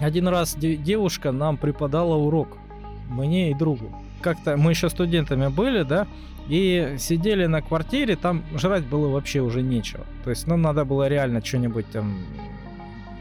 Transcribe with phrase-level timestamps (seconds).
[0.00, 2.56] один раз де- девушка нам преподала урок,
[3.08, 3.90] мне и другу.
[4.20, 6.06] Как-то мы еще студентами были, да,
[6.48, 10.04] и сидели на квартире, там жрать было вообще уже нечего.
[10.24, 12.18] То есть, ну, надо было реально что-нибудь там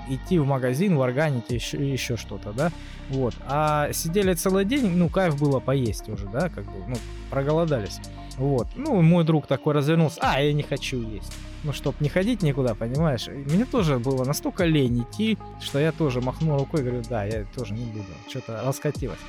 [0.10, 2.71] идти в магазин, варганить, еще, еще что-то, да,
[3.10, 3.34] вот.
[3.48, 6.96] А сидели целый день, ну, кайф было поесть уже, да, как бы, ну,
[7.30, 8.00] проголодались.
[8.38, 8.68] Вот.
[8.75, 11.34] Ну, мой друг такой развернулся, а, я не хочу есть.
[11.64, 13.28] Ну, чтоб не ходить никуда, понимаешь?
[13.28, 17.46] И мне тоже было настолько лень идти, что я тоже махнул рукой говорю, да, я
[17.56, 18.06] тоже не буду.
[18.29, 19.20] Что-то раскатилось.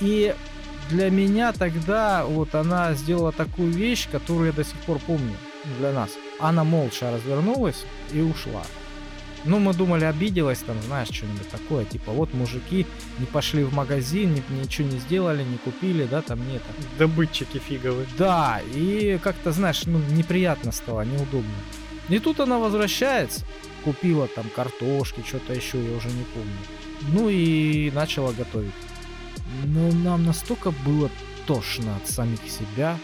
[0.00, 0.34] И
[0.90, 5.36] для меня тогда вот она сделала такую вещь, которую я до сих пор помню
[5.78, 6.10] для нас.
[6.40, 8.62] Она молча развернулась и ушла.
[9.46, 11.84] Ну, мы думали, обиделась там, знаешь, что-нибудь такое.
[11.84, 12.86] Типа, вот мужики
[13.18, 16.62] не пошли в магазин, ни- ничего не сделали, не купили, да, там нет.
[16.98, 18.06] Добытчики фиговые.
[18.18, 21.54] Да, и как-то, знаешь, ну, неприятно стало, неудобно.
[22.08, 23.44] И тут она возвращается,
[23.84, 26.58] купила там картошки, что-то еще, я уже не помню.
[27.12, 28.72] Ну и начала готовить.
[29.64, 31.10] Но нам настолько было
[31.46, 32.98] тошно от самих себя.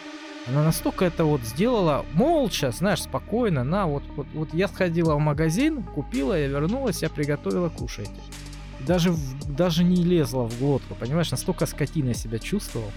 [0.47, 3.63] Она настолько это вот сделала молча, знаешь, спокойно.
[3.63, 8.13] На, вот, вот, вот я сходила в магазин, купила, я вернулась, я приготовила, кушайте.
[8.87, 9.15] Даже,
[9.47, 12.91] даже не лезла в глотку, понимаешь, настолько скотиной себя чувствовал.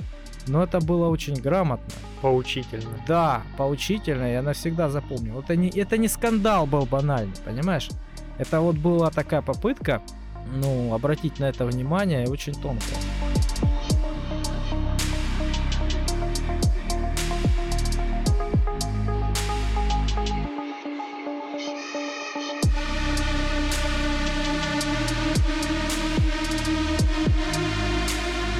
[0.48, 1.94] Но это было очень грамотно.
[2.22, 2.92] Поучительно.
[3.08, 5.40] Да, поучительно, я навсегда запомнил.
[5.40, 7.90] Это не, это не скандал был банальный, понимаешь?
[8.38, 10.02] Это вот была такая попытка,
[10.56, 12.98] ну, обратить на это внимание, и очень тонкая.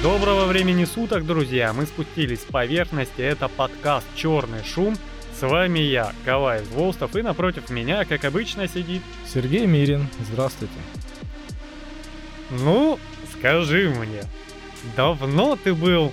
[0.04, 1.72] Доброго времени суток, друзья!
[1.72, 3.22] Мы спустились с поверхности.
[3.22, 4.98] Это подкаст «Черный шум».
[5.40, 9.00] С вами я, Кавай Волстов, и напротив меня, как обычно, сидит...
[9.26, 10.74] Сергей Мирин, здравствуйте.
[12.50, 12.98] Ну,
[13.32, 14.24] скажи мне,
[14.94, 16.12] давно ты был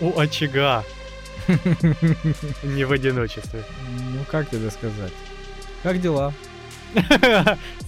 [0.00, 0.84] у очага,
[2.62, 3.64] не в одиночестве?
[4.12, 5.12] Ну, как тебе сказать?
[5.82, 6.32] Как дела?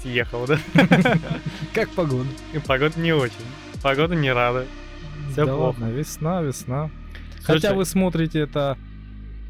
[0.02, 0.58] Съехал, да?
[1.72, 2.28] Как погода?
[2.66, 3.36] Погода не очень.
[3.84, 4.66] Погода не рада.
[5.42, 5.78] Всё да плохо.
[5.80, 6.90] ладно, весна, весна.
[7.40, 8.76] Слушай, Хотя вы смотрите это,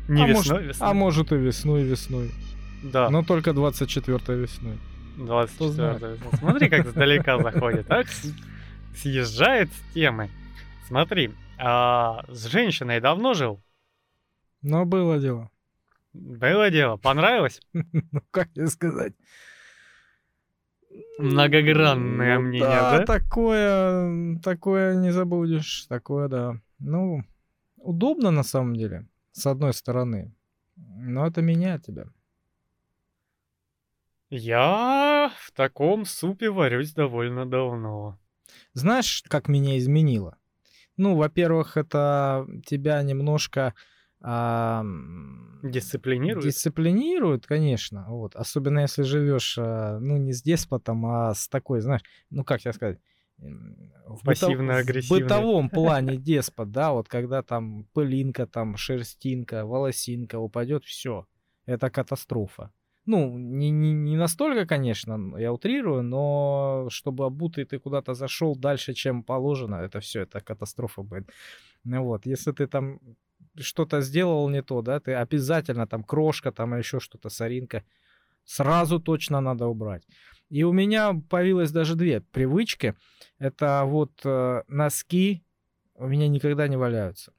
[0.09, 0.88] Не а весной, может, весной.
[0.91, 2.31] а может и весной, весной.
[2.82, 4.78] Да, Но только 24 весной.
[5.16, 6.03] 24 знает.
[6.03, 6.38] весной.
[6.38, 7.87] Смотри, как сдалека заходит.
[7.88, 8.06] Так
[8.94, 10.31] съезжает с темы.
[10.87, 13.60] Смотри, а с женщиной давно жил?
[14.62, 15.50] Но было дело.
[16.12, 16.97] Было дело.
[16.97, 17.60] Понравилось?
[17.72, 19.12] Ну, как тебе сказать?
[21.18, 22.98] Многогранное Ну мнение, да?
[22.98, 23.04] да?
[23.04, 26.60] такое, такое не забудешь, такое, да.
[26.78, 27.24] Ну,
[27.76, 30.32] удобно на самом деле, с одной стороны,
[30.76, 32.06] но это меняет тебя.
[34.30, 38.18] Я в таком супе варюсь довольно давно.
[38.74, 40.38] Знаешь, как меня изменило?
[40.96, 43.74] Ну, во-первых, это тебя немножко
[44.20, 46.46] а, м, Дисциплинирует?
[46.46, 48.36] дисциплинирует, конечно, вот.
[48.36, 52.72] Особенно если живешь, а, ну, не с деспотом, а с такой, знаешь, ну, как тебе
[52.72, 52.98] сказать,
[53.38, 55.22] в Пассивно-агрессивный.
[55.22, 61.26] В бытовом плане деспот, да, вот когда там пылинка, там шерстинка, волосинка упадет, все,
[61.66, 62.72] это катастрофа.
[63.06, 68.92] Ну, не, не, не настолько, конечно, я утрирую, но чтобы обутый ты куда-то зашел дальше,
[68.92, 71.30] чем положено, это все, это катастрофа будет.
[71.84, 73.00] Ну вот, если ты там
[73.62, 77.84] что-то сделал не то, да, ты обязательно там крошка, там еще что-то, соринка,
[78.44, 80.04] сразу точно надо убрать.
[80.48, 82.94] И у меня появилось даже две привычки.
[83.38, 85.44] Это вот э, носки
[85.94, 87.32] у меня никогда не валяются.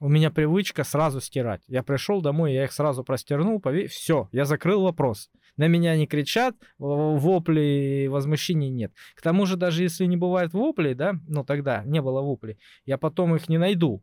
[0.00, 1.62] У меня привычка сразу стирать.
[1.66, 5.30] Я пришел домой, я их сразу простернул, все, я закрыл вопрос.
[5.56, 8.92] На меня не кричат, в- воплей и возмущений нет.
[9.14, 12.98] К тому же, даже если не бывает воплей, да, ну тогда не было воплей, я
[12.98, 14.02] потом их не найду.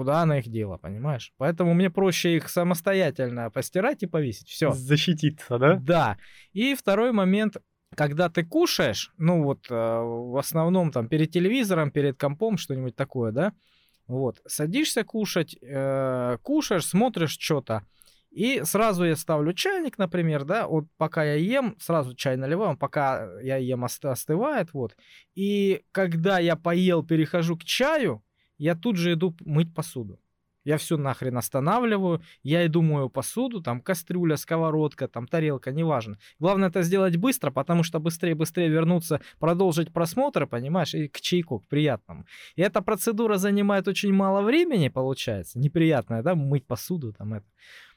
[0.00, 1.34] Куда она их дела, понимаешь?
[1.36, 4.48] Поэтому мне проще их самостоятельно постирать и повесить.
[4.48, 4.70] Все.
[4.70, 5.74] Защититься, да?
[5.74, 6.16] Да.
[6.54, 7.58] И второй момент,
[7.94, 13.30] когда ты кушаешь, ну вот э, в основном там перед телевизором, перед компом, что-нибудь такое,
[13.30, 13.52] да,
[14.06, 17.84] вот, садишься кушать, э, кушаешь, смотришь что-то,
[18.30, 23.38] и сразу я ставлю чайник, например, да, вот пока я ем, сразу чай наливаю, пока
[23.42, 24.96] я ем ост- остывает, вот.
[25.34, 28.22] И когда я поел, перехожу к чаю,
[28.60, 30.20] я тут же иду мыть посуду.
[30.64, 36.18] Я все нахрен останавливаю, я иду мою посуду, там кастрюля, сковородка, там тарелка, неважно.
[36.38, 41.66] Главное это сделать быстро, потому что быстрее-быстрее вернуться, продолжить просмотр, понимаешь, и к чайку, к
[41.68, 42.26] приятному.
[42.56, 47.46] И эта процедура занимает очень мало времени, получается, неприятная, да, мыть посуду, там это.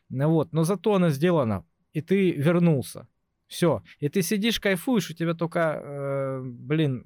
[0.08, 3.08] Ну вот, но зато она сделана, и ты вернулся.
[3.48, 3.84] Все.
[4.00, 7.06] И ты сидишь, кайфуешь, у тебя только, э, блин,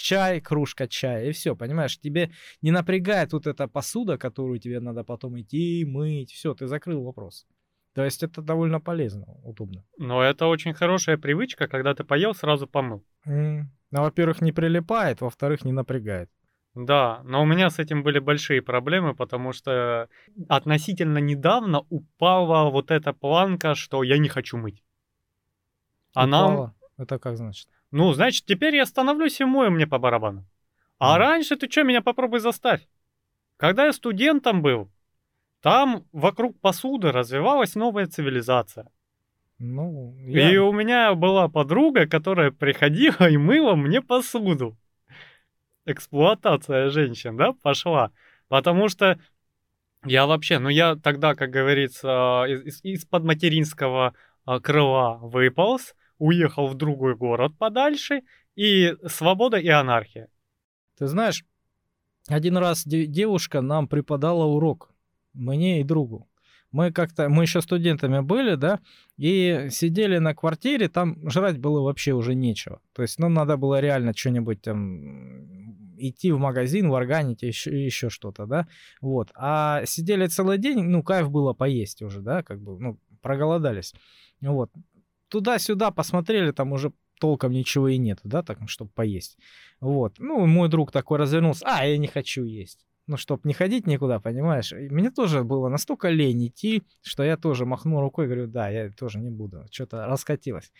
[0.00, 1.98] чай, кружка чая, и все, понимаешь?
[1.98, 2.30] Тебе
[2.62, 7.46] не напрягает вот эта посуда, которую тебе надо потом идти, мыть, все, ты закрыл вопрос.
[7.94, 9.84] То есть это довольно полезно, удобно.
[9.98, 13.04] Но это очень хорошая привычка, когда ты поел, сразу помыл.
[13.26, 13.62] Mm.
[13.90, 16.30] Ну, во-первых, не прилипает, во-вторых, не напрягает.
[16.74, 20.08] Да, но у меня с этим были большие проблемы, потому что
[20.48, 24.84] относительно недавно упала вот эта планка, что я не хочу мыть.
[26.14, 26.46] Она...
[26.46, 26.74] Упала?
[26.96, 27.68] Это как значит?
[27.90, 30.44] Ну, значит, теперь я становлюсь и мою мне по барабану.
[30.98, 31.18] А mm.
[31.18, 32.86] раньше ты что, меня попробуй заставь.
[33.56, 34.90] Когда я студентом был,
[35.60, 38.90] там вокруг посуды развивалась новая цивилизация.
[39.58, 40.50] Ну, я...
[40.50, 44.76] И у меня была подруга, которая приходила и мыла мне посуду.
[45.84, 48.12] Эксплуатация женщин, да, пошла.
[48.48, 49.18] Потому что
[50.04, 54.14] я вообще, ну я тогда, как говорится, из- из-под материнского
[54.46, 58.22] а, крыла выполз, уехал в другой город подальше,
[58.54, 60.28] и свобода и анархия.
[60.98, 61.44] Ты знаешь,
[62.28, 64.92] один раз девушка нам преподала урок
[65.32, 66.28] мне и другу.
[66.72, 68.78] Мы как-то, мы еще студентами были, да,
[69.16, 72.80] и сидели на квартире, там жрать было вообще уже нечего.
[72.92, 78.08] То есть, ну, надо было реально что-нибудь там идти в магазин, в органите, еще, еще
[78.08, 78.68] что-то, да,
[79.00, 79.30] вот.
[79.34, 83.94] А сидели целый день, ну, кайф было поесть уже, да, как бы, ну, проголодались.
[84.40, 84.70] Вот.
[85.30, 89.38] Туда-сюда посмотрели, там уже толком ничего и нет, да, так, чтобы поесть.
[89.80, 90.16] Вот.
[90.18, 94.20] Ну, мой друг такой развернулся, а, я не хочу есть ну, чтобы не ходить никуда,
[94.20, 94.72] понимаешь?
[94.72, 98.90] И мне тоже было настолько лень идти, что я тоже махнул рукой, говорю, да, я
[98.90, 100.72] тоже не буду, что-то раскатилось.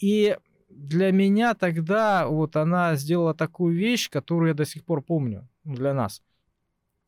[0.00, 0.36] И
[0.68, 5.94] для меня тогда вот она сделала такую вещь, которую я до сих пор помню для
[5.94, 6.22] нас.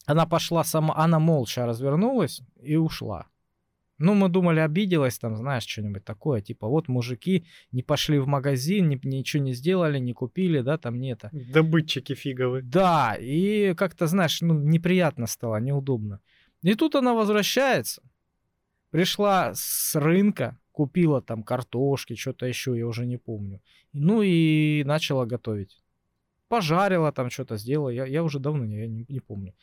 [0.04, 3.26] Она пошла сама, она молча развернулась и ушла.
[3.98, 6.43] Ну, мы думали, обиделась там, знаешь, что-нибудь такое.
[6.43, 11.00] Типа, вот мужики не пошли в магазин, ни, ничего не сделали, не купили, да, там
[11.00, 11.31] не это.
[11.32, 12.62] Добытчики фиговые.
[12.62, 16.20] Да, и как-то, знаешь, ну, неприятно стало, неудобно.
[16.62, 18.02] И тут она возвращается.
[18.90, 23.62] Пришла с рынка, купила там картошки, что-то еще, я уже не помню.
[23.94, 25.82] Ну и начала готовить.
[26.49, 27.88] Пожарила там что-то, сделала.
[27.88, 29.54] Я, я уже давно не, я не, не помню.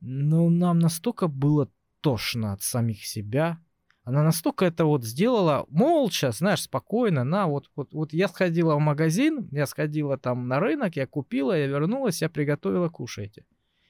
[0.00, 1.70] Но нам настолько было
[2.04, 3.58] тошно от самих себя.
[4.04, 7.24] Она настолько это вот сделала молча, знаешь, спокойно.
[7.24, 11.58] На, вот, вот, вот я сходила в магазин, я сходила там на рынок, я купила,
[11.58, 13.46] я вернулась, я приготовила, кушайте.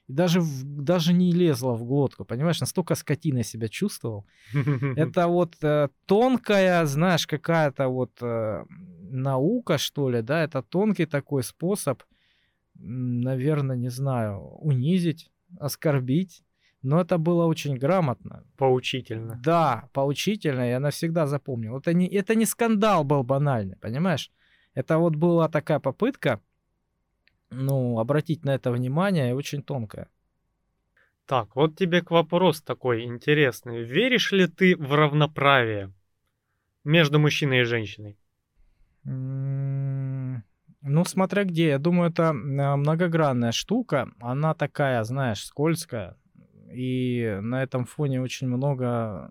[0.06, 4.24] И даже, в, даже не лезла в глотку, понимаешь, настолько скотиной себя чувствовал.
[4.96, 8.64] Это вот э, тонкая, знаешь, какая-то вот э,
[9.10, 12.04] наука, что ли, да, это тонкий такой способ,
[12.74, 16.44] наверное, не знаю, унизить, оскорбить,
[16.84, 18.44] но это было очень грамотно.
[18.56, 19.40] Поучительно.
[19.42, 21.78] Да, поучительно, и она всегда запомнила.
[21.78, 24.30] Это не, это не скандал был банальный, понимаешь?
[24.74, 26.40] Это вот была такая попытка,
[27.50, 30.08] ну, обратить на это внимание, и очень тонкая.
[31.26, 33.82] Так, вот тебе к вопрос такой интересный.
[33.82, 35.90] Веришь ли ты в равноправие
[36.84, 38.18] между мужчиной и женщиной?
[39.04, 40.42] Ну,
[41.06, 41.68] смотря где.
[41.68, 42.32] Я думаю, это а,
[42.76, 44.10] многогранная штука.
[44.20, 46.18] Она такая, знаешь, скользкая.
[46.74, 49.30] И на этом фоне очень много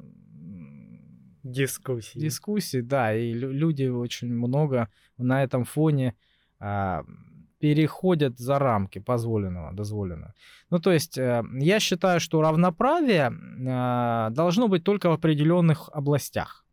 [1.43, 2.19] дискуссий.
[2.19, 6.15] Дискуссий, да, и люди очень много на этом фоне
[6.59, 7.03] а,
[7.59, 10.33] переходят за рамки позволенного, дозволенного.
[10.69, 13.31] Ну, то есть, а, я считаю, что равноправие
[13.67, 16.65] а, должно быть только в определенных областях,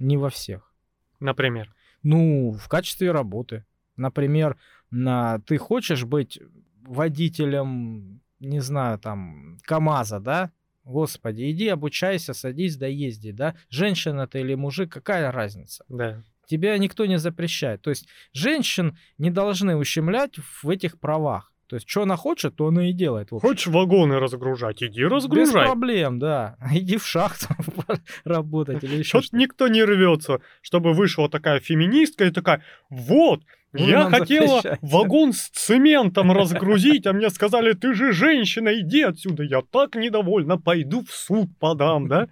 [0.00, 0.72] не во всех.
[1.20, 1.72] Например?
[2.02, 3.64] Ну, в качестве работы.
[3.96, 4.56] Например,
[4.90, 6.38] на, ты хочешь быть
[6.82, 10.50] водителем не знаю, там, КАМАЗа, да,
[10.86, 13.56] Господи, иди обучайся, садись, да езди, да.
[13.68, 15.84] Женщина ты или мужик, какая разница?
[15.88, 16.22] Да.
[16.46, 17.82] Тебя никто не запрещает.
[17.82, 21.52] То есть женщин не должны ущемлять в этих правах.
[21.66, 23.30] То есть, что она хочет, то она и делает.
[23.30, 25.64] Хочешь вагоны разгружать, иди разгружай.
[25.64, 26.56] Без проблем, да.
[26.72, 27.48] Иди в шахту
[28.24, 29.36] работать или еще что-то.
[29.36, 33.42] никто не рвется, чтобы вышла такая феминистка и такая, вот,
[33.76, 39.42] Я хотела вагон с цементом разгрузить, а мне сказали, ты же женщина, иди отсюда.
[39.42, 42.28] Я так недовольна, пойду в суд подам, да?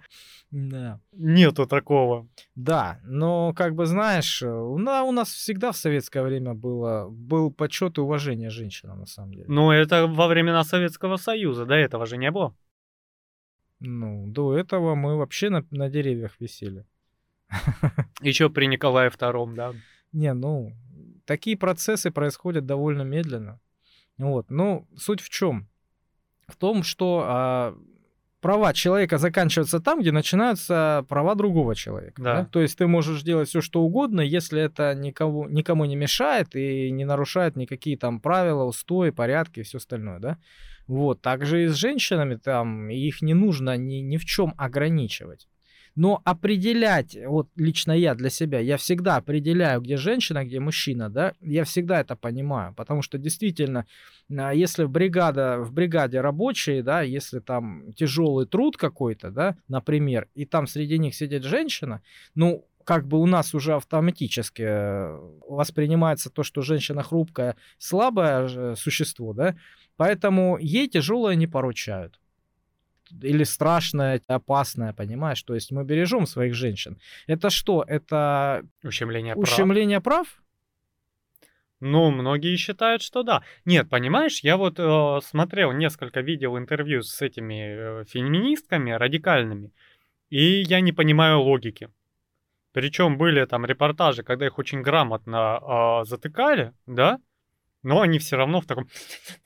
[0.51, 1.01] Да.
[1.11, 2.27] Нету такого.
[2.55, 8.01] Да, но как бы знаешь, у нас всегда в советское время было был почет и
[8.01, 9.45] уважение женщинам на самом деле.
[9.47, 12.55] Ну это во времена Советского Союза, до этого же не было.
[13.81, 16.85] Ну, до этого мы вообще на, на деревьях висели.
[18.21, 19.73] Еще при Николае Втором, да?
[20.13, 20.71] Не, ну,
[21.25, 23.59] такие процессы происходят довольно медленно.
[24.17, 24.49] Вот.
[24.49, 25.67] Ну, суть в чем?
[26.47, 27.77] В том, что а,
[28.45, 32.21] права человека заканчиваются там, где начинаются права другого человека.
[32.21, 32.41] Да.
[32.41, 32.45] Да?
[32.45, 36.91] То есть ты можешь делать все, что угодно, если это никого, никому не мешает и
[36.91, 40.37] не нарушает никакие там правила, устои, порядки и все остальное, да?
[40.87, 45.47] Вот, также и с женщинами там, их не нужно ни, ни в чем ограничивать.
[45.95, 51.33] Но определять, вот лично я для себя, я всегда определяю, где женщина, где мужчина, да,
[51.39, 53.85] я всегда это понимаю, потому что действительно,
[54.29, 60.45] а, если бригада, в бригаде рабочие, да, если там тяжелый труд какой-то, да, например, и
[60.45, 62.01] там среди них сидит женщина,
[62.35, 69.33] ну, как бы у нас уже автоматически э, воспринимается то, что женщина хрупкая, слабое существо,
[69.33, 69.55] да,
[69.95, 72.19] поэтому ей тяжелое не поручают
[73.11, 75.41] или страшное, опасное, понимаешь?
[75.43, 76.97] То есть мы бережем своих женщин.
[77.27, 77.83] Это что?
[77.87, 79.43] Это Ущемление прав.
[79.43, 80.27] ущемление прав?
[81.81, 83.43] Ну, многие считают, что да.
[83.65, 89.71] Нет, понимаешь, я вот э, смотрел несколько видео интервью с этими э, феминистками радикальными,
[90.29, 91.89] и я не понимаю логики.
[92.71, 95.59] Причем были там репортажи, когда их очень грамотно
[96.01, 97.19] э, затыкали, да,
[97.83, 98.87] но они все равно в таком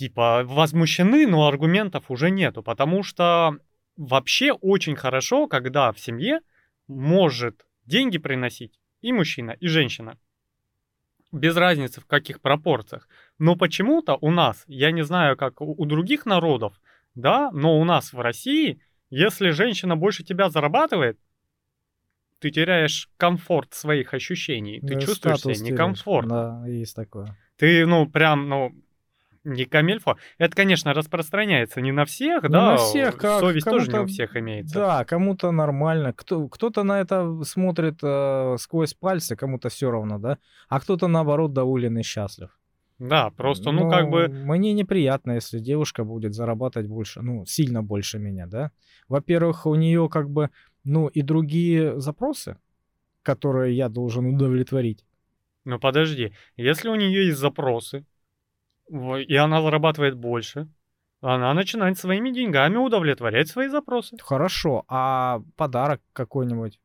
[0.00, 3.58] типа возмущены, но аргументов уже нету, потому что
[3.98, 6.40] вообще очень хорошо, когда в семье
[6.88, 10.16] может деньги приносить и мужчина, и женщина.
[11.32, 13.10] Без разницы в каких пропорциях.
[13.38, 16.80] Но почему-то у нас, я не знаю, как у других народов,
[17.14, 18.80] да, но у нас в России,
[19.10, 21.18] если женщина больше тебя зарабатывает,
[22.38, 26.62] ты теряешь комфорт своих ощущений, ты Ну, чувствуешь статус себя некомфортно.
[26.62, 27.36] Да, есть такое.
[27.56, 28.72] Ты, ну, прям, ну,
[29.44, 30.16] не камельфо.
[30.38, 32.72] Это, конечно, распространяется не на всех, Не да.
[32.72, 34.74] на всех, как Совесть тоже не у кому-то- всех имеется.
[34.74, 36.12] Да, кому-то нормально.
[36.12, 40.38] Кто, кто-то на это смотрит э, сквозь пальцы, кому-то все равно, да.
[40.68, 42.50] А кто-то, наоборот, доволен и счастлив.
[42.98, 47.82] Да, просто, ну, Но как бы, Мне неприятно, если девушка будет зарабатывать больше, ну, сильно
[47.82, 48.72] больше меня, да.
[49.08, 50.50] Во-первых, у нее как бы,
[50.84, 52.58] ну, и другие запросы,
[53.22, 55.04] которые я должен удовлетворить.
[55.64, 56.32] ну, подожди.
[56.58, 58.04] Если у нее есть запросы,
[58.90, 60.68] и она зарабатывает больше,
[61.20, 64.16] она начинает своими деньгами удовлетворять свои запросы.
[64.20, 66.80] Хорошо, а подарок какой-нибудь,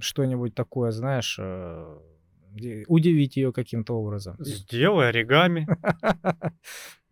[0.00, 1.98] что-нибудь такое, знаешь, э,
[2.86, 4.36] удивить ее каким-то образом.
[4.38, 5.66] Сделай оригами.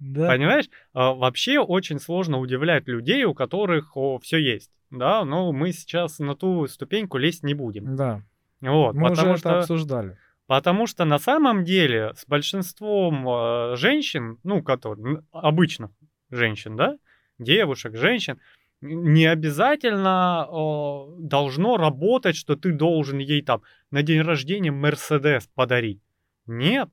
[0.00, 0.28] Да.
[0.28, 0.68] Понимаешь?
[0.92, 4.70] А, Вообще очень сложно удивлять людей, у которых все есть.
[4.90, 7.96] Да, но мы сейчас на ту ступеньку лезть не будем.
[7.96, 8.22] Да.
[8.60, 10.18] Вот, Мы уже это обсуждали.
[10.46, 15.90] Потому что на самом деле с большинством э, женщин, ну, которые, обычных
[16.30, 16.98] женщин, да,
[17.38, 18.38] девушек, женщин,
[18.82, 26.02] не обязательно э, должно работать, что ты должен ей там на день рождения Мерседес подарить.
[26.46, 26.90] Нет.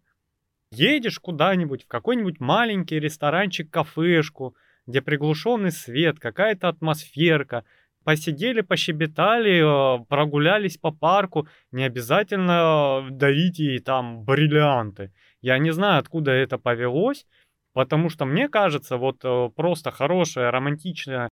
[0.72, 4.56] Едешь куда-нибудь в какой-нибудь маленький ресторанчик, кафешку,
[4.88, 7.66] где приглушенный свет, какая-то атмосферка,
[8.04, 15.12] посидели, пощебетали, э, прогулялись по парку, не обязательно дарить ей там бриллианты.
[15.42, 17.26] Я не знаю, откуда это повелось,
[17.74, 21.30] потому что мне кажется, вот э, просто хорошее романтичное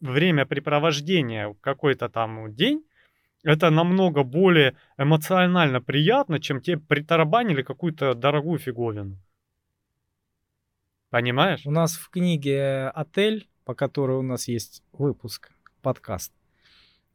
[0.00, 2.84] времяпрепровождение какой-то там день,
[3.44, 9.18] это намного более эмоционально приятно, чем тебе притарабанили какую-то дорогую фиговину.
[11.10, 11.60] Понимаешь?
[11.66, 15.51] У нас в книге «Отель», по которой у нас есть выпуск,
[15.82, 16.32] подкаст,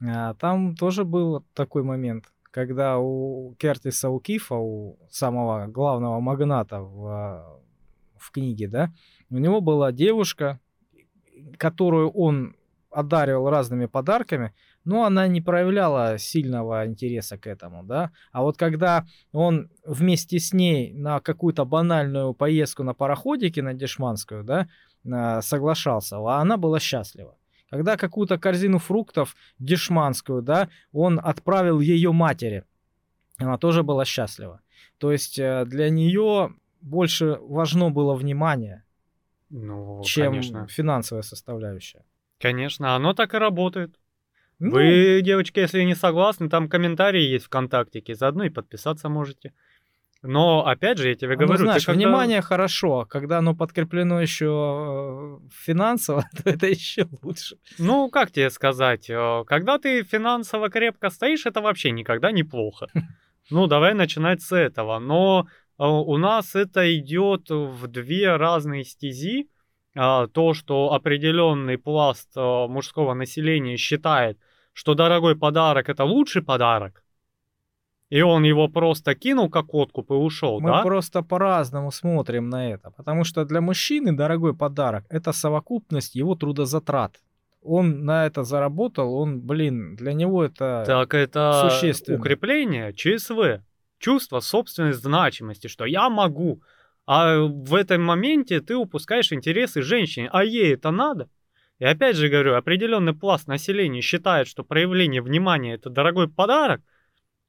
[0.06, 7.08] а, там тоже был такой момент, когда у Кертиса Укифа, у самого главного магната в,
[7.08, 7.60] а,
[8.18, 8.94] в книге, да,
[9.30, 10.60] у него была девушка,
[11.58, 12.56] которую он
[12.92, 18.12] одаривал разными подарками, но она не проявляла сильного интереса к этому, да.
[18.32, 24.44] А вот когда он вместе с ней на какую-то банальную поездку на пароходике на Дешманскую,
[24.44, 24.68] да,
[25.06, 27.36] а, соглашался, а она была счастлива.
[27.70, 32.64] Когда какую-то корзину фруктов дешманскую, да, он отправил ее матери,
[33.38, 34.62] она тоже была счастлива.
[34.98, 38.84] То есть э, для нее больше важно было внимание,
[39.50, 40.68] Ну, чем конечно.
[40.68, 42.04] финансовая составляющая.
[42.40, 44.00] Конечно, оно так и работает.
[44.60, 49.54] Ну, Вы, девочки, если не согласны, там комментарии есть ВКонтактике, заодно и подписаться можете.
[50.24, 53.56] Но, опять же, я тебе ну, говорю, ты знаешь, когда- внимание хорошо, а когда оно
[53.56, 57.58] подкреплено еще э, финансово, то это еще лучше.
[57.78, 62.88] Ну, как тебе сказать, э, когда ты финансово крепко стоишь, это вообще никогда не плохо.
[63.50, 65.00] Ну, давай начинать с этого.
[65.00, 65.48] Но
[65.80, 69.48] э, у нас это идет в две разные стези.
[69.96, 74.38] А, То, что определенный пласт мужского населения считает,
[74.74, 77.04] что дорогой подарок это лучший подарок,
[78.10, 80.82] и он его просто кинул как откуп и ушел, Мы да?
[80.82, 87.20] просто по-разному смотрим на это, потому что для мужчины дорогой подарок– это совокупность его трудозатрат.
[87.62, 92.18] он на это заработал, он, блин, для него это Так это существенно.
[92.18, 93.62] укрепление ЧСВ,
[94.00, 96.62] чувство собственной значимости, что я могу.
[97.06, 101.30] А в этом моменте ты упускаешь интересы женщины, а ей это надо.
[101.80, 106.82] И опять же говорю, определенный пласт населения считает, что проявление внимания это дорогой подарок,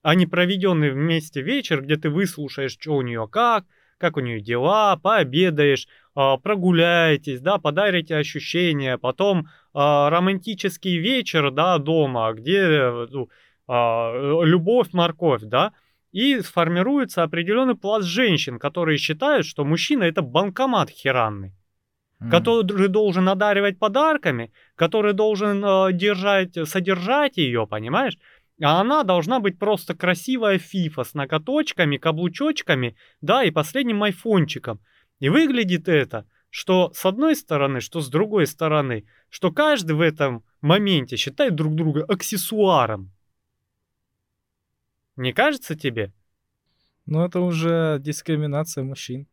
[0.02, 3.64] а не проведенный вместе вечер, где ты выслушаешь, что у нее как,
[3.98, 11.78] как у нее дела, пообедаешь, а, прогуляетесь, да, подарите ощущения, потом а, романтический вечер, да,
[11.78, 13.28] дома, где ну,
[13.66, 15.72] а, любовь, морковь, да,
[16.12, 21.52] и сформируется определенный пласт женщин, которые считают, что мужчина это банкомат херанный
[22.20, 22.30] М.
[22.30, 28.18] который должен одаривать подарками, который должен э, держать, содержать ее, понимаешь?
[28.60, 34.80] А она должна быть просто красивая фифа с ноготочками, каблучочками, да, и последним айфончиком.
[35.20, 40.44] И выглядит это, что с одной стороны, что с другой стороны, что каждый в этом
[40.60, 43.12] моменте считает друг друга аксессуаром.
[45.16, 46.12] Не кажется тебе?
[47.06, 49.26] Ну, это уже дискриминация мужчин.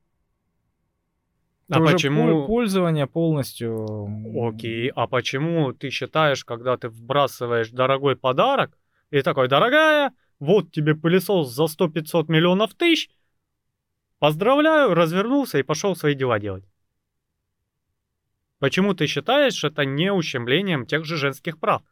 [1.67, 2.31] А Это уже почему?
[2.31, 4.07] пол- Пользование полностью.
[4.47, 8.77] Окей, а почему ты считаешь, когда ты вбрасываешь дорогой подарок,
[9.11, 13.09] и такой, дорогая, вот тебе пылесос за 100-500 миллионов тысяч,
[14.19, 16.65] поздравляю, развернулся и пошел свои дела делать.
[18.59, 21.83] Почему ты считаешь это не ущемлением тех же женских прав?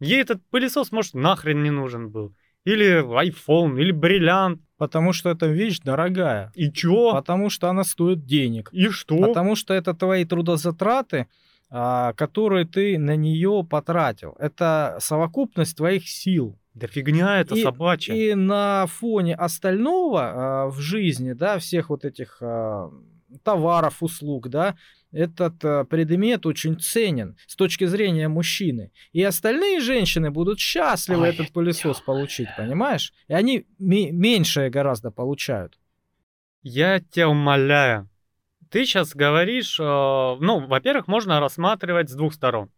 [0.00, 2.34] Ей этот пылесос, может, нахрен не нужен был.
[2.64, 4.60] Или iPhone, или бриллиант.
[4.78, 6.50] Потому что эта вещь дорогая.
[6.54, 7.12] И чё?
[7.12, 8.70] Потому что она стоит денег.
[8.72, 9.18] И что?
[9.18, 11.28] Потому что это твои трудозатраты,
[11.70, 14.34] а, которые ты на нее потратил.
[14.38, 16.58] Это совокупность твоих сил.
[16.74, 18.14] Да фигня это И- собачья.
[18.14, 22.90] И на фоне остального а, в жизни, да, всех вот этих а,
[23.44, 24.76] товаров, услуг, да,
[25.12, 25.58] этот
[25.88, 28.92] предмет очень ценен с точки зрения мужчины.
[29.12, 33.12] И остальные женщины будут счастливы Ой, этот пылесос получить, понимаешь?
[33.26, 35.78] И они ме- меньшее гораздо получают.
[36.62, 38.09] Я тебя умоляю.
[38.70, 42.70] Ты сейчас говоришь, э, ну, во-первых, можно рассматривать с двух сторон.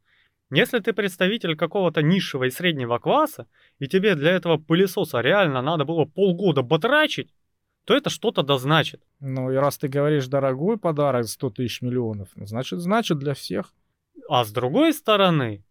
[0.51, 3.47] Если ты представитель какого-то низшего и среднего класса,
[3.79, 7.33] и тебе для этого пылесоса реально надо было полгода батрачить,
[7.85, 9.03] то это что-то да значит.
[9.21, 13.75] Ну и раз ты говоришь дорогой подарок 100 тысяч миллионов, ну, значит, значит для всех.
[14.29, 15.65] А с другой стороны,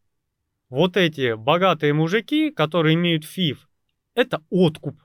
[0.70, 3.70] вот эти богатые мужики, которые имеют фиф,
[4.14, 5.00] это откуп.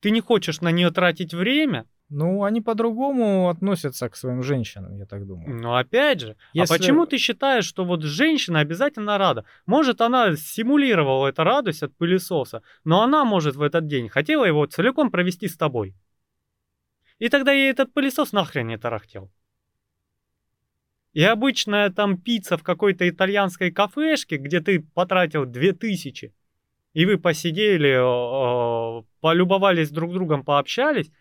[0.00, 5.06] Ты не хочешь на нее тратить время, Ну, они по-другому относятся к своим женщинам, я
[5.06, 5.60] так думаю.
[5.62, 9.44] Но опять же, Если- а почему ты считаешь, что вот женщина обязательно рада?
[9.66, 14.66] Может, она симулировала эту радость от пылесоса, но она, может, в этот день хотела его
[14.66, 15.94] целиком провести с тобой.
[17.20, 19.30] И тогда ей этот пылесос нахрен не тарахтел.
[21.12, 26.32] И обычная там пицца в какой-то итальянской кафешке, где ты потратил 2000,
[26.92, 31.14] и вы посидели, э, э, полюбовались друг другом, пообщались, ну,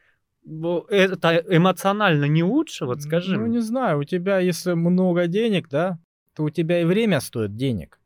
[0.90, 3.56] это эмоционально не лучше, вот скажи Ну, мне.
[3.58, 6.00] не знаю, у тебя, если много денег, да,
[6.36, 8.00] то у тебя и время стоит денег.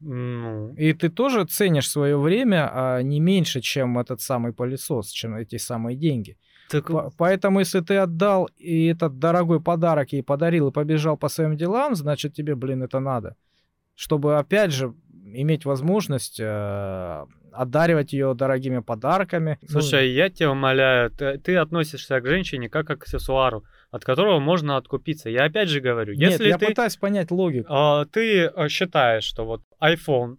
[0.00, 5.34] Ну, И ты тоже ценишь свое время а не меньше, чем этот самый пылесос, чем
[5.36, 6.36] эти самые деньги.
[6.70, 11.28] так По- Поэтому, если ты отдал и этот дорогой подарок ей подарил и побежал по
[11.28, 13.36] своим делам, значит, тебе, блин, это надо.
[13.94, 14.92] Чтобы, опять же,
[15.34, 17.24] иметь возможность э,
[17.56, 19.58] одаривать ее дорогими подарками.
[19.62, 24.38] Ну, Слушай, я тебя умоляю, ты, ты относишься к женщине как к аксессуару, от которого
[24.38, 25.30] можно откупиться.
[25.30, 27.66] Я опять же говорю, нет, если я ты, пытаюсь понять логику.
[27.68, 30.36] а, ты а, считаешь, что вот iPhone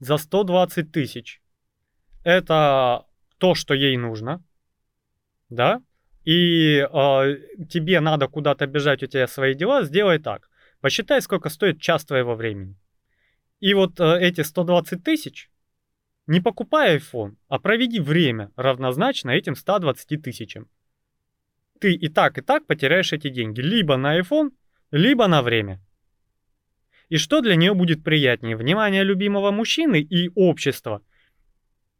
[0.00, 1.40] за 120 тысяч
[2.24, 3.04] это
[3.38, 4.42] то, что ей нужно,
[5.48, 5.82] да,
[6.24, 7.26] и а,
[7.68, 10.48] тебе надо куда-то бежать, у тебя свои дела, сделай так.
[10.80, 12.76] Посчитай, сколько стоит час твоего времени.
[13.60, 15.50] И вот а, эти 120 тысяч
[16.26, 20.68] не покупай iPhone, а проведи время равнозначно этим 120 тысячам.
[21.80, 23.60] Ты и так, и так потеряешь эти деньги.
[23.60, 24.52] Либо на iPhone,
[24.90, 25.80] либо на время.
[27.08, 28.56] И что для нее будет приятнее?
[28.56, 31.02] Внимание любимого мужчины и общества?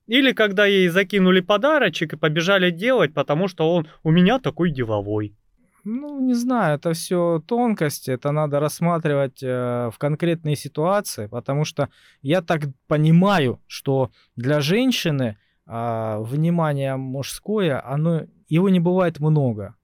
[0.07, 5.37] Или когда ей закинули подарочек и побежали делать, потому что он у меня такой деловой.
[5.85, 11.91] Ну, не знаю, это все тонкости, это надо рассматривать э, в конкретные ситуации, потому что
[12.23, 19.75] я так понимаю, что для женщины а, внимание мужское, оно, его не бывает много.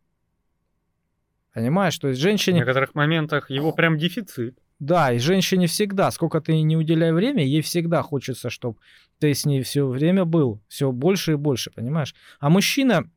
[1.54, 4.58] Понимаешь, то есть В женщине, некоторых моментах его прям дефицит.
[4.78, 8.78] да, и женщине всегда, сколько ты не уделяй время, ей всегда хочется, чтобы
[9.18, 12.14] ты с ней все время был, все больше и больше, понимаешь?
[12.38, 13.10] А мужчина,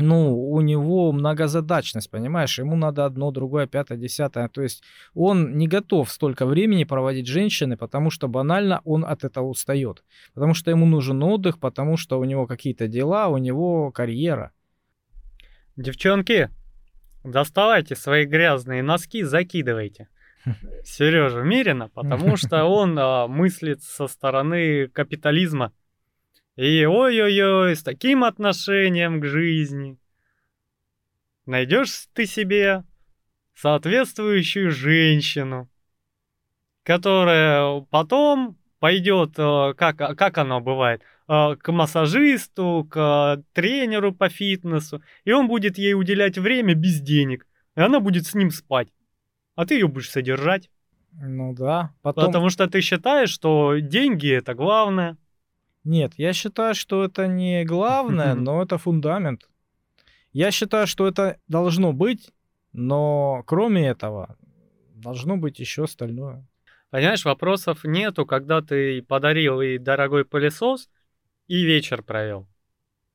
[0.00, 4.82] ну, у него многозадачность, понимаешь, ему надо одно, другое, пятое, десятое, то есть
[5.14, 10.04] он не готов столько времени проводить с женщиной, потому что банально он от этого устает,
[10.34, 14.52] потому что ему нужен отдых, потому что у него какие-то дела, у него карьера.
[15.76, 16.50] Девчонки,
[17.24, 20.08] доставайте свои грязные носки, закидывайте.
[20.84, 25.72] Сережа Мирина, потому что он а, мыслит со стороны капитализма.
[26.60, 29.98] И ой-ой-ой, с таким отношением к жизни.
[31.46, 32.84] Найдешь ты себе
[33.54, 35.70] соответствующую женщину,
[36.82, 45.02] которая потом пойдет, а, как, как оно бывает, а, к массажисту, к тренеру по фитнесу,
[45.24, 48.88] и он будет ей уделять время без денег, и она будет с ним спать
[49.60, 50.70] а ты ее будешь содержать.
[51.12, 51.92] Ну да.
[52.00, 52.26] Потом...
[52.26, 55.18] Потому что ты считаешь, что деньги это главное.
[55.84, 59.48] Нет, я считаю, что это не главное, но это фундамент.
[60.32, 62.30] Я считаю, что это должно быть,
[62.72, 64.36] но кроме этого
[64.94, 66.46] должно быть еще остальное.
[66.90, 70.88] Понимаешь, вопросов нету, когда ты подарил и дорогой пылесос,
[71.46, 72.48] и вечер провел.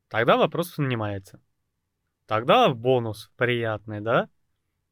[0.09, 1.41] Тогда вопрос снимается.
[2.25, 4.29] Тогда бонус приятный, да?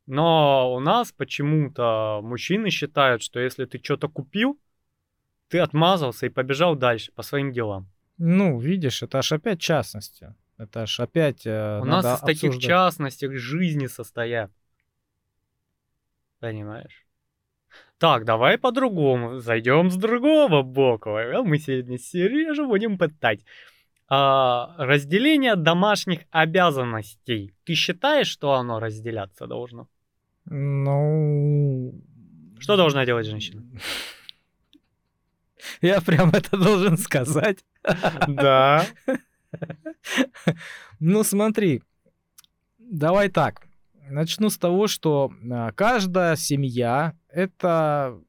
[0.05, 4.59] Но у нас почему-то мужчины считают, что если ты что-то купил,
[5.53, 7.87] ты отмазался и побежал дальше по своим делам.
[8.17, 10.33] Ну, видишь, это аж опять частности.
[10.57, 12.41] Это аж опять э, У нас из обсуждать.
[12.41, 14.51] таких частностей жизни состоят.
[16.39, 17.05] Понимаешь?
[17.99, 19.41] Так, давай по-другому.
[19.41, 21.43] Зайдем с другого бока.
[21.43, 23.45] Мы сегодня Сережу будем пытать.
[24.09, 27.53] А, разделение домашних обязанностей.
[27.63, 29.87] Ты считаешь, что оно разделяться должно?
[30.45, 31.93] Ну...
[32.59, 33.61] Что должна делать женщина?
[35.81, 37.59] Я прям это должен сказать.
[38.27, 38.85] Да.
[40.99, 41.83] Ну смотри,
[42.77, 43.67] давай так.
[44.09, 48.19] Начну с того, что а, каждая семья— это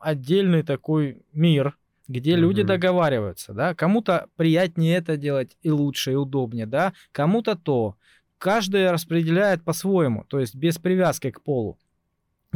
[0.00, 1.76] отдельный такой мир,
[2.08, 2.36] где mm-hmm.
[2.36, 7.96] люди договариваются, да, кому-то приятнее это делать и лучше, и удобнее, да, кому-то то
[8.38, 11.78] каждый распределяет по-своему, то есть без привязки к полу.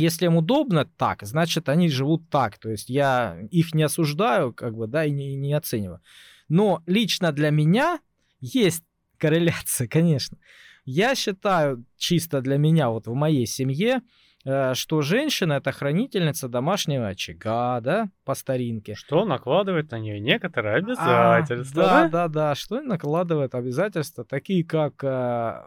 [0.00, 2.58] Если им удобно так, значит, они живут так.
[2.58, 6.00] То есть я их не осуждаю, как бы, да, и не, не оцениваю.
[6.48, 8.00] Но лично для меня
[8.40, 8.84] есть
[9.18, 10.38] корреляция, конечно.
[10.84, 14.00] Я считаю, чисто для меня, вот в моей семье,
[14.44, 18.94] э, что женщина это хранительница домашнего очага, да, по старинке.
[18.94, 21.82] Что накладывает на нее некоторые обязательства.
[21.84, 25.62] А, да, да, да, да, что накладывает обязательства, такие как э,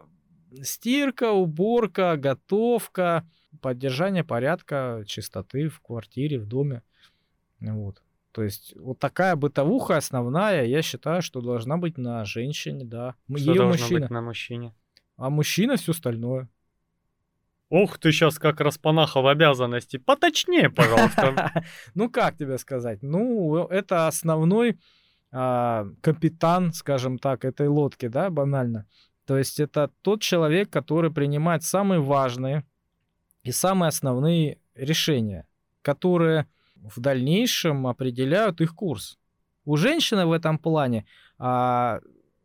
[0.62, 3.26] стирка, уборка, готовка,
[3.60, 6.82] поддержание порядка, чистоты в квартире, в доме.
[7.60, 8.02] Вот.
[8.32, 13.14] То есть вот такая бытовуха основная, я считаю, что должна быть на женщине, да.
[13.28, 14.00] Что Ее должно мужчина.
[14.00, 14.74] быть на мужчине?
[15.16, 16.48] А мужчина все остальное.
[17.70, 19.96] Ох, ты сейчас как распанаха в обязанности.
[19.96, 21.64] Поточнее, пожалуйста.
[21.94, 23.02] Ну, как тебе сказать?
[23.02, 24.78] Ну, это основной
[25.32, 28.86] а, капитан, скажем так, этой лодки, да, банально.
[29.26, 32.64] То есть это тот человек, который принимает самые важные
[33.44, 35.46] и самые основные решения,
[35.82, 39.18] которые в дальнейшем определяют их курс.
[39.64, 41.06] У женщины в этом плане
[41.38, 42.00] а,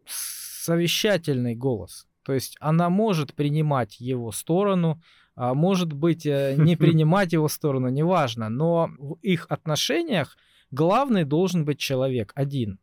[0.06, 2.08] совещательный голос.
[2.24, 5.02] То есть она может принимать его сторону,
[5.36, 8.50] а может быть э, не принимать его сторону, неважно.
[8.50, 10.38] Но в их отношениях
[10.70, 12.80] главный должен быть человек один.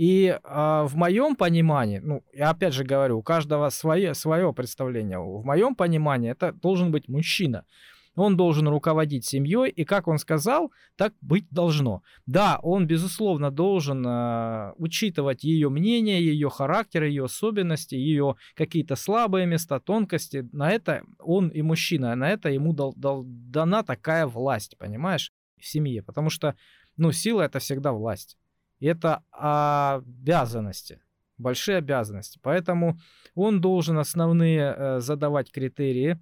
[0.00, 5.18] И а, в моем понимании, ну, я опять же говорю, у каждого свое, свое представление.
[5.18, 7.66] В моем понимании это должен быть мужчина.
[8.14, 12.02] Он должен руководить семьей, и как он сказал, так быть должно.
[12.24, 19.44] Да, он, безусловно, должен э, учитывать ее мнение, ее характер, ее особенности, ее какие-то слабые
[19.44, 20.48] места, тонкости.
[20.52, 25.66] На это он и мужчина, на это ему дал, дал, дана такая власть, понимаешь, в
[25.66, 26.02] семье.
[26.02, 26.54] Потому что,
[26.96, 28.38] ну, сила это всегда власть
[28.86, 31.00] это обязанности,
[31.38, 32.38] большие обязанности.
[32.42, 32.98] Поэтому
[33.34, 36.18] он должен основные э, задавать критерии.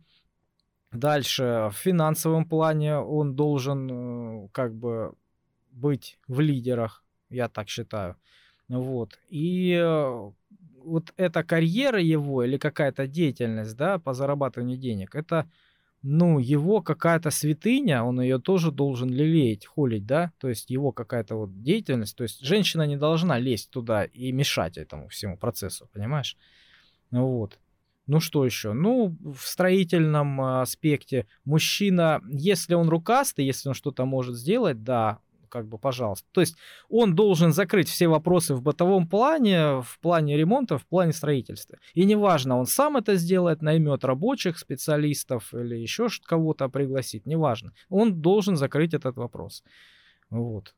[0.93, 5.15] Дальше в финансовом плане он должен э, как бы
[5.71, 8.17] быть в лидерах, я так считаю.
[8.69, 9.19] Вот.
[9.29, 10.31] И э,
[10.85, 15.51] вот эта карьера его или какая-то деятельность, да, по зарабатыванию денег, это
[16.03, 21.35] ну, его какая-то святыня, он ее тоже должен лелеять, холить, да, то есть его какая-то
[21.35, 26.37] вот деятельность, то есть женщина не должна лезть туда и мешать этому всему процессу, понимаешь?
[27.11, 27.59] Вот.
[28.07, 28.73] Ну что еще?
[28.73, 35.67] Ну, в строительном аспекте мужчина, если он рукастый, если он что-то может сделать, да, как
[35.67, 36.27] бы, пожалуйста.
[36.33, 36.57] То есть
[36.89, 41.79] он должен закрыть все вопросы в бытовом плане, в плане ремонта, в плане строительства.
[41.95, 47.73] И неважно, он сам это сделает, наймет рабочих, специалистов или еще кого-то пригласит, неважно.
[47.89, 49.63] Он должен закрыть этот вопрос.
[50.31, 50.75] Вот.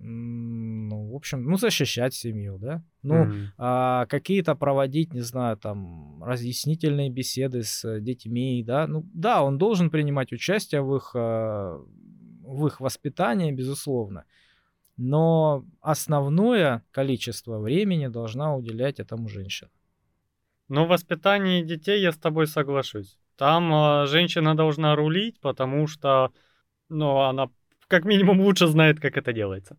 [0.00, 2.82] Ну, в общем, ну, защищать семью, да.
[3.02, 3.46] Ну, mm.
[3.56, 8.86] а, какие-то проводить, не знаю, там, разъяснительные беседы с детьми, да.
[8.86, 11.80] Ну, да, он должен принимать участие в их, а,
[12.48, 14.24] в их воспитании, безусловно.
[14.96, 19.70] Но основное количество времени должна уделять этому женщина.
[20.68, 23.18] Ну, в воспитании детей я с тобой соглашусь.
[23.36, 26.32] Там э, женщина должна рулить, потому что,
[26.88, 27.48] ну, она
[27.86, 29.78] как минимум лучше знает, как это делается.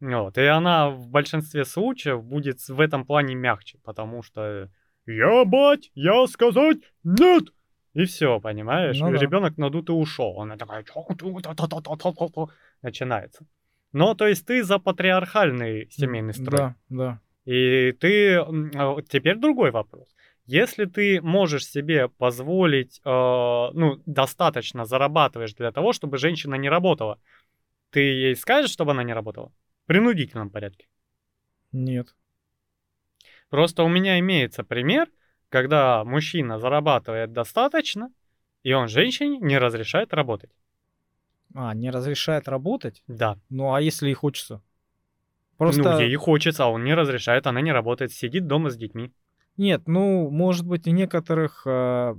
[0.00, 0.38] Вот.
[0.38, 4.70] И она в большинстве случаев будет в этом плане мягче, потому что
[5.06, 7.44] я бать, я сказать нет.
[7.94, 8.98] И все, понимаешь?
[8.98, 9.18] Ну, да.
[9.18, 10.40] Ребенок надутый ушел.
[10.40, 10.84] Она такая
[12.80, 13.46] начинается.
[13.92, 16.58] Но то есть ты за патриархальный семейный строй.
[16.58, 17.20] Да, да.
[17.44, 20.08] И ты а, теперь другой вопрос.
[20.46, 27.20] Если ты можешь себе позволить, э, ну, достаточно зарабатываешь для того, чтобы женщина не работала,
[27.90, 29.52] ты ей скажешь, чтобы она не работала?
[29.84, 30.88] В принудительном порядке?
[31.70, 32.14] Нет.
[33.50, 35.08] Просто у меня имеется пример,
[35.52, 38.10] когда мужчина зарабатывает достаточно,
[38.62, 40.50] и он женщине не разрешает работать.
[41.54, 43.02] А, не разрешает работать?
[43.06, 43.36] Да.
[43.50, 44.62] Ну, а если ей хочется?
[45.58, 45.82] Просто...
[45.82, 49.12] Ну, ей хочется, а он не разрешает, она не работает, сидит дома с детьми.
[49.58, 52.14] Нет, ну, может быть, в некоторых э,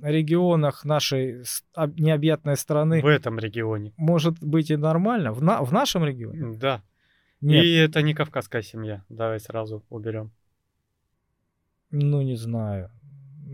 [0.00, 1.44] регионах нашей
[1.76, 3.02] необъятной страны...
[3.02, 3.92] В этом регионе.
[3.98, 5.32] Может быть и нормально.
[5.32, 6.56] В, на, в нашем регионе?
[6.56, 6.80] Да.
[7.42, 7.62] Нет.
[7.62, 9.04] И это не кавказская семья.
[9.10, 10.30] Давай сразу уберем.
[11.92, 12.90] Ну, не знаю.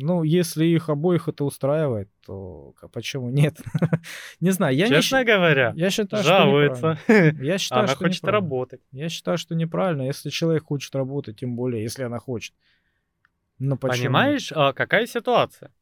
[0.01, 3.61] Ну, если их обоих это устраивает, то почему нет?
[4.41, 4.77] не знаю.
[4.77, 6.99] Я Честно не, говоря, я считаю, жалуется.
[7.03, 8.81] Что я считаю, она что хочет работать.
[8.93, 10.03] Я считаю, что неправильно.
[10.03, 12.55] Если человек хочет работать, тем более, если она хочет.
[13.59, 14.05] Ну, почему?
[14.05, 15.73] Понимаешь, а, какая ситуация?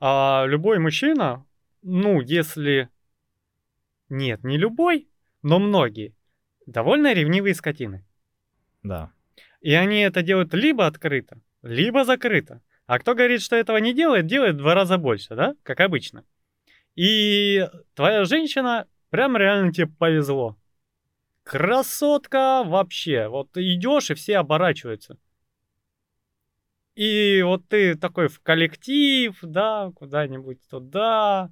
[0.00, 1.46] А, любой мужчина,
[1.82, 2.88] ну, если...
[4.08, 5.08] Нет, не любой,
[5.42, 6.16] но многие,
[6.66, 8.04] довольно ревнивые скотины.
[8.82, 9.12] Да.
[9.60, 12.60] И они это делают либо открыто, либо закрыто.
[12.86, 15.54] А кто говорит, что этого не делает, делает в два раза больше, да?
[15.62, 16.24] Как обычно.
[16.94, 20.56] И твоя женщина прям реально тебе повезло.
[21.42, 23.28] Красотка вообще.
[23.28, 25.18] Вот идешь, и все оборачиваются.
[26.94, 31.50] И вот ты такой в коллектив, да, куда-нибудь туда,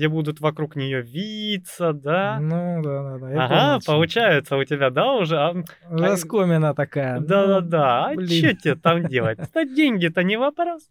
[0.00, 2.40] где будут вокруг нее виться, да?
[2.40, 3.44] Ну, да, да, да.
[3.44, 5.36] Ага, понял, получается у тебя, да, уже?
[5.36, 5.54] А,
[5.90, 7.20] Раскомина такая.
[7.20, 8.12] Да-да-да.
[8.14, 9.38] Ну, а что тебе там делать?
[9.52, 10.88] Да деньги-то не вопрос.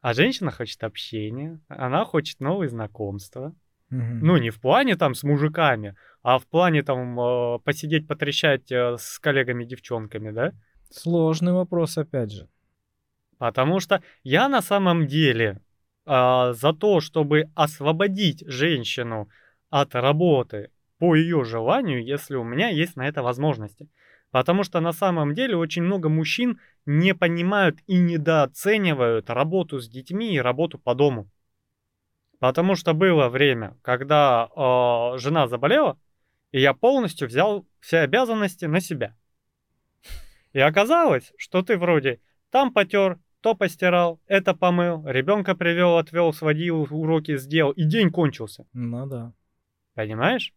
[0.00, 3.52] А женщина хочет общения, она хочет новые знакомства.
[3.90, 3.98] Угу.
[4.22, 8.94] Ну, не в плане там с мужиками, а в плане там э, посидеть, потрещать э,
[8.96, 10.52] с коллегами-девчонками, да?
[10.88, 12.48] Сложный вопрос, опять же.
[13.38, 15.60] Потому что я на самом деле
[16.10, 19.28] э, за то, чтобы освободить женщину
[19.70, 23.88] от работы по ее желанию, если у меня есть на это возможности.
[24.32, 30.34] Потому что на самом деле очень много мужчин не понимают и недооценивают работу с детьми
[30.34, 31.28] и работу по дому.
[32.40, 35.98] Потому что было время, когда э, жена заболела,
[36.52, 39.14] и я полностью взял все обязанности на себя.
[40.52, 42.20] И оказалось, что ты вроде
[42.50, 48.66] там потер, то постирал, это помыл, ребенка привел, отвел, сводил, уроки сделал, и день кончился.
[48.72, 49.32] Ну да.
[49.94, 50.54] Понимаешь?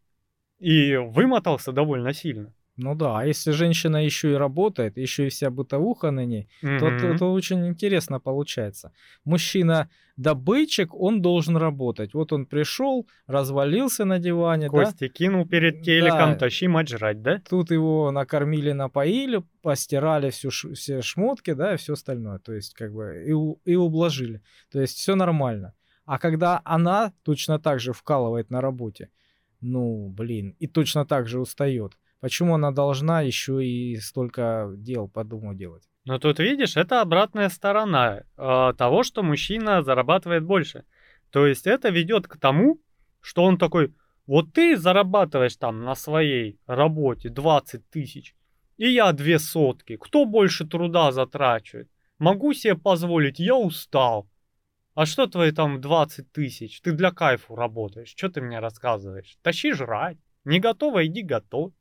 [0.59, 2.53] И вымотался довольно сильно.
[2.75, 6.79] Ну да, а если женщина еще и работает, еще и вся бытовуха на ней, mm-hmm.
[6.79, 8.91] то, то, то очень интересно получается.
[9.25, 12.15] Мужчина добытчик, он должен работать.
[12.15, 15.13] Вот он пришел, развалился на диване, Кости да?
[15.13, 16.35] кинул перед телеком, да.
[16.35, 17.41] тащи мать жрать, да?
[17.47, 22.39] Тут его накормили, напоили, постирали всю, все шмотки, да, и все остальное.
[22.39, 24.41] То есть как бы и, и ублажили.
[24.71, 25.73] То есть все нормально.
[26.05, 29.09] А когда она точно так же вкалывает на работе,
[29.61, 35.25] ну, блин, и точно так же устает, Почему она должна еще и столько дел по
[35.25, 35.83] дому делать?
[36.05, 40.85] Но тут видишь, это обратная сторона э, того, что мужчина зарабатывает больше.
[41.31, 42.79] То есть это ведет к тому,
[43.19, 43.93] что он такой,
[44.25, 48.35] вот ты зарабатываешь там на своей работе 20 тысяч,
[48.77, 49.97] и я две сотки.
[49.97, 51.89] Кто больше труда затрачивает?
[52.19, 54.29] Могу себе позволить, я устал.
[54.95, 56.79] А что твои там 20 тысяч?
[56.79, 58.13] Ты для кайфу работаешь.
[58.15, 59.37] Что ты мне рассказываешь?
[59.41, 60.19] Тащи жрать.
[60.45, 61.73] Не готово, иди готовь.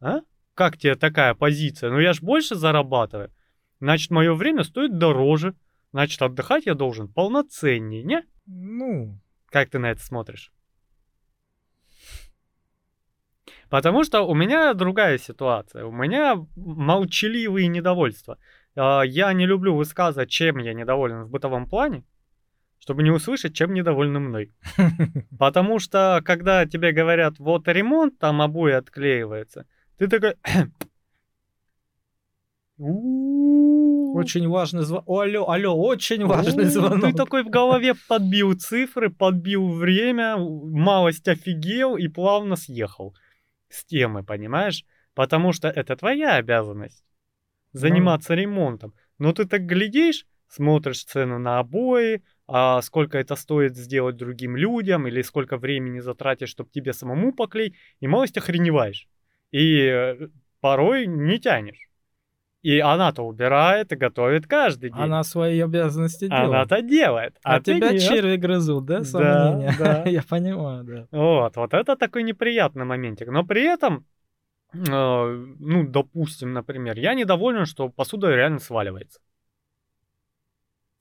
[0.00, 0.20] А?
[0.54, 1.90] Как тебе такая позиция?
[1.90, 3.32] Ну я ж больше зарабатываю.
[3.80, 5.54] Значит, мое время стоит дороже.
[5.92, 8.22] Значит, отдыхать я должен полноценнее, не?
[8.46, 9.18] Ну...
[9.50, 10.52] Как ты на это смотришь?
[13.68, 15.84] Потому что у меня другая ситуация.
[15.84, 18.38] У меня молчаливые недовольства.
[18.76, 22.04] А, Я не люблю высказывать, чем я недоволен в бытовом плане,
[22.78, 24.52] чтобы не услышать, чем недовольны мной.
[25.38, 29.66] Потому что, когда тебе говорят, вот ремонт, там обои отклеивается,
[29.98, 30.34] ты такой...
[32.78, 35.08] Очень важный звонок.
[35.08, 37.10] Алло, алло, очень важный звонок.
[37.10, 43.14] Ты такой в голове подбил цифры, подбил время, малость офигел и плавно съехал
[43.68, 44.84] с темы, понимаешь?
[45.14, 47.04] Потому что это твоя обязанность
[47.72, 48.94] заниматься ремонтом.
[49.18, 55.06] Но ты так глядишь, смотришь цену на обои, а сколько это стоит сделать другим людям,
[55.06, 59.08] или сколько времени затратишь, чтобы тебе самому поклеить, и малость охреневаешь.
[59.52, 60.16] И
[60.60, 61.86] порой не тянешь.
[62.62, 65.00] И она-то убирает и готовит каждый день.
[65.00, 66.48] Она свои обязанности делает.
[66.48, 67.36] Она-то делает.
[67.44, 68.02] А, А, тебя нет.
[68.02, 69.72] черви грызут, да, сомнения?
[69.78, 70.02] да.
[70.06, 71.06] Я понимаю, да.
[71.12, 73.28] Вот, вот это такой неприятный моментик.
[73.28, 74.04] Но при этом,
[74.72, 79.20] э, ну, допустим, например, я недоволен, что посуда реально сваливается.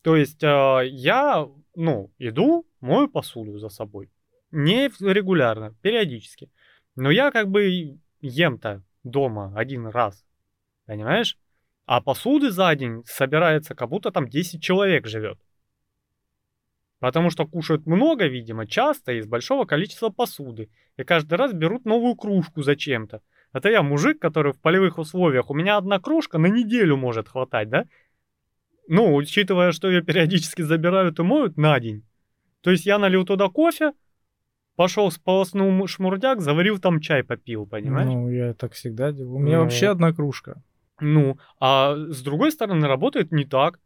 [0.03, 4.11] То есть э, я, ну, иду, мою посуду за собой.
[4.51, 6.51] Не регулярно, периодически.
[6.95, 10.25] Но я как бы ем-то дома один раз.
[10.85, 11.37] Понимаешь?
[11.85, 15.39] А посуды за день собирается, как будто там 10 человек живет.
[16.99, 20.69] Потому что кушают много, видимо, часто и из большого количества посуды.
[20.97, 23.21] И каждый раз берут новую кружку зачем-то.
[23.53, 25.49] Это я мужик, который в полевых условиях.
[25.49, 27.85] У меня одна кружка на неделю может хватать, да?
[28.87, 32.03] Ну, учитывая, что ее периодически забирают и моют на день.
[32.61, 33.93] То есть я налил туда кофе,
[34.75, 38.07] пошел сполоснул шмурдяк, заварил там чай, попил, понимаешь?
[38.07, 39.35] Ну, я так всегда делаю.
[39.35, 39.63] У меня Ну.
[39.63, 40.61] вообще одна кружка.
[40.99, 43.79] Ну, а с другой стороны работает не так.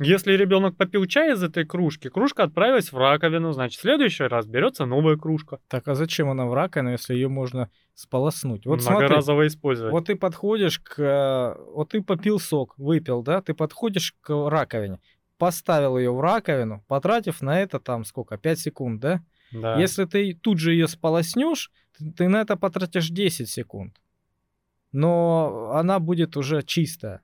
[0.00, 4.46] Если ребенок попил чай из этой кружки, кружка отправилась в раковину, значит, в следующий раз
[4.46, 5.58] берется новая кружка.
[5.66, 8.64] Так, а зачем она в раковину, если ее можно сполоснуть?
[8.64, 9.90] Вот смотри, Многоразово использовать.
[9.92, 11.56] вот ты подходишь к...
[11.72, 13.42] Вот ты попил сок, выпил, да?
[13.42, 15.00] Ты подходишь к раковине,
[15.36, 19.20] поставил ее в раковину, потратив на это там сколько, 5 секунд, да?
[19.52, 19.78] Да.
[19.78, 23.96] Если ты тут же ее сполоснешь, ты, ты на это потратишь 10 секунд.
[24.92, 27.22] Но она будет уже чистая.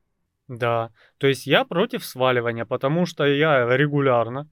[0.48, 0.90] Да.
[1.18, 4.48] То есть я против сваливания, потому что я регулярно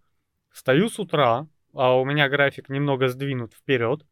[0.51, 4.05] встаю с утра, а у меня график немного сдвинут вперед,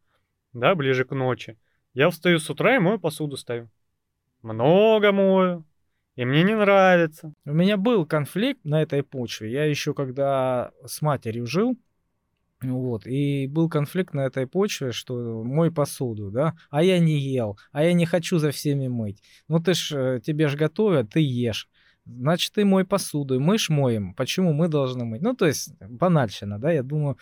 [0.52, 1.58] да, ближе к ночи.
[1.94, 3.68] Я встаю с утра и мою посуду стою.
[4.42, 5.64] Много мою.
[6.16, 7.32] И мне не нравится.
[7.44, 9.50] У меня был конфликт на этой почве.
[9.50, 11.76] Я еще когда с матерью жил,
[12.62, 17.58] вот, и был конфликт на этой почве, что мой посуду, да, а я не ел,
[17.72, 19.22] а я не хочу за всеми мыть.
[19.48, 21.68] Ну ты ж, э, тебе ж готовят, ты ешь.
[22.04, 24.14] Значит, ты мой посуду, мы ж моем.
[24.14, 25.22] Почему мы должны мыть?
[25.22, 27.16] Ну, то есть, банальщина, да, я думаю,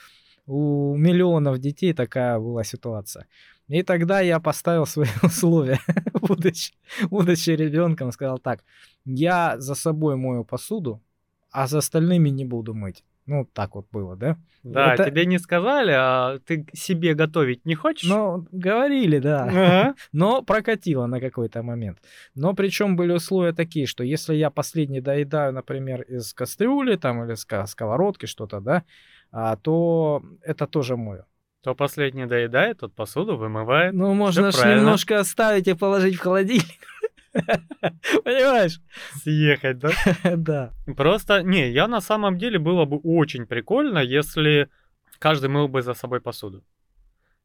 [0.47, 3.27] у миллионов детей такая была ситуация.
[3.69, 5.79] И тогда я поставил свои условия,
[6.15, 6.73] будучи,
[7.11, 8.65] будучи ребенком, сказал так,
[9.05, 11.03] я за собой мою посуду,
[11.51, 13.05] а за остальными не буду мыть.
[13.29, 14.39] Ну, так вот было, да?
[14.63, 18.09] Да, Это- тебе не сказали, а ты себе готовить не хочешь?
[18.09, 19.45] Ну, говорили, да.
[19.45, 19.95] Ага.
[20.13, 21.99] Но прокатило на какой-то момент.
[22.35, 27.35] Но причем были условия такие, что если я последний доедаю, например, из кастрюли там или
[27.35, 28.85] с сковородки что-то, да,
[29.31, 31.27] а, то это тоже мое.
[31.63, 33.93] То последний доедает, тот посуду вымывает.
[33.93, 34.81] Ну, можно ж правильно.
[34.81, 36.78] немножко оставить и положить в холодильник.
[38.25, 38.81] Понимаешь?
[39.23, 39.91] Съехать, да?
[40.37, 40.73] Да.
[40.97, 44.69] Просто, не, я на самом деле было бы очень прикольно, если
[45.19, 46.65] каждый мыл бы за собой посуду.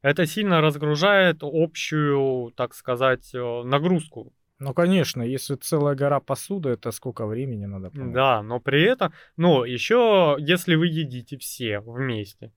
[0.02, 4.32] Это сильно разгружает общую, так сказать, э, нагрузку.
[4.58, 8.12] Ну, конечно, если целая гора посуды, это сколько времени надо помыть?
[8.12, 12.52] Да, но при этом, ну, еще, если вы едите все вместе,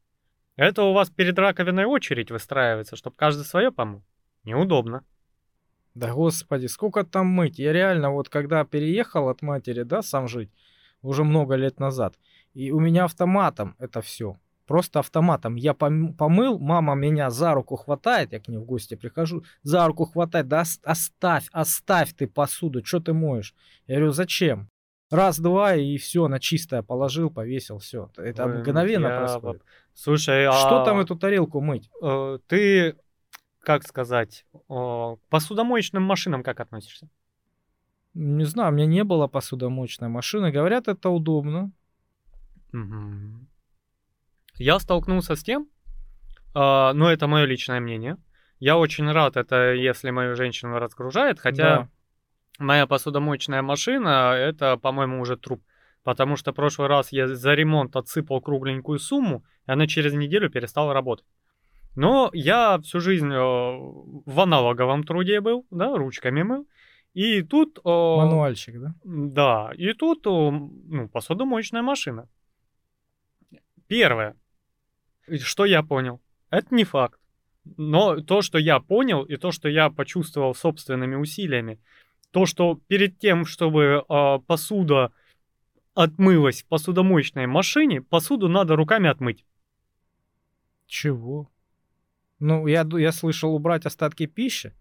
[0.57, 4.03] это у вас перед раковиной очередь выстраивается, чтобы каждый свое помыл.
[4.43, 5.03] Неудобно.
[5.97, 7.57] Да господи, сколько там мыть?
[7.57, 10.51] Я реально вот когда переехал от матери, да, сам жить,
[11.01, 12.13] уже много лет назад,
[12.53, 14.37] и у меня автоматом это все.
[14.67, 15.55] Просто автоматом.
[15.55, 19.87] Я пом- помыл, мама меня за руку хватает, я к ней в гости прихожу, за
[19.87, 23.55] руку хватает, да ос- оставь, оставь ты посуду, что ты моешь?
[23.87, 24.69] Я говорю, зачем?
[25.09, 28.11] Раз-два и все, на чистое положил, повесил, все.
[28.17, 29.63] Это Ой, мгновенно я происходит.
[29.93, 31.89] Слушай, Что а, там эту тарелку мыть?
[32.03, 32.97] э, ты,
[33.67, 37.09] как сказать, э, к посудомоечным машинам как относишься?
[38.13, 40.51] Не знаю, у меня не было посудомоечной машины.
[40.51, 41.71] Говорят, это удобно.
[42.71, 43.49] Мгм.
[44.55, 45.67] Я столкнулся с тем,
[46.53, 48.15] а, но это мое личное мнение.
[48.59, 51.89] Я очень рад, это если мою женщину разгружает, хотя Да.
[52.59, 55.61] моя посудомоечная машина это, по-моему, уже труп.
[56.03, 60.93] Потому что прошлый раз я за ремонт отсыпал кругленькую сумму, и она через неделю перестала
[60.93, 61.25] работать.
[61.95, 66.67] Но я всю жизнь э, в аналоговом труде был, да, ручками мыл.
[67.13, 67.79] И тут...
[67.79, 68.93] э, Мануальщик, да?
[69.03, 72.29] Да, и тут э, ну, посудомоечная машина.
[73.87, 74.35] Первое,
[75.41, 76.21] что я понял,
[76.51, 77.19] это не факт.
[77.77, 81.79] Но то, что я понял, и то, что я почувствовал собственными усилиями,
[82.31, 85.11] то, что перед тем, чтобы э, посуда
[85.95, 89.43] отмылась в посудомоечной машине, посуду надо руками отмыть.
[90.85, 91.49] Чего?
[92.39, 94.73] Ну, я, я слышал убрать остатки пищи.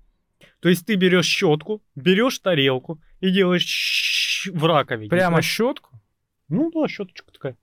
[0.61, 5.09] То есть ты берешь щетку, берешь тарелку и делаешь в раковине.
[5.09, 6.01] Прямо щетку?
[6.49, 7.57] Ну да, щеточка такая.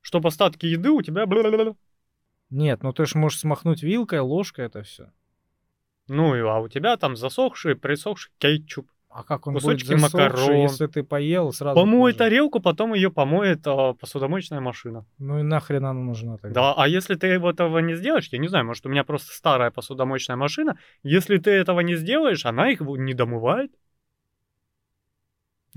[0.00, 1.26] Чтобы остатки еды у тебя...
[2.50, 5.12] Нет, ну ты ж можешь смахнуть вилкой, ложкой это все.
[6.08, 8.88] Ну, а у тебя там засохший, присохший кетчуп.
[9.16, 10.56] А как он Кусочки будет засохший, макарон.
[10.60, 11.74] если ты поел сразу?
[11.74, 12.18] Помой позже?
[12.18, 15.06] тарелку, потом ее помоет а, посудомоечная машина.
[15.16, 16.60] Ну и нахрен она нужна тогда?
[16.60, 19.70] Да, а если ты этого не сделаешь, я не знаю, может у меня просто старая
[19.70, 23.72] посудомоечная машина, если ты этого не сделаешь, она их не домывает.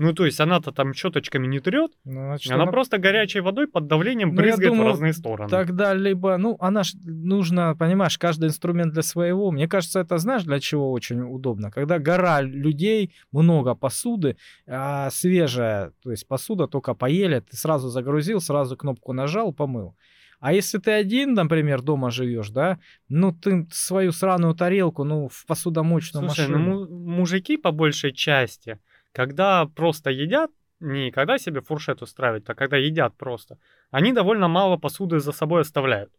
[0.00, 3.68] Ну, то есть она-то там щеточками не трет, Ну, значит, она она просто горячей водой
[3.68, 5.50] под давлением Ну, брызгает думаю, в разные стороны.
[5.50, 9.50] Тогда либо, ну, она ж нужно, понимаешь, каждый инструмент для своего.
[9.50, 11.70] Мне кажется, это знаешь, для чего очень удобно?
[11.70, 18.40] Когда гора людей, много посуды, а свежая, то есть посуда только поели, ты сразу загрузил,
[18.40, 19.96] сразу кнопку нажал, помыл.
[20.38, 22.78] А если ты один, например, дома живешь, да,
[23.10, 26.58] ну ты свою сраную тарелку, ну, в посудомоечную Слушай, машину.
[26.58, 28.78] ну му- мужики по большей части,
[29.12, 30.50] когда просто едят,
[30.80, 33.58] не когда себе фуршет устраивают, а когда едят просто,
[33.90, 36.12] они довольно мало посуды за собой оставляют.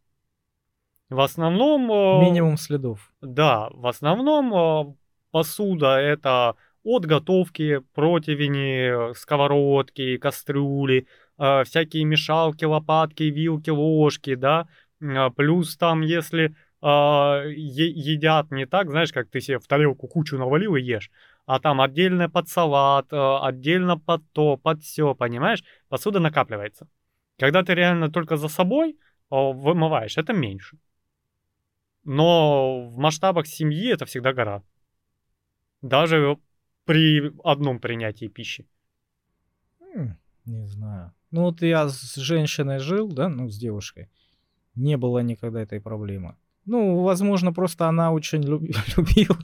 [1.10, 1.92] В основном...
[1.92, 3.12] э, Минимум следов.
[3.22, 4.94] Да, в основном э,
[5.32, 11.08] посуда это от готовки, противни, э, сковородки, кастрюли,
[11.66, 14.68] всякие мешалки, лопатки, вилки, ложки, да.
[15.02, 20.38] А, Плюс там, если а, едят не так, знаешь, как ты себе в тарелку кучу
[20.38, 21.10] навалил и ешь,
[21.52, 25.64] а там отдельно под салат, э, отдельно под то, под все, понимаешь?
[25.90, 26.88] Посуда накапливается.
[27.38, 28.96] Когда ты реально только за собой э,
[29.30, 30.78] вымываешь, это меньше.
[32.06, 34.64] Но в масштабах семьи это всегда гора.
[35.82, 36.38] Даже
[36.86, 38.66] при одном принятии пищи.
[40.46, 41.12] Не знаю.
[41.32, 44.10] Ну вот я с женщиной жил, да, ну с девушкой.
[44.76, 46.36] Не было никогда этой проблемы.
[46.66, 49.38] Ну, возможно, просто она очень люби- любила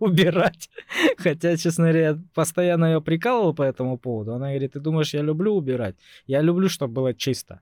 [0.00, 0.68] убирать.
[1.18, 4.34] Хотя, честно говоря, я постоянно ее прикалывал по этому поводу.
[4.34, 5.96] Она говорит, ты думаешь, я люблю убирать?
[6.26, 7.60] Я люблю, чтобы было чисто.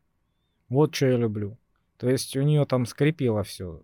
[0.68, 1.58] Вот что я люблю.
[1.98, 3.82] То есть у нее там скрипело все.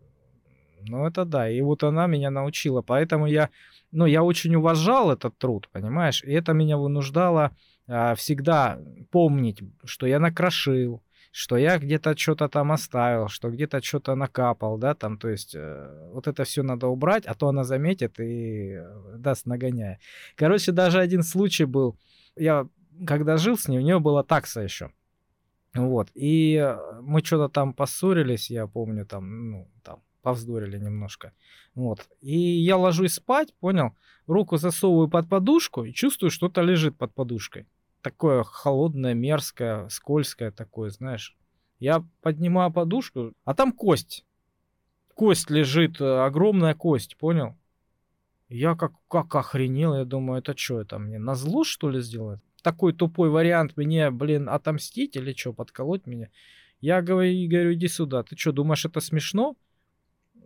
[0.87, 1.51] Ну, это да.
[1.51, 2.83] И вот она меня научила.
[2.83, 3.51] Поэтому я,
[3.91, 6.23] ну, я очень уважал этот труд, понимаешь?
[6.25, 8.79] И это меня вынуждало а, всегда
[9.11, 11.03] помнить, что я накрошил,
[11.37, 16.11] что я где-то что-то там оставил, что где-то что-то накапал, да, там, то есть э,
[16.13, 19.99] вот это все надо убрать, а то она заметит и э, даст нагоняя.
[20.37, 21.99] Короче, даже один случай был,
[22.37, 22.69] я
[23.05, 24.93] когда жил с ней, у нее была такса еще.
[25.75, 31.33] Вот, и э, мы что-то там поссорились, я помню, там, ну, там, повздорили немножко.
[31.75, 33.97] Вот, и я ложусь спать, понял,
[34.29, 37.67] руку засовываю под подушку и чувствую, что-то лежит под подушкой.
[38.05, 41.35] Такое холодное, мерзкое, скользкое такое, знаешь.
[41.79, 44.27] Я поднимаю подушку, а там кость.
[45.15, 47.57] Кость лежит, э, огромная кость, понял?
[48.51, 52.41] Я как, как охренел, я думаю, это что, это мне на зло, что ли, сделать?
[52.63, 56.29] Такой тупой вариант мне, блин, отомстить или что, подколоть меня?
[56.83, 58.23] Я говорю, говорю, иди сюда.
[58.23, 59.57] Ты что, думаешь, это смешно?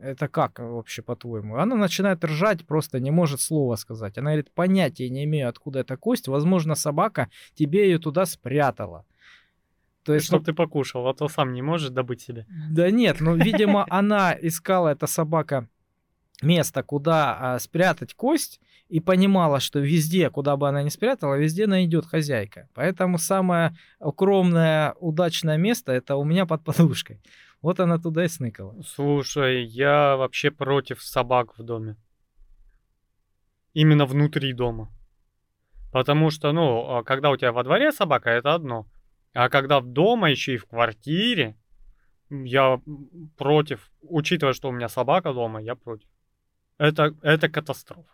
[0.00, 1.56] Это как вообще, по-твоему?
[1.56, 4.16] Она начинает ржать, просто не может слова сказать.
[4.18, 6.28] Она говорит, понятия не имею, откуда эта кость.
[6.28, 9.04] Возможно, собака тебе ее туда спрятала.
[10.04, 12.46] То есть, Чтоб ты покушал, а то сам не можешь добыть себе.
[12.70, 15.68] да нет, ну, видимо, она искала, эта собака,
[16.40, 21.66] место, куда а, спрятать кость, и понимала, что везде, куда бы она ни спрятала, везде
[21.66, 22.68] найдет хозяйка.
[22.74, 27.20] Поэтому самое укромное, удачное место это у меня под подушкой.
[27.60, 28.80] Вот она туда и сныкала.
[28.82, 31.96] Слушай, я вообще против собак в доме.
[33.72, 34.92] Именно внутри дома.
[35.92, 38.86] Потому что, ну, а когда у тебя во дворе собака, это одно.
[39.34, 41.56] А когда в дома, еще и в квартире,
[42.30, 42.80] я
[43.36, 43.90] против.
[44.02, 46.08] Учитывая, что у меня собака дома, я против.
[46.76, 48.12] Это, это катастрофа.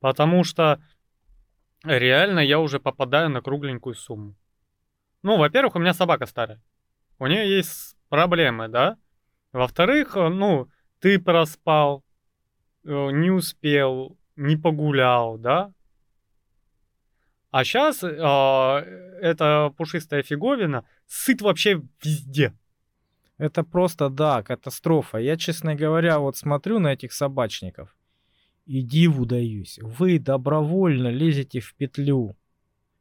[0.00, 0.82] Потому что
[1.84, 4.34] реально я уже попадаю на кругленькую сумму.
[5.22, 6.60] Ну, во-первых, у меня собака старая.
[7.18, 8.96] У нее есть проблемы, да?
[9.52, 12.04] Во-вторых, э, ну, ты проспал,
[12.84, 15.72] э, не успел, не погулял, да?
[17.50, 22.52] А сейчас эта пушистая фиговина сыт вообще везде.
[23.38, 25.18] Это просто, да, катастрофа.
[25.18, 27.96] Я, честно говоря, вот смотрю на этих собачников
[28.66, 29.78] и диву даюсь.
[29.82, 32.36] Вы добровольно лезете в петлю.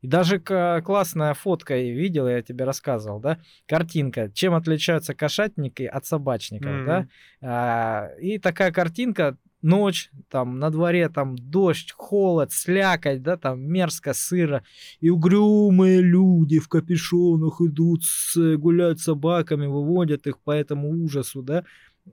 [0.04, 6.72] И даже классная фотка видел, я тебе рассказывал, да, картинка, чем отличаются кошатники от собачников,
[6.72, 6.86] mm-hmm.
[6.86, 7.08] да,
[7.42, 14.14] а, и такая картинка, ночь, там на дворе там дождь, холод, слякоть, да, там мерзко,
[14.14, 14.66] сыро,
[15.00, 21.42] и угрюмые люди в капюшонах идут, с, гуляют с собаками, выводят их по этому ужасу,
[21.42, 21.64] да,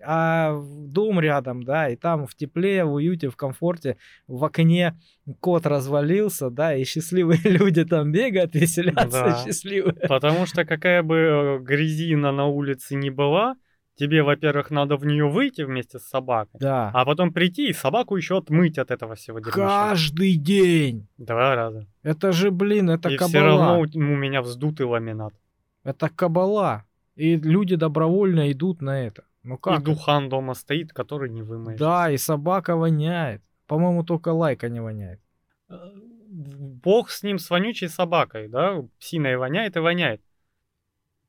[0.02, 4.98] а дом рядом, да, и там в тепле, в уюте, в комфорте, в окне
[5.40, 9.44] кот развалился, да, и счастливые люди там бегают, веселятся, да.
[9.44, 9.94] счастливые.
[10.08, 13.56] Потому что какая бы э, грязина на улице не была,
[13.96, 16.90] тебе, во-первых, надо в нее выйти вместе с собакой, да.
[16.94, 19.52] а потом прийти и собаку еще отмыть от этого всего дерьма.
[19.52, 21.08] Каждый день.
[21.18, 21.86] Два раза.
[22.02, 23.28] Это же, блин, это и кабала.
[23.28, 25.34] все равно у меня вздутый ламинат.
[25.84, 26.84] Это кабала.
[27.16, 29.24] И люди добровольно идут на это.
[29.42, 29.80] Ну как?
[29.80, 31.78] И духан дома стоит, который не вымоешь.
[31.78, 33.42] Да, и собака воняет.
[33.66, 35.20] По-моему, только лайка не воняет.
[35.68, 35.74] Э,
[36.28, 38.82] бог с ним, с вонючей собакой, да?
[38.98, 40.20] Псиной воняет и воняет.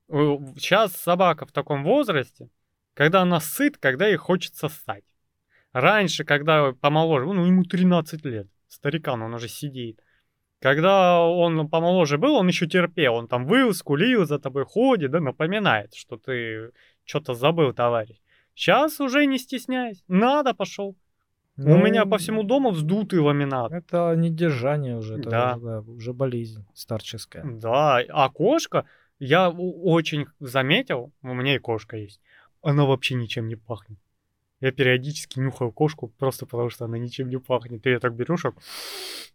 [0.09, 2.49] Сейчас собака в таком возрасте,
[2.93, 5.05] когда она сыт, когда ей хочется стать.
[5.71, 10.01] Раньше, когда помоложе, ну, ему 13 лет, старикан, он уже сидит.
[10.59, 15.19] Когда он помоложе был, он еще терпел, он там выл, скулил, за тобой ходит, да,
[15.19, 16.71] напоминает, что ты
[17.05, 18.17] что-то забыл, товарищ.
[18.55, 20.95] Сейчас уже не стесняйся, надо, пошел.
[21.57, 23.71] Ну, У меня по всему дому вздутый ламинат.
[23.71, 25.55] Это не держание уже, это да.
[25.55, 27.43] Уже, да, уже болезнь старческая.
[27.43, 28.85] Да, а кошка,
[29.19, 32.19] я очень заметил, у меня и кошка есть,
[32.61, 33.99] она вообще ничем не пахнет.
[34.61, 37.85] Я периодически нюхаю кошку просто потому, что она ничем не пахнет.
[37.85, 38.55] И я так беру шаг.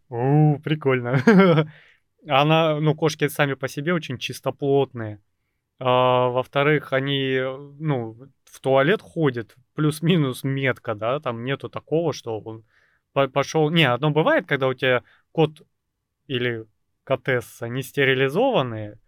[0.08, 1.20] О, прикольно.
[2.28, 5.20] Она, ну, кошки сами по себе очень чистоплотные.
[5.78, 7.38] А, во-вторых, они,
[7.78, 12.64] ну, в туалет ходят плюс-минус метка, да, там нету такого, что он
[13.32, 13.70] пошел.
[13.70, 15.02] Не, одно бывает, когда у тебя
[15.32, 15.62] кот
[16.26, 16.66] или
[17.04, 18.98] котесса не стерилизованные,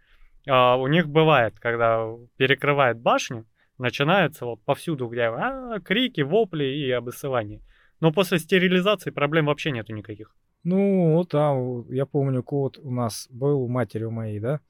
[0.47, 2.07] а у них бывает, когда
[2.37, 3.47] перекрывает башню,
[3.79, 7.63] начинается вот повсюду, где а, крики, вопли и обоссывание.
[8.01, 10.35] Но после стерилизации проблем вообще нету никаких.
[10.65, 14.61] Ну, там, я помню, кот у нас был у матери у моей, да,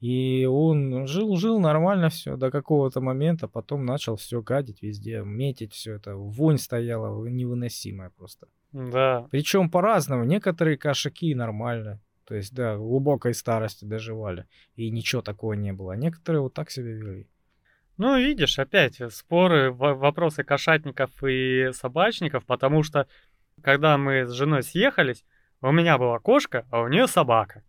[0.00, 5.94] и он жил-жил нормально все до какого-то момента, потом начал все гадить везде, метить все
[5.94, 8.46] это, вонь стояла невыносимая просто.
[8.72, 9.26] Да.
[9.30, 10.24] Причем по-разному.
[10.24, 14.46] Некоторые кошаки нормально, то есть, да, глубокой старости доживали,
[14.76, 15.94] и ничего такого не было.
[15.94, 17.26] А некоторые вот так себя вели.
[17.96, 23.08] Ну, видишь, опять споры, вопросы кошатников и собачников, потому что
[23.62, 25.24] когда мы с женой съехались,
[25.60, 27.64] у меня была кошка, а у нее собака.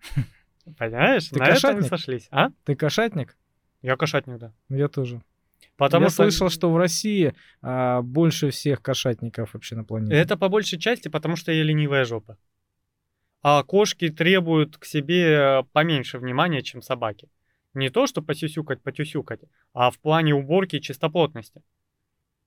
[0.76, 1.28] Понимаешь?
[1.28, 1.84] Ты На кошатник?
[1.84, 2.28] этом сошлись.
[2.30, 2.50] А?
[2.64, 3.36] Ты кошатник?
[3.82, 4.52] Я кошатник, да.
[4.68, 5.22] Я тоже.
[5.76, 6.24] Потому Я что...
[6.24, 10.14] слышал, что в России а, больше всех кошатников вообще на планете.
[10.14, 12.36] Это по большей части, потому что я ленивая жопа.
[13.42, 17.28] А кошки требуют к себе поменьше внимания, чем собаки.
[17.74, 19.40] Не то, что посюсюкать, потюсюкать,
[19.72, 21.62] а в плане уборки и чистоплотности.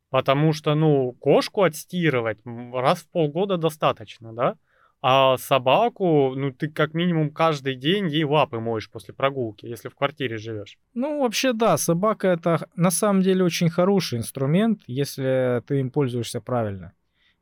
[0.09, 4.57] Потому что, ну, кошку отстирывать раз в полгода достаточно, да?
[5.01, 9.95] А собаку, ну, ты как минимум каждый день ей лапы моешь после прогулки, если в
[9.95, 10.77] квартире живешь.
[10.93, 16.39] Ну, вообще, да, собака это на самом деле очень хороший инструмент, если ты им пользуешься
[16.39, 16.93] правильно.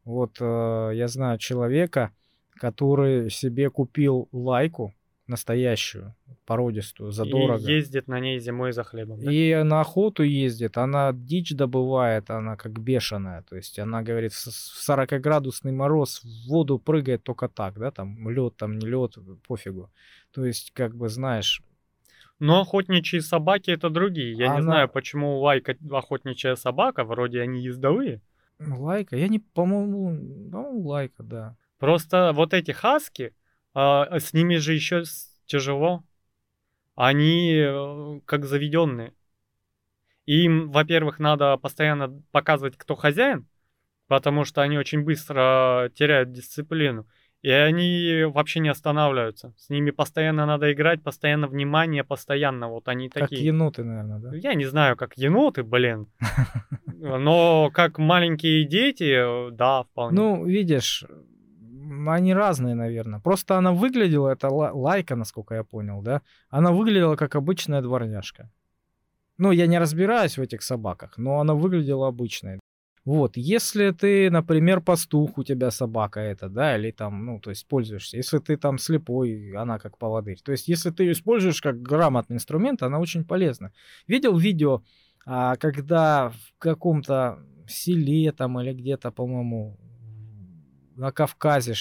[0.05, 2.11] Вот э, я знаю человека,
[2.55, 4.93] который себе купил лайку,
[5.29, 6.15] настоящую,
[6.45, 7.63] породистую, задорого.
[7.69, 9.19] И ездит на ней зимой за хлебом.
[9.19, 9.31] Да?
[9.31, 13.43] И на охоту ездит, она дичь добывает, она как бешеная.
[13.43, 18.57] То есть она говорит, в 40-градусный мороз в воду прыгает только так, да, там лед,
[18.57, 19.17] там не лед,
[19.47, 19.89] пофигу.
[20.31, 21.61] То есть, как бы, знаешь...
[22.39, 24.31] Но охотничьи собаки это другие.
[24.31, 24.55] Я она...
[24.55, 28.21] не знаю, почему лайка охотничья собака, вроде они ездовые.
[28.59, 29.17] Лайка?
[29.17, 31.57] Я не, по-моему, по-моему, лайка, да.
[31.79, 33.33] Просто вот эти хаски,
[33.81, 35.03] а, с ними же еще
[35.45, 36.03] тяжело.
[36.95, 39.13] Они э, как заведенные.
[40.25, 43.47] Им, во-первых, надо постоянно показывать, кто хозяин,
[44.07, 47.07] потому что они очень быстро теряют дисциплину.
[47.41, 49.53] И они вообще не останавливаются.
[49.57, 52.67] С ними постоянно надо играть, постоянно внимание, постоянно.
[52.67, 53.39] Вот они как такие.
[53.39, 54.35] Как еноты, наверное, да?
[54.35, 56.07] Я не знаю, как еноты, блин.
[56.85, 60.17] Но как маленькие дети, э, да, вполне.
[60.17, 61.05] Ну, видишь,
[62.07, 63.19] они разные, наверное.
[63.19, 66.21] Просто она выглядела, это лайка, насколько я понял, да?
[66.49, 68.49] Она выглядела как обычная дворняжка.
[69.37, 72.59] Ну, я не разбираюсь в этих собаках, но она выглядела обычной.
[73.05, 77.67] Вот, если ты, например, пастух, у тебя собака это, да, или там, ну, то есть
[77.67, 80.39] пользуешься, если ты там слепой, она как поводырь.
[80.43, 83.71] То есть, если ты ее используешь как грамотный инструмент, она очень полезна.
[84.07, 84.83] Видел видео,
[85.25, 89.77] А когда в каком-то селе там или где-то, по-моему,
[90.99, 91.73] на Кавказе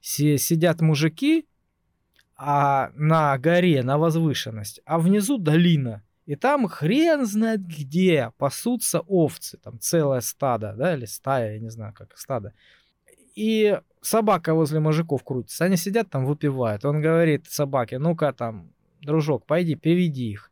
[0.00, 1.46] сидят мужики,
[2.36, 6.02] а на горе, на возвышенность, а внизу долина.
[6.26, 11.70] И там хрен знает где пасутся овцы, там целое стадо, да, или стая, я не
[11.70, 12.54] знаю, как стадо.
[13.36, 16.84] И собака возле мужиков крутится, они сидят там, выпивают.
[16.84, 20.50] Он говорит собаке, ну-ка там, дружок, пойди, приведи их.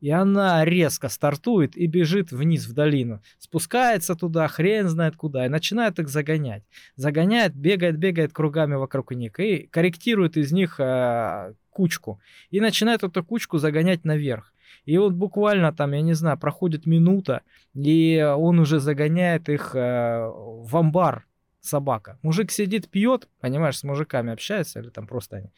[0.00, 3.22] И она резко стартует и бежит вниз в долину.
[3.38, 6.64] Спускается туда, хрен знает куда, и начинает их загонять.
[6.96, 12.20] Загоняет, бегает, бегает кругами вокруг них и корректирует из них э, кучку.
[12.50, 14.52] И начинает эту кучку загонять наверх.
[14.84, 17.42] И вот буквально там, я не знаю, проходит минута,
[17.74, 21.26] и он уже загоняет их э, в амбар
[21.60, 22.18] собака.
[22.22, 25.50] Мужик сидит, пьет, понимаешь, с мужиками общается, или там просто они.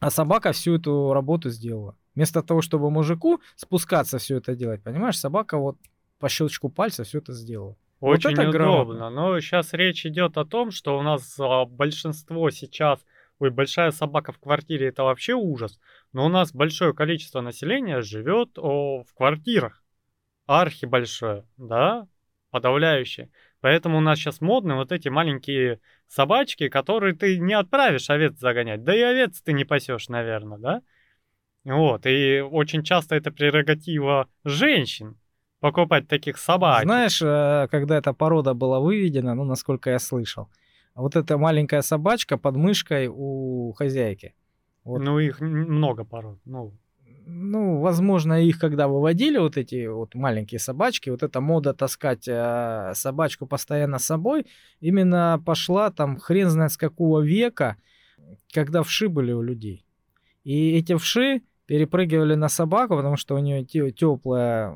[0.00, 1.96] А собака всю эту работу сделала.
[2.14, 5.78] Вместо того, чтобы мужику спускаться все это делать, понимаешь, собака вот
[6.18, 7.76] по щелчку пальца все это сделала.
[8.00, 8.58] Очень вот это удобно.
[8.58, 9.10] Грамотно.
[9.10, 13.04] Но сейчас речь идет о том, что у нас а, большинство сейчас,
[13.38, 15.78] ой, большая собака в квартире это вообще ужас.
[16.12, 19.82] Но у нас большое количество населения живет о, в квартирах.
[20.46, 22.08] Архи большое, да,
[22.50, 23.30] подавляющее.
[23.60, 28.82] Поэтому у нас сейчас модны вот эти маленькие собачки, которые ты не отправишь овец загонять.
[28.82, 30.82] Да и овец ты не пасешь, наверное, да?
[31.64, 35.16] Вот, и очень часто это прерогатива женщин
[35.60, 36.82] покупать таких собак.
[36.82, 40.48] Знаешь, э, когда эта порода была выведена, ну, насколько я слышал,
[40.94, 44.34] вот эта маленькая собачка под мышкой у хозяйки.
[44.82, 44.98] Вот.
[44.98, 46.40] Ну, их много пород.
[46.44, 46.74] Ну,
[47.26, 52.92] ну, возможно, их когда выводили, вот эти вот маленькие собачки, вот эта мода таскать э,
[52.94, 54.46] собачку постоянно с собой,
[54.80, 57.76] именно пошла там хрен знает с какого века,
[58.52, 59.86] когда вши были у людей.
[60.42, 61.42] И эти вши
[61.72, 64.74] перепрыгивали на собаку, потому что у нее теплая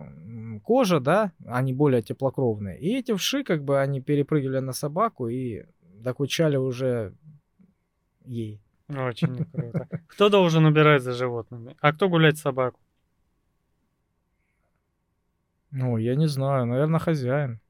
[0.65, 2.81] кожа, да, они более теплокровные.
[2.81, 5.67] И эти вши, как бы, они перепрыгивали на собаку и
[6.03, 7.13] докучали уже
[8.25, 8.63] ей.
[8.89, 9.89] Очень круто.
[10.07, 11.77] Кто должен убирать за животными?
[11.83, 12.81] А кто гулять собаку?
[15.73, 17.61] Ну, я не знаю, наверное, хозяин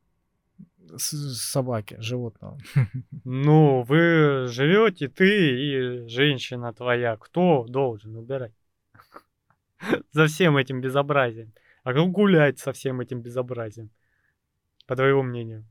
[0.99, 2.59] собаки, животного.
[3.25, 7.17] Ну, вы живете, ты и женщина твоя.
[7.17, 8.53] Кто должен убирать?
[10.13, 11.53] За всем этим безобразием.
[11.85, 13.91] А как гулять со всем этим безобразием?
[14.87, 15.65] По твоему мнению?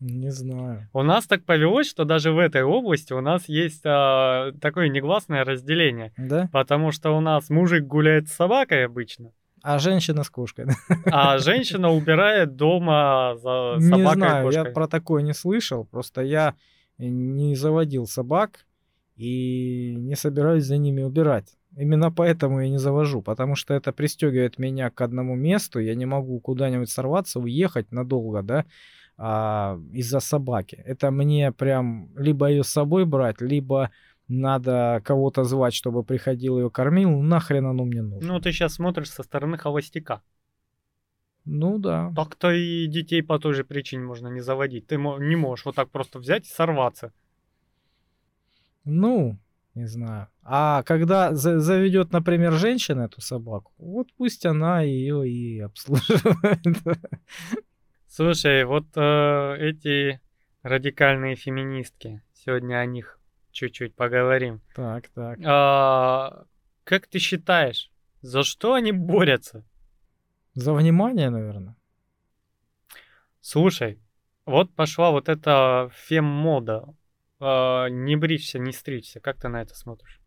[0.00, 0.88] Не знаю.
[0.92, 5.44] У нас так повелось, что даже в этой области у нас есть а, такое негласное
[5.44, 6.12] разделение.
[6.18, 6.50] Да?
[6.52, 9.32] Потому что у нас мужик гуляет с собакой обычно.
[9.62, 10.66] А женщина с кошкой.
[11.06, 15.86] А женщина убирает дома за собакой Не знаю, я про такое не слышал.
[15.86, 16.54] Просто я
[16.98, 18.66] не заводил собак
[19.16, 21.56] и не собираюсь за ними убирать.
[21.76, 26.06] Именно поэтому я не завожу, потому что это пристегивает меня к одному месту, я не
[26.06, 28.64] могу куда-нибудь сорваться, уехать надолго, да,
[29.16, 30.76] а, из-за собаки.
[30.86, 33.90] Это мне прям либо ее с собой брать, либо
[34.28, 37.10] надо кого-то звать, чтобы приходил ее кормил.
[37.20, 38.34] Нахрен оно мне нужно?
[38.34, 40.22] Ну, ты сейчас смотришь со стороны холостяка.
[41.44, 42.10] Ну да.
[42.16, 44.86] Так-то и детей по той же причине можно не заводить.
[44.86, 47.12] Ты не можешь вот так просто взять и сорваться.
[48.84, 49.38] Ну,
[49.74, 50.28] не знаю.
[50.42, 56.64] А когда заведет, например, женщина эту собаку, вот пусть она ее и обслуживает.
[58.06, 60.20] Слушай, вот э, эти
[60.62, 63.18] радикальные феминистки, сегодня о них
[63.50, 64.60] чуть-чуть поговорим.
[64.74, 65.38] Так, так.
[65.44, 66.44] А,
[66.84, 69.64] как ты считаешь, за что они борются?
[70.54, 71.76] За внимание, наверное.
[73.40, 74.00] Слушай,
[74.46, 76.94] вот пошла вот эта фем-мода.
[77.46, 79.20] А, не бричься, не стричься.
[79.20, 80.18] Как ты на это смотришь?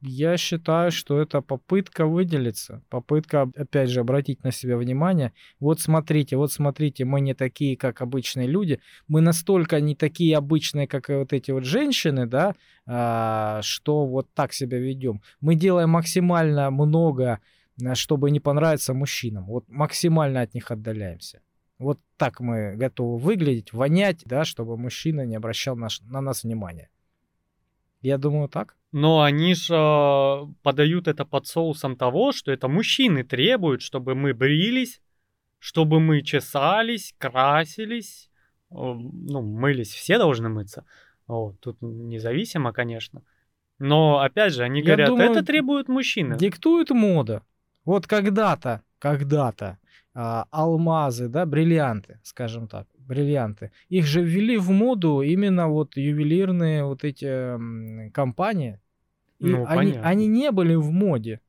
[0.00, 5.32] Я считаю, что это попытка выделиться, попытка, опять же, обратить на себя внимание.
[5.60, 10.86] Вот смотрите, вот смотрите, мы не такие, как обычные люди, мы настолько не такие обычные,
[10.86, 12.54] как и вот эти вот женщины, да,
[12.86, 15.20] а, что вот так себя ведем.
[15.40, 17.40] Мы делаем максимально много,
[17.80, 19.46] э, чтобы не понравиться мужчинам.
[19.46, 21.40] Вот максимально от них отдаляемся.
[21.82, 26.88] Вот так мы готовы выглядеть, вонять, да, чтобы мужчина не обращал наш, на нас внимания.
[28.00, 28.76] Я думаю, так.
[28.92, 34.34] Но они же э, подают это под соусом того, что это мужчины требуют, чтобы мы
[34.34, 35.00] брились,
[35.58, 38.30] чтобы мы чесались, красились,
[38.70, 40.84] э, ну, мылись, все должны мыться.
[41.26, 43.22] Вот, тут независимо, конечно.
[43.78, 46.36] Но, опять же, они Я говорят, думаю, это требуют мужчины.
[46.36, 47.42] Диктует мода.
[47.84, 49.78] Вот когда-то, когда-то
[50.14, 53.70] а, алмазы, да, бриллианты, скажем так, бриллианты.
[53.88, 58.80] Их же ввели в моду именно вот ювелирные вот эти компании.
[59.38, 61.40] И ну, они, они не были в моде.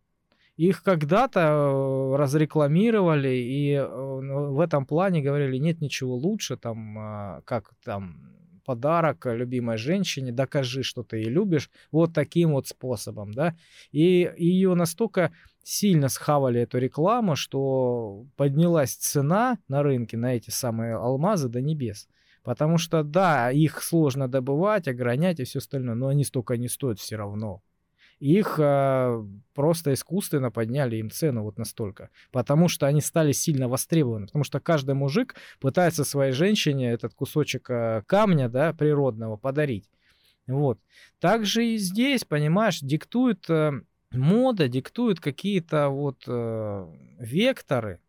[0.56, 7.42] Их когда-то э, разрекламировали, и э, в этом плане говорили, нет ничего лучше, там, а,
[7.46, 8.34] как там,
[8.64, 13.56] подарок любимой женщине, докажи, что ты ее любишь, вот таким вот способом, да.
[13.92, 15.32] И ее настолько
[15.64, 22.08] сильно схавали эту рекламу, что поднялась цена на рынке на эти самые алмазы до небес.
[22.44, 27.00] Потому что, да, их сложно добывать, огранять и все остальное, но они столько не стоят
[27.00, 27.62] все равно
[28.24, 29.22] их э,
[29.54, 32.10] просто искусственно подняли им цену вот настолько.
[32.32, 34.28] Потому что они стали сильно востребованы.
[34.28, 39.90] Потому что каждый мужик пытается своей женщине этот кусочек э, камня, да, природного подарить.
[40.48, 40.80] Вот.
[41.20, 43.82] Также и здесь, понимаешь, диктует э,
[44.14, 46.88] мода, диктует какие-то вот э,
[47.20, 48.00] векторы,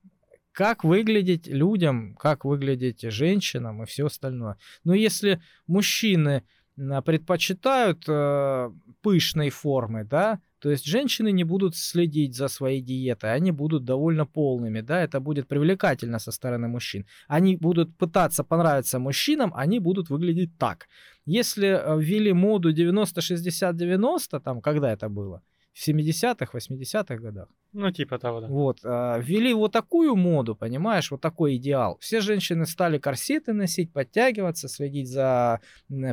[0.52, 4.56] как выглядеть людям, как выглядеть женщинам и все остальное.
[4.84, 6.44] Но если мужчины
[6.76, 13.52] предпочитают э, пышной формы, да, то есть женщины не будут следить за своей диетой, они
[13.52, 17.06] будут довольно полными, да, это будет привлекательно со стороны мужчин.
[17.28, 20.88] Они будут пытаться понравиться мужчинам, они будут выглядеть так.
[21.26, 25.42] Если э, ввели моду 90-60-90, там, когда это было,
[25.74, 27.48] в 70-х, 80-х годах.
[27.72, 28.46] Ну, типа того, да.
[28.46, 31.98] Вот, а, ввели вот такую моду, понимаешь, вот такой идеал.
[31.98, 35.60] Все женщины стали корсеты носить, подтягиваться, следить за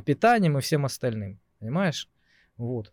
[0.05, 2.09] питанием и всем остальным, понимаешь?
[2.57, 2.91] Вот.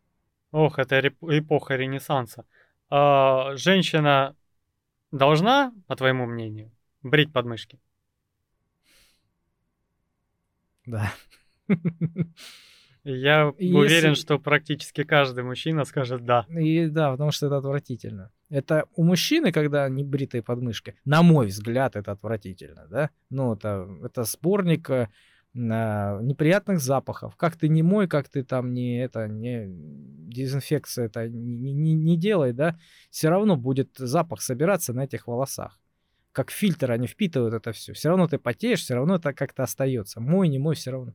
[0.53, 2.45] Ох, это эпоха Ренессанса.
[2.91, 4.37] А, женщина
[5.11, 6.71] должна, по твоему мнению,
[7.03, 7.81] брить подмышки?
[10.85, 11.15] Да.
[13.05, 13.75] Я Если...
[13.75, 16.47] уверен, что практически каждый мужчина скажет да.
[16.49, 18.31] И да, потому что это отвратительно.
[18.51, 23.11] Это у мужчины, когда не бритые подмышки, на мой взгляд, это отвратительно, да?
[23.31, 25.09] Ну, это, это сборник э,
[25.55, 27.37] неприятных запахов.
[27.37, 29.67] Как ты не мой, как ты там не это не
[30.29, 32.79] дезинфекция это не, не, не делай, да,
[33.11, 35.81] все равно будет запах собираться на этих волосах.
[36.33, 37.93] Как фильтр они впитывают это все.
[37.93, 40.21] Все равно ты потеешь, все равно это как-то остается.
[40.21, 41.15] Мой, не мой, все равно.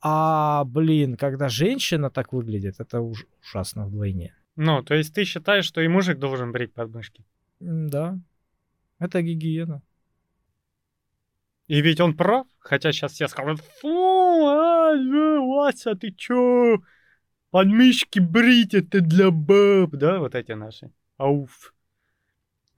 [0.00, 4.34] А, блин, когда женщина так выглядит, это уж ужасно вдвойне.
[4.56, 7.24] Ну, то есть ты считаешь, что и мужик должен брить подмышки?
[7.60, 8.18] Да.
[8.98, 9.82] Это гигиена.
[11.68, 14.94] И ведь он прав, хотя сейчас все скажут, фу, а,
[15.40, 16.78] Вася, ты чё?
[17.50, 20.90] Подмышки брить это для баб, да, вот эти наши.
[21.16, 21.74] Ауф.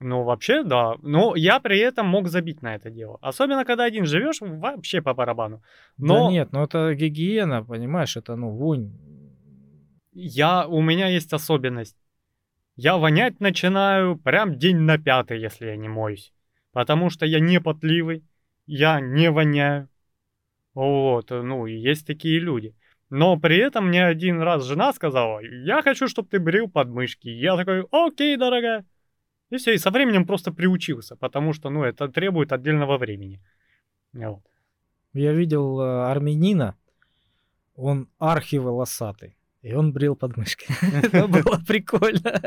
[0.01, 0.95] Ну, вообще, да.
[1.03, 3.19] Но я при этом мог забить на это дело.
[3.21, 5.61] Особенно, когда один живешь, вообще по барабану.
[5.97, 6.25] Но...
[6.25, 8.91] Да нет, ну это гигиена, понимаешь, это, ну, вонь.
[10.11, 11.97] Я, у меня есть особенность.
[12.75, 16.33] Я вонять начинаю прям день на пятый, если я не моюсь.
[16.71, 18.23] Потому что я не потливый,
[18.65, 19.87] я не воняю.
[20.73, 22.75] Вот, ну, есть такие люди.
[23.09, 27.27] Но при этом мне один раз жена сказала, я хочу, чтобы ты брил подмышки.
[27.27, 28.85] Я такой, окей, дорогая.
[29.51, 33.41] И все, и со временем просто приучился, потому что, ну, это требует отдельного времени.
[34.13, 34.41] Вот.
[35.13, 36.75] Я видел э, армянина,
[37.75, 39.35] он архиволосатый.
[39.61, 40.65] И он брил подмышки.
[40.81, 42.41] Это было прикольно.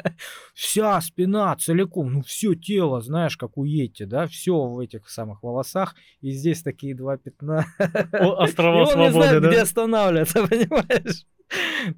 [0.53, 5.43] Вся спина целиком, ну все тело, знаешь, как у Йети, да, все в этих самых
[5.45, 5.95] волосах.
[6.23, 7.67] И здесь такие два пятна.
[8.13, 9.49] Острова свободы, не знает, да?
[9.49, 11.25] где останавливаться, понимаешь?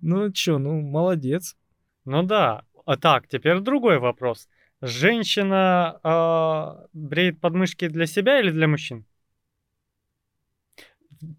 [0.02, 1.56] Ну что, ну молодец.
[2.04, 2.64] Ну да.
[2.84, 4.48] А так, теперь другой вопрос.
[4.82, 9.04] Женщина э, бреет подмышки для себя или для мужчин?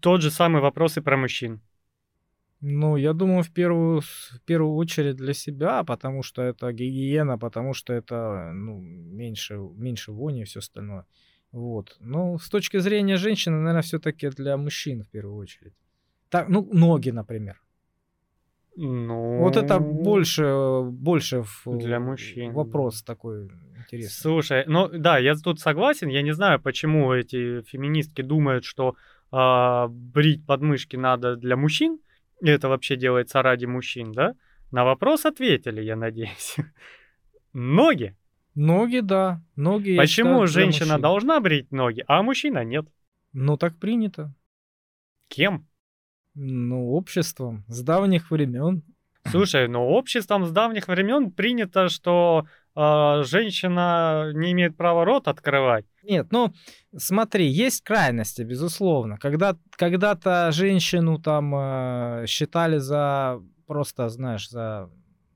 [0.00, 1.60] Тот же самый вопрос и про мужчин.
[2.60, 7.74] Ну, я думаю, в первую, в первую очередь для себя, потому что это гигиена, потому
[7.74, 11.04] что это ну, меньше, меньше вони и все остальное.
[11.52, 11.96] Вот.
[12.00, 15.74] Но с точки зрения женщины, наверное, все-таки для мужчин в первую очередь.
[16.28, 17.62] Так, ну, ноги, например.
[18.80, 19.38] Ну...
[19.38, 22.52] Вот это больше, больше для мужчин.
[22.52, 24.20] вопрос такой интересный.
[24.20, 26.08] Слушай, ну да, я тут согласен.
[26.08, 28.94] Я не знаю, почему эти феминистки думают, что
[29.32, 31.98] э, брить подмышки надо для мужчин.
[32.40, 34.34] И это вообще делается ради мужчин, да?
[34.70, 36.56] На вопрос ответили, я надеюсь.
[37.52, 38.14] Ноги.
[38.54, 39.42] Ноги, да.
[39.56, 39.96] Ноги.
[39.96, 42.86] Почему считаю, женщина должна брить ноги, а мужчина нет?
[43.32, 44.32] Ну так принято.
[45.26, 45.66] Кем?
[46.40, 48.84] Ну, обществом с давних времен.
[49.26, 55.84] Слушай, ну обществом с давних времен принято, что э, женщина не имеет права рот открывать.
[56.04, 56.54] Нет, ну
[56.96, 59.18] смотри, есть крайности, безусловно.
[59.18, 64.88] Когда когда-то женщину там э, считали за просто, знаешь, за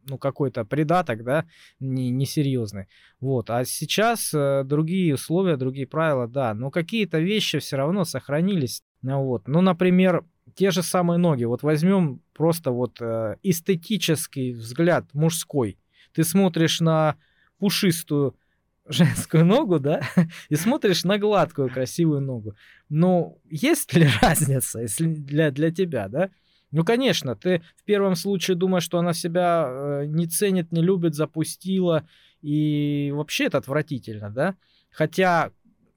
[0.09, 1.46] ну, какой-то придаток, да,
[1.80, 2.86] не, несерьезный.
[3.20, 3.50] Вот.
[3.50, 6.55] А сейчас э, другие условия, другие правила, да.
[6.55, 8.82] Но какие-то вещи все равно сохранились.
[9.03, 9.48] Ну, вот.
[9.48, 10.24] Ну, например,
[10.55, 11.44] те же самые ноги.
[11.44, 15.78] Вот возьмем просто вот э, эстетический взгляд мужской.
[16.12, 17.16] ты смотришь на
[17.59, 18.36] пушистую
[18.88, 20.03] женскую ногу, да,
[20.48, 22.55] и смотришь на гладкую красивую ногу.
[22.88, 26.30] Но есть ли разница если для, для тебя, да?
[26.70, 31.14] Ну, конечно, ты в первом случае думаешь, что она себя э, не ценит, не любит,
[31.14, 32.09] запустила,
[32.40, 34.57] и вообще это отвратительно, да?
[34.90, 35.53] Хотя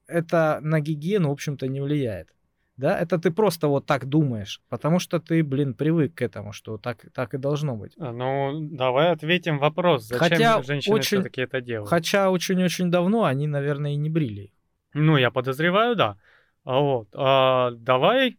[0.06, 2.35] это на гигиену, в общем-то, не влияет.
[2.76, 6.76] Да, это ты просто вот так думаешь, потому что ты, блин, привык к этому, что
[6.76, 7.94] так, так и должно быть.
[7.98, 11.88] А, ну, давай ответим вопрос, зачем Хотя женщины очень, все-таки это делают?
[11.88, 14.52] Хотя очень-очень давно они, наверное, и не брили.
[14.92, 16.18] Ну, я подозреваю, да.
[16.64, 18.38] А вот, а, давай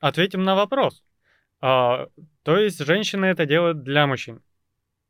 [0.00, 1.04] ответим на вопрос.
[1.60, 2.08] А,
[2.42, 4.42] то есть женщины это делают для мужчин?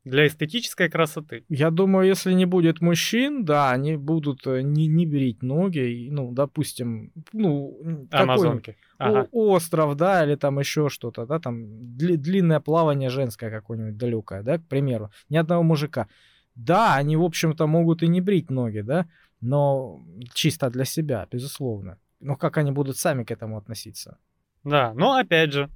[0.09, 1.43] Для эстетической красоты.
[1.49, 6.31] Я думаю, если не будет мужчин, да, они будут э, не, не брить ноги, ну,
[6.31, 8.77] допустим, ну, Амазонки.
[8.97, 9.27] Ага.
[9.31, 14.57] остров, да, или там еще что-то, да, там дли, длинное плавание женское какое-нибудь далекое, да,
[14.57, 16.07] к примеру, ни одного мужика.
[16.55, 19.07] Да, они, в общем-то, могут и не брить ноги, да,
[19.41, 20.01] но
[20.33, 21.97] чисто для себя, безусловно.
[22.19, 24.17] Но как они будут сами к этому относиться?
[24.63, 25.69] Да, но опять же,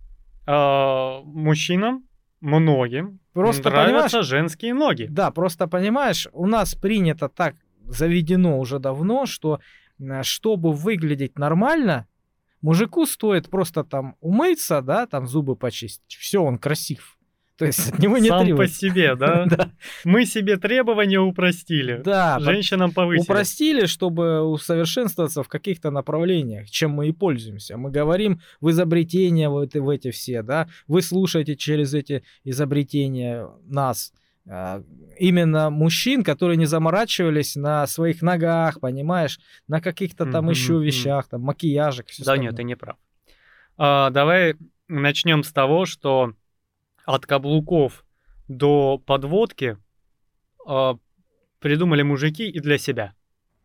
[0.47, 2.03] э, мужчинам
[2.41, 5.07] многим просто нравятся женские ноги.
[5.09, 9.59] Да, просто понимаешь, у нас принято так заведено уже давно, что
[10.23, 12.07] чтобы выглядеть нормально,
[12.61, 16.15] мужику стоит просто там умыться, да, там зубы почистить.
[16.17, 17.17] Все, он красив.
[17.61, 18.73] То есть от него не Сам требуется.
[18.73, 19.45] по себе, да?
[19.49, 19.69] да?
[20.03, 22.01] Мы себе требования упростили.
[22.03, 22.39] Да.
[22.39, 23.21] Женщинам повысили.
[23.21, 27.77] Упростили, чтобы усовершенствоваться в каких-то направлениях, чем мы и пользуемся.
[27.77, 30.69] Мы говорим в изобретения в эти, в эти все, да?
[30.87, 34.11] Вы слушаете через эти изобретения нас
[34.49, 34.81] а,
[35.19, 40.51] именно мужчин, которые не заморачивались на своих ногах, понимаешь, на каких-то там mm-hmm.
[40.51, 42.07] еще вещах, там макияжек.
[42.07, 42.47] Да остальное.
[42.47, 42.97] нет, ты не прав.
[43.77, 44.55] А, давай
[44.87, 46.33] начнем с того, что
[47.05, 48.05] от каблуков
[48.47, 49.77] до подводки
[50.67, 50.93] э,
[51.59, 53.13] придумали мужики и для себя.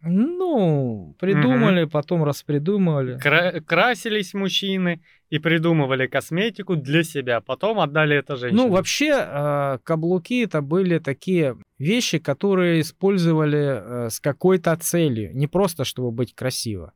[0.03, 1.91] Ну, придумали, угу.
[1.91, 3.19] потом распридумывали.
[3.19, 8.63] Кра- красились мужчины и придумывали косметику для себя, потом отдали это женщине.
[8.63, 15.49] Ну, вообще, э, каблуки это были такие вещи, которые использовали э, с какой-то целью, не
[15.49, 16.93] просто чтобы быть красиво.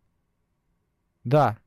[1.24, 1.58] Да,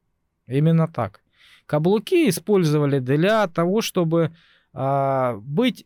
[0.48, 1.22] именно так.
[1.66, 4.34] Каблуки использовали для того, чтобы
[4.74, 5.86] а, быть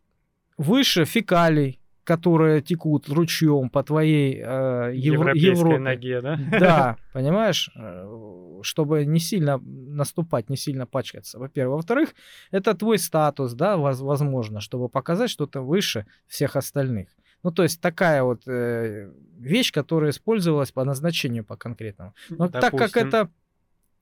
[0.57, 5.77] выше фекалий, которые текут ручьем по твоей э, Евро- Европе.
[5.77, 6.39] ноге, да?
[6.51, 11.37] Да, понимаешь, э, чтобы не сильно наступать, не сильно пачкаться.
[11.37, 12.15] Во-первых, во-вторых,
[12.49, 17.09] это твой статус, да, возможно, чтобы показать, что ты выше всех остальных.
[17.43, 22.13] Ну, то есть такая вот э, вещь, которая использовалась по назначению по конкретному.
[22.29, 22.61] Но Допустим.
[22.61, 23.29] так как это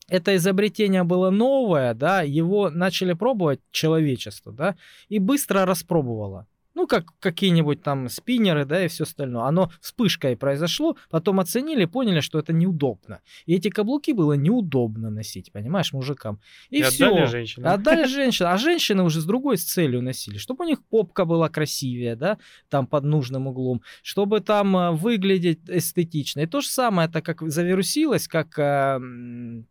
[0.07, 4.75] это изобретение было новое, да, его начали пробовать человечество, да,
[5.09, 6.47] и быстро распробовало
[6.85, 9.45] ну, как какие-нибудь там спиннеры, да, и все остальное.
[9.45, 13.21] Оно вспышкой произошло, потом оценили, поняли, что это неудобно.
[13.47, 16.39] И эти каблуки было неудобно носить, понимаешь, мужикам.
[16.69, 17.07] И, и все.
[17.07, 17.73] Отдали женщинам.
[17.73, 18.53] Отдали женщинам.
[18.53, 22.37] А женщины уже с другой с целью носили, чтобы у них попка была красивее, да,
[22.69, 26.41] там под нужным углом, чтобы там а, выглядеть эстетично.
[26.41, 28.99] И то же самое, это как завирусилось, как э,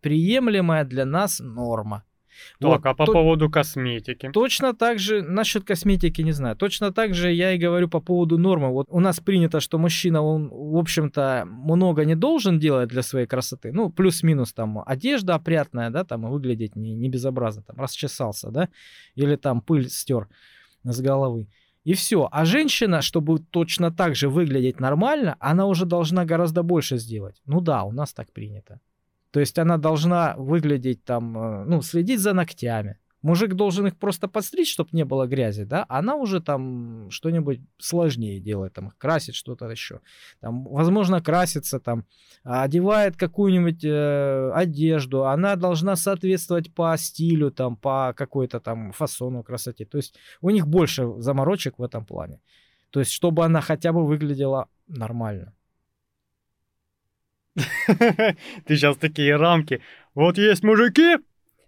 [0.01, 2.03] приемлемая для нас норма.
[2.61, 4.31] Так, вот, а по то, поводу косметики?
[4.33, 8.39] Точно так же, насчет косметики не знаю, точно так же я и говорю по поводу
[8.39, 8.71] нормы.
[8.71, 13.27] Вот у нас принято, что мужчина, он, в общем-то, много не должен делать для своей
[13.27, 13.73] красоты.
[13.73, 18.69] Ну, плюс-минус там одежда опрятная, да, там выглядеть не, не безобразно, там расчесался, да,
[19.15, 20.29] или там пыль стер
[20.85, 21.49] с головы.
[21.85, 22.29] И все.
[22.33, 27.43] А женщина, чтобы точно так же выглядеть нормально, она уже должна гораздо больше сделать.
[27.47, 28.81] Ну да, у нас так принято.
[29.35, 33.01] То есть она должна выглядеть там, э, ну, следить за ногтями.
[33.21, 35.87] Мужик должен их просто подстричь, чтобы не было грязи, да?
[35.89, 40.03] Она уже там что-нибудь сложнее делает, там красит что-то еще.
[40.41, 42.05] Там, возможно, красится, там,
[42.45, 45.25] одевает какую-нибудь э, одежду.
[45.25, 49.85] Она должна соответствовать по стилю, там, по какой-то там фасону красоте.
[49.85, 52.41] То есть у них больше заморочек в этом плане.
[52.91, 55.55] То есть, чтобы она хотя бы выглядела нормально.
[58.67, 59.81] Ты сейчас такие рамки.
[60.15, 61.17] Вот есть мужики,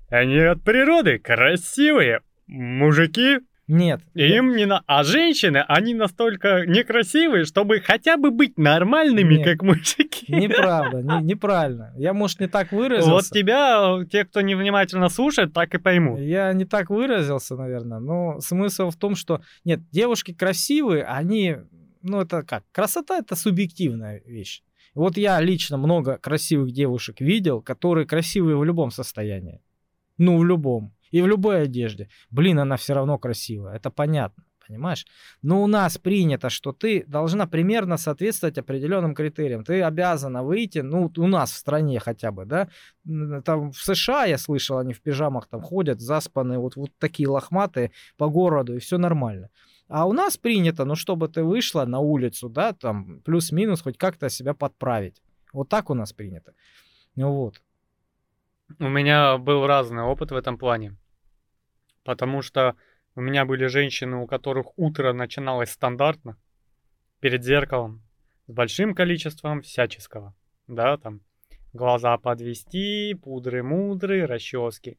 [0.08, 2.20] они от природы красивые.
[2.46, 4.00] Мужики нет.
[4.14, 4.82] Им не на...
[4.86, 9.44] А женщины, они настолько некрасивые, чтобы хотя бы быть нормальными, Нет.
[9.44, 10.24] как мужики.
[10.28, 11.92] Неправда, не, неправильно.
[11.96, 13.10] Я, может, не так выразился.
[13.10, 16.20] Вот тебя, те, кто невнимательно слушает, так и поймут.
[16.20, 17.98] Я не так выразился, наверное.
[17.98, 19.40] Но смысл в том, что...
[19.64, 21.56] Нет, девушки красивые, они...
[22.02, 22.62] Ну, это как?
[22.70, 24.62] Красота— это субъективная вещь.
[24.96, 29.60] Вот я лично много красивых девушек видел, которые красивые в любом состоянии.
[30.16, 30.94] Ну, в любом.
[31.10, 32.08] И в любой одежде.
[32.30, 33.76] Блин, она все равно красивая.
[33.76, 34.44] Это понятно.
[34.66, 35.06] понимаешь?
[35.42, 39.64] Но у нас принято, что ты должна примерно соответствовать определенным критериям.
[39.64, 42.68] Ты обязана выйти, ну, у нас в стране хотя бы, да,
[43.44, 47.90] там в США, я слышал, они в пижамах там ходят, заспанные, вот, вот такие лохматые
[48.16, 49.50] по городу, и все нормально.
[49.88, 54.28] А у нас принято, ну, чтобы ты вышла на улицу, да, там, плюс-минус, хоть как-то
[54.28, 55.22] себя подправить.
[55.52, 56.54] Вот так у нас принято.
[57.14, 57.62] Ну вот.
[58.78, 60.96] У меня был разный опыт в этом плане.
[62.02, 62.74] Потому что
[63.14, 66.36] у меня были женщины, у которых утро начиналось стандартно,
[67.20, 68.02] перед зеркалом,
[68.48, 70.34] с большим количеством всяческого.
[70.66, 71.20] Да, там
[71.72, 74.98] глаза подвести, пудры-мудры, расчески.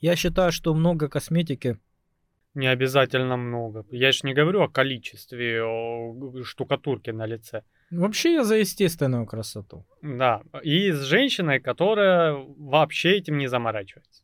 [0.00, 1.78] Я считаю, что много косметики
[2.58, 3.84] не обязательно много.
[3.90, 7.62] Я же не говорю о количестве о штукатурки на лице.
[7.90, 9.84] Вообще я за естественную красоту.
[10.02, 14.22] Да, и с женщиной, которая вообще этим не заморачивается.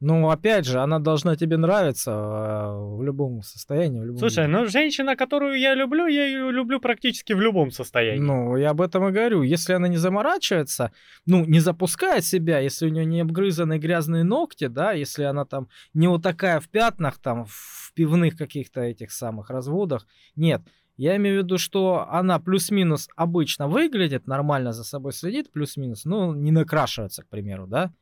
[0.00, 4.00] Ну, опять же, она должна тебе нравиться э, в любом состоянии.
[4.00, 4.56] В любом Слушай, виде.
[4.56, 8.20] ну женщина, которую я люблю, я ее люблю практически в любом состоянии.
[8.20, 9.42] Ну, я об этом и говорю.
[9.42, 10.92] Если она не заморачивается,
[11.26, 15.68] ну, не запускает себя, если у нее не обгрызаны грязные ногти, да, если она там
[15.94, 20.62] не вот такая в пятнах, там, в пивных каких-то этих самых разводах, нет.
[20.96, 26.34] Я имею в виду, что она плюс-минус обычно выглядит, нормально за собой следит, плюс-минус, ну,
[26.34, 27.92] не накрашивается, к примеру, да.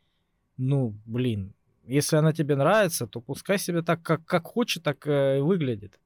[0.59, 1.55] Ну, блин,
[1.87, 5.99] если она тебе нравится, то пускай себе так, как, как хочет, так э, выглядит.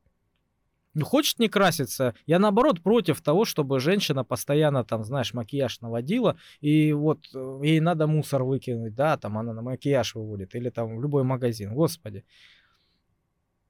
[0.94, 2.14] Ну, хочет не краситься.
[2.26, 7.80] Я наоборот против того, чтобы женщина постоянно там, знаешь, макияж наводила, и вот э, ей
[7.80, 11.74] надо мусор выкинуть, да, там она на макияж выводит, или там в любой магазин.
[11.74, 12.24] Господи.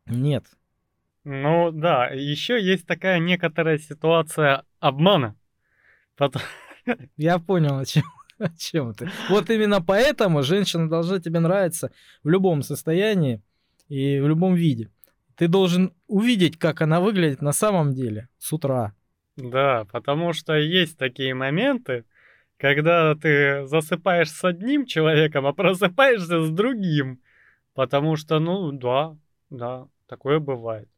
[0.07, 0.47] Нет.
[1.25, 5.37] Ну да, еще есть такая некоторая ситуация обмана.
[6.17, 6.43] Потом...
[7.17, 8.05] Я понял, о чем.
[8.45, 9.11] О чем ты?
[9.29, 11.93] Вот именно поэтому женщина должна тебе нравиться
[12.25, 13.43] в любом состоянии
[13.89, 14.89] и в любом виде.
[15.37, 18.95] Ты должен увидеть, как она выглядит на самом деле с утра.
[19.37, 22.05] Да, потому что есть такие моменты,
[22.57, 27.21] когда ты засыпаешь с одним человеком, а просыпаешься с другим.
[27.75, 29.17] Потому что, ну, да,
[29.51, 30.89] да, такое бывает.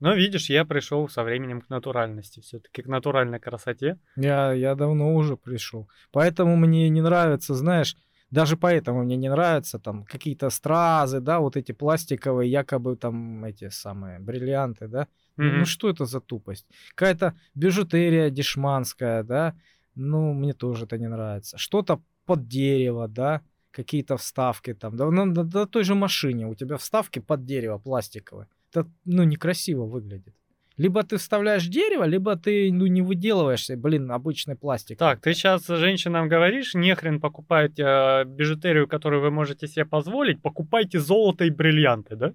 [0.00, 3.98] Но видишь, я пришел со временем к натуральности, все-таки к натуральной красоте.
[4.16, 5.88] Я, я давно уже пришел.
[6.12, 7.96] Поэтому мне не нравится, знаешь,
[8.30, 13.70] даже поэтому мне не нравятся там какие-то стразы, да, вот эти пластиковые, якобы там эти
[13.70, 15.08] самые бриллианты, да.
[15.38, 15.58] Mm-hmm.
[15.58, 16.66] Ну что это за тупость?
[16.94, 19.54] Какая-то бижутерия дешманская, да.
[19.94, 21.58] Ну, мне тоже это не нравится.
[21.58, 23.40] Что-то под дерево, да,
[23.70, 24.96] какие-то вставки там.
[24.96, 29.24] Да на, на, на той же машине у тебя вставки под дерево пластиковые это, ну,
[29.24, 30.34] некрасиво выглядит.
[30.76, 34.98] Либо ты вставляешь дерево, либо ты, ну, не выделываешься, блин, обычный пластик.
[34.98, 41.00] Так, ты сейчас женщинам говоришь, нехрен покупать э, бижутерию, которую вы можете себе позволить, покупайте
[41.00, 42.32] золото и бриллианты, да?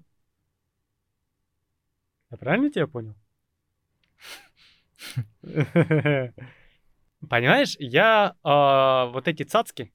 [2.30, 3.14] Я правильно тебя понял?
[7.28, 9.92] Понимаешь, я э, вот эти цацки,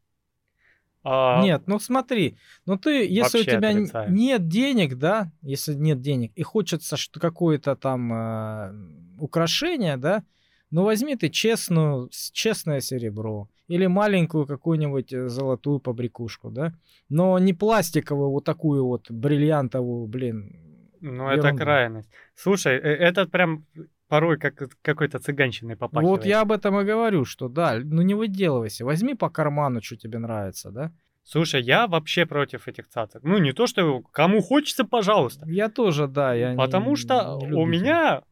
[1.03, 1.41] а...
[1.41, 4.11] Нет, ну смотри, ну ты, если у тебя отрицаю.
[4.11, 8.73] нет денег, да, если нет денег, и хочется что какое-то там э,
[9.19, 10.23] украшение, да,
[10.71, 16.73] ну возьми ты честную, честное серебро или маленькую какую-нибудь э, золотую побрякушку, да,
[17.07, 20.53] но не пластиковую вот такую вот бриллиантовую, блин.
[21.01, 22.09] Ну это крайность.
[22.35, 23.65] Слушай, э, это прям
[24.09, 26.23] порой как какой-то цыганщиной попахивает.
[26.23, 29.95] Вот я об этом и говорю, что да, ну не выделывайся, возьми по карману, что
[29.95, 30.91] тебе нравится, да?
[31.23, 33.21] Слушай, я вообще против этих цацок.
[33.21, 35.47] Ну, не то, что кому хочется, пожалуйста.
[35.47, 36.33] Я тоже, да.
[36.33, 38.23] Я Потому не, что не у меня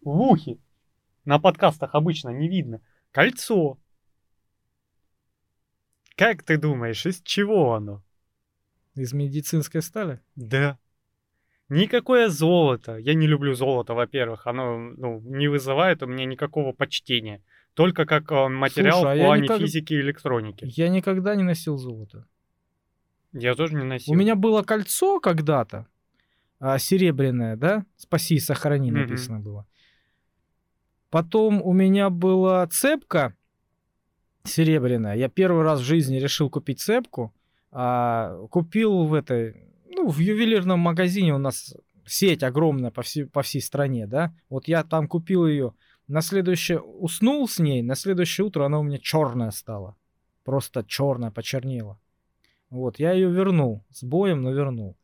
[0.00, 0.58] в ухе
[1.24, 2.80] на подкастах обычно не видно
[3.12, 3.78] кольцо.
[6.16, 8.02] Как ты думаешь, из чего оно?
[8.96, 10.20] Из медицинской стали?
[10.34, 10.78] Да.
[11.72, 12.98] Никакое золото.
[12.98, 14.46] Я не люблю золото, во-первых.
[14.46, 17.40] Оно ну, не вызывает у меня никакого почтения.
[17.72, 19.58] Только как э, материал Слушай, в а плане никак...
[19.58, 20.66] физики и электроники.
[20.76, 22.26] Я никогда не носил золото.
[23.32, 24.12] Я тоже не носил.
[24.12, 25.86] У меня было кольцо когда-то,
[26.60, 27.86] а, серебряное, да?
[27.96, 29.06] Спаси и сохрани mm-hmm.
[29.06, 29.66] написано было.
[31.08, 33.34] Потом у меня была цепка
[34.44, 35.16] серебряная.
[35.16, 37.32] Я первый раз в жизни решил купить цепку.
[37.70, 39.71] А, купил в этой,
[40.02, 44.34] ну, в ювелирном магазине у нас сеть огромная по всей, по всей стране, да.
[44.48, 45.74] Вот я там купил ее.
[46.08, 49.96] На следующее уснул с ней, на следующее утро она у меня черная стала.
[50.44, 52.00] Просто черная, почернела.
[52.68, 53.84] Вот, я ее вернул.
[53.90, 54.96] С боем, но вернул.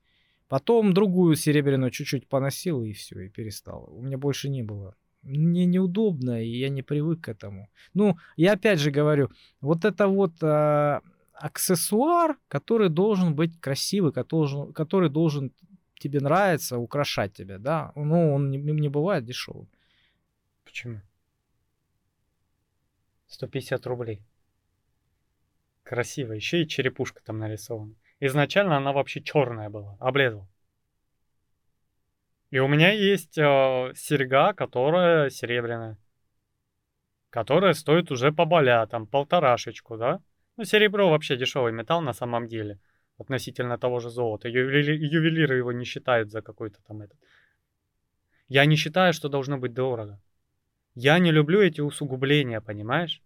[0.48, 3.88] Потом другую серебряную чуть-чуть поносил и все, и перестал.
[3.92, 4.96] У меня больше не было.
[5.22, 7.68] Мне неудобно, и я не привык к этому.
[7.94, 9.28] Ну, я опять же говорю,
[9.60, 11.02] вот это вот а,
[11.38, 15.52] аксессуар, который должен быть красивый, который должен, который должен
[15.98, 19.68] тебе нравится украшать тебя, да, ну, он не, не бывает дешевым.
[20.64, 21.00] Почему?
[23.28, 24.22] 150 рублей.
[25.82, 26.32] Красиво.
[26.32, 27.94] Еще и черепушка там нарисована.
[28.20, 30.48] Изначально она вообще черная была, облезла.
[32.50, 35.98] И у меня есть э, серьга, которая серебряная.
[37.30, 40.20] Которая стоит уже поболя, там полторашечку, да?
[40.58, 42.80] Ну, серебро вообще дешевый металл на самом деле.
[43.16, 44.48] Относительно того же золота.
[44.48, 47.16] Ювели, ювелиры его не считают за какой-то там этот.
[48.48, 50.20] Я не считаю, что должно быть дорого.
[50.96, 53.22] Я не люблю эти усугубления, понимаешь?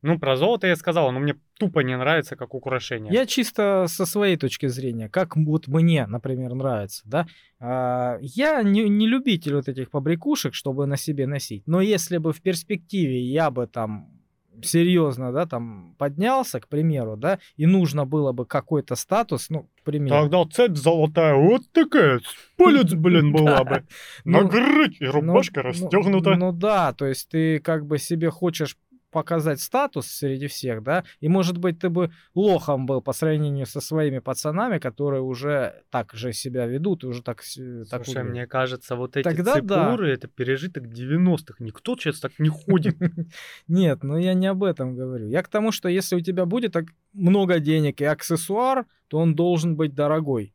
[0.00, 3.12] Ну, про золото я сказал, но мне тупо не нравится как украшение.
[3.12, 7.26] Я чисто со своей точки зрения, как вот мне, например, нравится, да.
[7.60, 11.66] А, я не, не любитель вот этих побрякушек, чтобы на себе носить.
[11.66, 14.21] Но если бы в перспективе я бы там
[14.62, 19.82] серьезно, да, там поднялся, к примеру, да, и нужно было бы какой-то статус, ну, к
[19.84, 20.22] примеру.
[20.22, 22.20] Тогда цепь золотая вот такая,
[22.56, 23.84] палец, блин, была бы.
[24.24, 26.36] На Ну, грудь и рубашка ну, расстегнута.
[26.36, 28.76] Ну да, то есть ты как бы себе хочешь
[29.12, 33.80] показать статус среди всех, да, и может быть ты бы лохом был по сравнению со
[33.80, 37.42] своими пацанами, которые уже так же себя ведут и уже так,
[37.90, 39.90] так Слушай, мне кажется, вот эти Тогда да.
[39.90, 41.56] цепуры, это пережиток 90-х.
[41.60, 42.96] Никто сейчас так не ходит.
[43.68, 45.28] Нет, ну я не об этом говорю.
[45.28, 49.34] Я к тому, что если у тебя будет так много денег и аксессуар, то он
[49.34, 50.54] должен быть дорогой.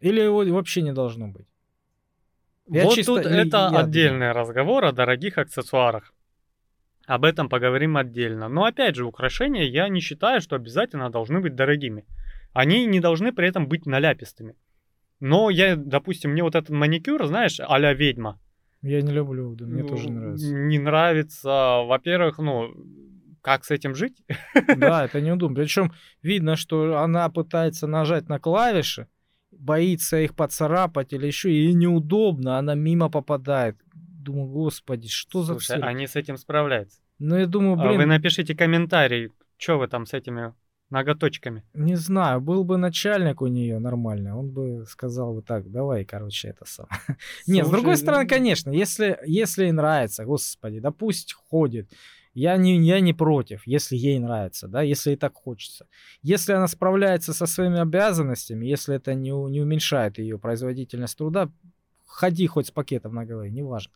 [0.00, 1.46] Или его вообще не должно быть.
[2.68, 6.12] Я вот чисто тут это я отдельный разговор о дорогих аксессуарах.
[7.08, 8.50] Об этом поговорим отдельно.
[8.50, 12.04] Но опять же, украшения я не считаю, что обязательно должны быть дорогими.
[12.52, 14.56] Они не должны при этом быть наляпистыми.
[15.18, 18.38] Но я, допустим, мне вот этот маникюр, знаешь, а-ля ведьма.
[18.82, 20.54] Я не люблю, да, мне тоже ну, нравится.
[20.54, 21.48] Не нравится.
[21.86, 22.74] Во-первых, ну,
[23.40, 24.22] как с этим жить?
[24.76, 25.56] Да, это неудобно.
[25.62, 25.92] Причем
[26.22, 29.08] видно, что она пытается нажать на клавиши,
[29.50, 33.78] боится их поцарапать или еще, и неудобно, она мимо попадает.
[34.28, 37.00] Думаю, господи, что за Слушай, они с этим справляются.
[37.18, 40.52] Ну, я думаю, А Вы блин, напишите комментарий, что вы там с этими
[40.90, 41.64] ноготочками.
[41.72, 46.48] не знаю, был бы начальник у нее нормальный, он бы сказал бы так, давай, короче,
[46.48, 46.88] это сам.
[47.46, 51.90] Нет, с другой Слушай, стороны, конечно, если, если ей нравится, господи, да пусть ходит.
[52.34, 55.86] Я не, я не против, если ей нравится, да, если ей так хочется.
[56.22, 61.50] Если она справляется со своими обязанностями, если это не, не уменьшает ее производительность труда,
[62.06, 63.92] ходи хоть с пакетом на голове, неважно.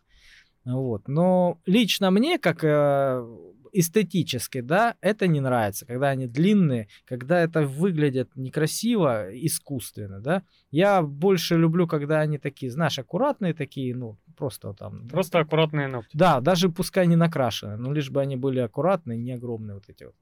[0.64, 1.08] Вот.
[1.08, 3.24] Но лично мне, как э,
[3.72, 10.42] эстетически, да, это не нравится, когда они длинные, когда это выглядит некрасиво, искусственно, да.
[10.70, 15.08] Я больше люблю, когда они такие, знаешь, аккуратные такие, ну, просто там.
[15.08, 16.16] Просто аккуратные ногти.
[16.16, 20.04] Да, даже пускай не накрашены, но лишь бы они были аккуратные, не огромные вот эти
[20.04, 20.14] вот.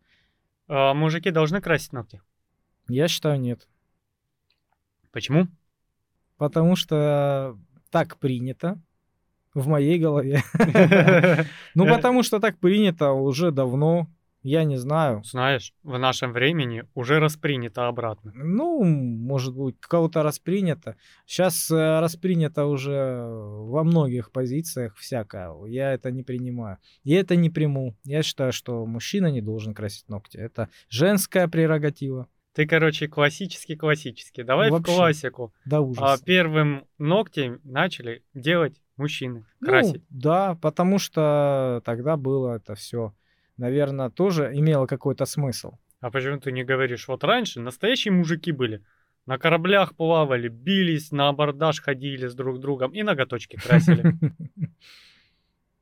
[0.68, 2.22] А, мужики должны красить ногти.
[2.88, 3.68] Я считаю, нет.
[5.10, 5.48] Почему?
[6.36, 7.58] Потому что
[7.90, 8.80] так принято
[9.54, 10.42] в моей голове.
[11.74, 11.94] Ну, Э.
[11.96, 14.06] потому что так принято уже давно.
[14.42, 15.22] Я не знаю.
[15.22, 18.32] Знаешь, в нашем времени уже распринято обратно.
[18.34, 20.96] Ну, может быть, кого-то распринято.
[21.26, 25.52] Сейчас распринято уже во многих позициях всякое.
[25.66, 26.78] Я это не принимаю.
[27.04, 27.94] Я это не приму.
[28.04, 30.38] Я считаю, что мужчина не должен красить ногти.
[30.38, 32.26] Это женская прерогатива.
[32.54, 34.42] Ты, короче, классический-классический.
[34.42, 34.92] Давай Вообще.
[34.92, 35.52] в классику.
[35.66, 36.20] Да А ужас.
[36.22, 39.44] первым ногти начали делать мужчины.
[39.64, 40.02] Красить.
[40.10, 43.12] Ну, да, потому что тогда было это все,
[43.56, 45.72] наверное, тоже имело какой-то смысл.
[46.00, 47.08] А почему ты не говоришь?
[47.08, 48.82] Вот раньше настоящие мужики были.
[49.26, 54.14] На кораблях плавали, бились, на абордаж ходили с друг другом и ноготочки красили.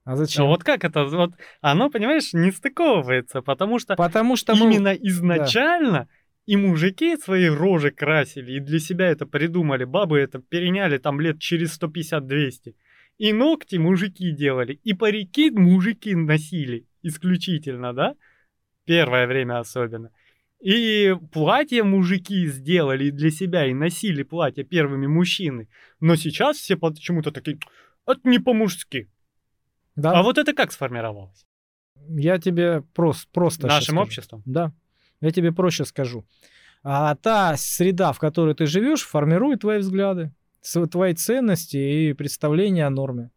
[0.05, 0.47] А зачем?
[0.47, 1.05] вот как это?
[1.05, 4.65] Вот оно, понимаешь, не стыковывается, потому что Потому что мы...
[4.65, 6.09] именно изначально
[6.47, 9.85] и мужики свои рожи красили, и для себя это придумали.
[9.85, 12.75] Бабы это переняли там лет через 150-200.
[13.19, 18.15] И ногти мужики делали, и парики мужики носили исключительно, да?
[18.85, 20.11] Первое время особенно.
[20.61, 25.69] И платья мужики сделали для себя, и носили платья первыми мужчины.
[26.01, 27.59] Но сейчас все почему-то такие,
[28.07, 29.09] это не по-мужски.
[29.97, 31.45] Да, А вот это как сформировалось?
[32.11, 34.01] я тебе прос- просто Нашим скажу.
[34.01, 34.43] обществом?
[34.47, 34.73] Да,
[35.21, 36.25] я тебе проще скажу.
[36.85, 40.31] А та среда, в которой ты живешь, формирует твои взгляды,
[40.91, 43.31] твои ценности и представления о норме.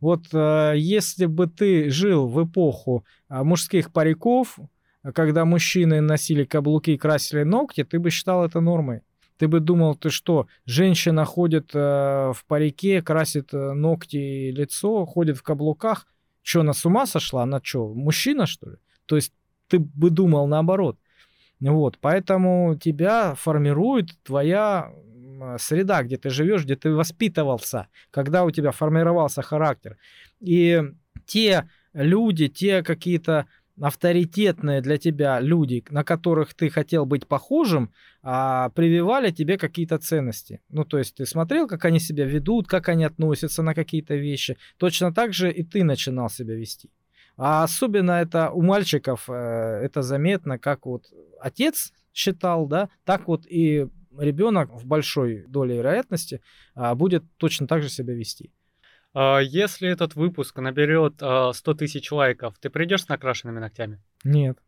[0.00, 4.58] Вот э, если бы ты жил в эпоху а, мужских париков,
[5.02, 9.00] а, когда мужчины носили каблуки и красили ногти, ты бы считал это нормой.
[9.38, 15.04] Ты бы думал, ты что, женщина ходит э, в парике, красит э, ногти и лицо,
[15.04, 16.06] ходит в каблуках.
[16.42, 17.42] Что, она с ума сошла?
[17.42, 18.76] Она что, мужчина, что ли?
[19.04, 19.32] То есть
[19.68, 20.98] ты бы думал наоборот.
[21.60, 24.92] Вот, поэтому тебя формирует твоя
[25.58, 29.98] среда, где ты живешь, где ты воспитывался, когда у тебя формировался характер.
[30.40, 30.82] И
[31.26, 33.46] те люди, те какие-то
[33.80, 37.92] авторитетные для тебя люди, на которых ты хотел быть похожим,
[38.22, 40.60] а, прививали тебе какие-то ценности.
[40.70, 44.56] Ну, то есть ты смотрел, как они себя ведут, как они относятся на какие-то вещи.
[44.78, 46.90] Точно так же и ты начинал себя вести.
[47.36, 51.04] А особенно это у мальчиков, э, это заметно, как вот
[51.38, 53.88] отец считал, да, так вот и
[54.18, 56.40] ребенок в большой доле вероятности
[56.74, 58.52] а, будет точно так же себя вести.
[59.14, 64.02] А, если этот выпуск наберет 100 а, тысяч лайков, ты придешь с накрашенными ногтями?
[64.24, 64.58] Нет.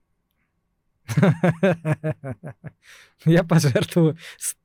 [3.24, 4.16] Я пожертвую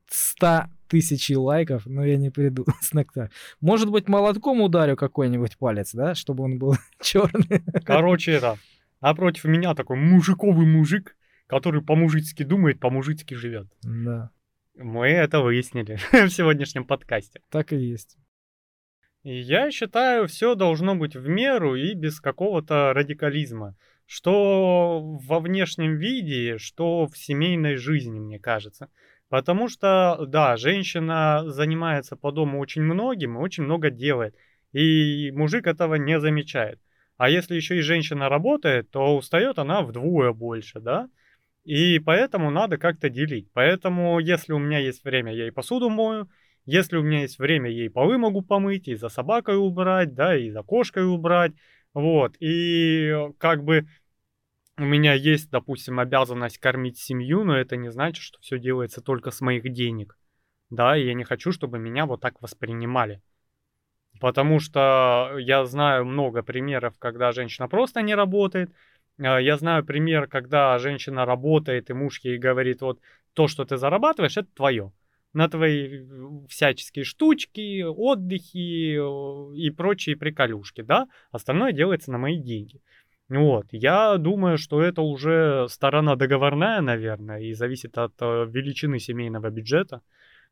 [0.07, 3.31] 100 тысяч лайков, но я не приду с ногтя.
[3.61, 7.63] Может быть, молотком ударю какой-нибудь палец, да, чтобы он был черный.
[7.83, 8.57] Короче, это,
[9.01, 11.15] напротив меня такой мужиковый мужик,
[11.47, 13.67] который по-мужицки думает, по-мужицки живет.
[13.81, 14.29] Да.
[14.75, 17.41] Мы это выяснили в сегодняшнем подкасте.
[17.49, 18.17] Так и есть.
[19.23, 23.75] И я считаю, все должно быть в меру и без какого-то радикализма.
[24.05, 28.89] Что во внешнем виде, что в семейной жизни, мне кажется.
[29.29, 34.35] Потому что, да, женщина занимается по дому очень многим и очень много делает.
[34.73, 36.79] И мужик этого не замечает.
[37.17, 41.09] А если еще и женщина работает, то устает она вдвое больше, да?
[41.63, 43.49] И поэтому надо как-то делить.
[43.53, 46.29] Поэтому, если у меня есть время, я и посуду мою,
[46.65, 50.49] если у меня есть время, ей полы могу помыть, и за собакой убрать, да, и
[50.49, 51.53] за кошкой убрать.
[51.93, 52.35] Вот.
[52.39, 53.87] И как бы
[54.77, 59.31] у меня есть, допустим, обязанность кормить семью, но это не значит, что все делается только
[59.31, 60.17] с моих денег.
[60.69, 63.21] Да, и я не хочу, чтобы меня вот так воспринимали.
[64.19, 68.71] Потому что я знаю много примеров, когда женщина просто не работает.
[69.19, 72.99] А, я знаю пример, когда женщина работает, и муж ей говорит, вот
[73.33, 74.91] то, что ты зарабатываешь, это твое
[75.33, 76.05] на твои
[76.47, 82.81] всяческие штучки, отдыхи э, и прочие приколюшки, да, остальное делается на мои деньги.
[83.29, 89.49] Вот, я думаю, что это уже сторона договорная, наверное, и зависит от э, величины семейного
[89.49, 90.01] бюджета,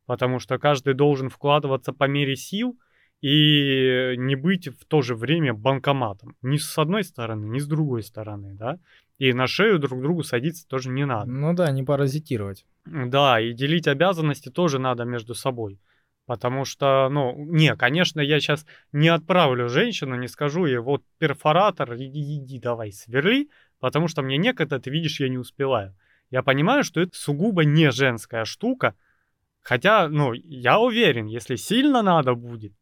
[0.06, 2.76] потому что каждый должен вкладываться по мере сил
[3.22, 6.36] и не быть в то же время банкоматом.
[6.42, 8.78] Ни с одной стороны, ни с другой стороны, да.
[9.18, 11.30] И на шею друг другу садиться тоже не надо.
[11.30, 12.66] Ну да, не паразитировать.
[12.84, 15.78] Да, и делить обязанности тоже надо между собой.
[16.26, 21.94] Потому что, ну, не, конечно, я сейчас не отправлю женщину, не скажу ей, вот перфоратор,
[21.96, 25.94] иди, иди давай, сверли, потому что мне некогда, ты видишь, я не успеваю.
[26.30, 28.94] Я понимаю, что это сугубо не женская штука,
[29.60, 32.72] хотя, ну, я уверен, если сильно надо будет,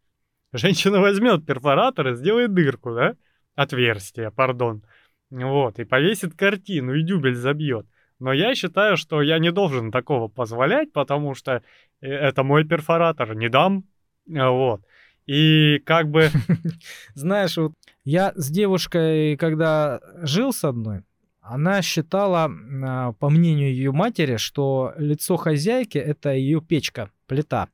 [0.52, 3.14] женщина возьмет перфоратор и сделает дырку, да,
[3.54, 4.82] отверстие, пардон,
[5.30, 7.86] вот, и повесит картину, и дюбель забьет.
[8.18, 11.62] Но я считаю, что я не должен такого позволять, потому что
[12.00, 13.84] э, это мой перфоратор, не дам.
[14.28, 14.82] Э, вот.
[15.26, 16.28] И как бы...
[17.14, 17.72] Знаешь, вот
[18.04, 21.02] я с девушкой, когда жил с одной,
[21.40, 22.50] она считала,
[22.82, 27.68] а, по мнению ее матери, что лицо хозяйки это ее печка, плита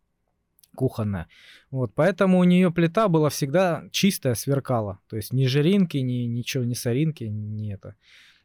[0.77, 1.27] кухонная.
[1.73, 5.01] Вот, поэтому у нее плита была всегда чистая, сверкала.
[5.09, 7.97] То есть ни жиринки, ни ничего, ни соринки, ни это.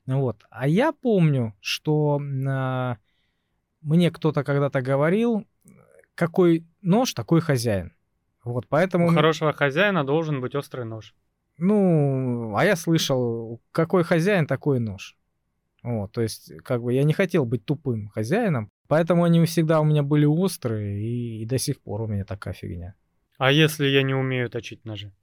[0.08, 0.44] Вот.
[0.49, 2.95] А я помню, что э,
[3.82, 5.45] мне кто-то когда-то говорил,
[6.16, 7.94] какой нож, такой хозяин.
[8.44, 9.08] Вот, поэтому...
[9.08, 11.14] У хорошего хозяина должен быть острый нож.
[11.58, 15.16] Ну, а я слышал, какой хозяин, такой нож.
[15.84, 19.85] Вот, то есть, как бы я не хотел быть тупым хозяином, поэтому они всегда у
[19.85, 22.93] меня были острые, и, и до сих пор у меня такая фигня.
[23.38, 25.13] А если я не умею точить ножи?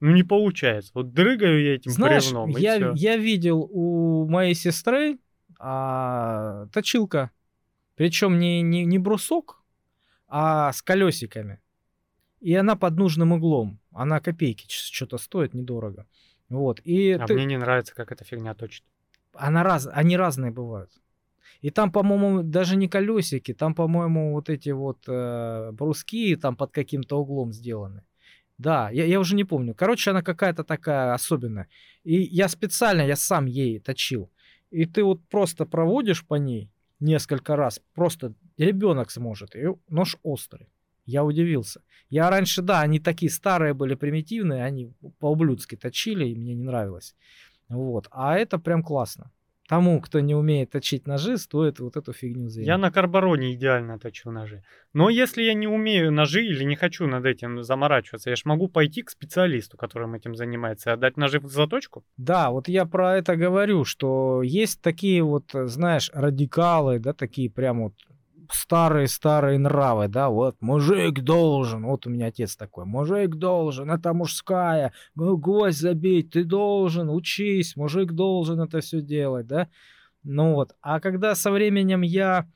[0.00, 0.90] Ну, не получается.
[0.92, 2.94] Вот дрыгаю я этим Знаешь, бревном, я, всё.
[2.96, 5.20] я видел у моей сестры
[5.60, 7.30] а, точилка.
[7.94, 9.62] Причем не, не, не брусок,
[10.26, 11.60] а с колесиками.
[12.40, 13.78] И она под нужным углом.
[13.92, 16.08] Она копейки что-то стоит, недорого.
[16.48, 16.80] Вот.
[16.80, 17.34] И а ты...
[17.34, 18.82] мне не нравится, как эта фигня точит.
[19.32, 19.88] Она раз...
[19.92, 20.90] Они разные бывают.
[21.62, 26.72] И там, по-моему, даже не колесики, там, по-моему, вот эти вот э, бруски там под
[26.72, 28.02] каким-то углом сделаны.
[28.58, 29.74] Да, я, я уже не помню.
[29.74, 31.68] Короче, она какая-то такая особенная.
[32.04, 34.30] И я специально, я сам ей точил.
[34.70, 36.70] И ты вот просто проводишь по ней
[37.00, 39.54] несколько раз, просто ребенок сможет.
[39.54, 40.68] И нож острый.
[41.04, 41.82] Я удивился.
[42.10, 47.14] Я раньше, да, они такие старые были, примитивные, они по-ублюдски точили, и мне не нравилось.
[47.68, 48.08] Вот.
[48.10, 49.30] А это прям классно
[49.68, 52.68] тому, кто не умеет точить ножи, стоит вот эту фигню заиметь.
[52.68, 54.62] Я на карбароне идеально точу ножи.
[54.92, 58.68] Но если я не умею ножи или не хочу над этим заморачиваться, я же могу
[58.68, 62.04] пойти к специалисту, которым этим занимается, и отдать ножи в заточку?
[62.16, 67.82] Да, вот я про это говорю, что есть такие вот, знаешь, радикалы, да, такие прям
[67.82, 67.94] вот
[68.52, 74.92] старые-старые нравы, да, вот мужик должен, вот у меня отец такой, мужик должен, это мужская,
[75.14, 79.68] гвоздь забить, ты должен, учись, мужик должен это все делать, да.
[80.22, 82.48] Ну вот, а когда со временем я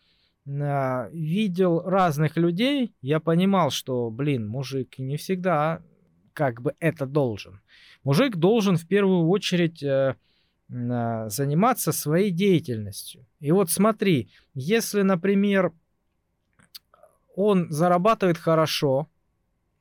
[0.45, 5.81] э, видел разных людей, я понимал, что, блин, мужик не всегда
[6.33, 7.61] как бы это должен.
[8.03, 10.17] Мужик должен в первую очередь э,
[10.71, 13.27] э, заниматься своей деятельностью.
[13.41, 15.73] И вот смотри, если, например,
[17.35, 19.09] он зарабатывает хорошо,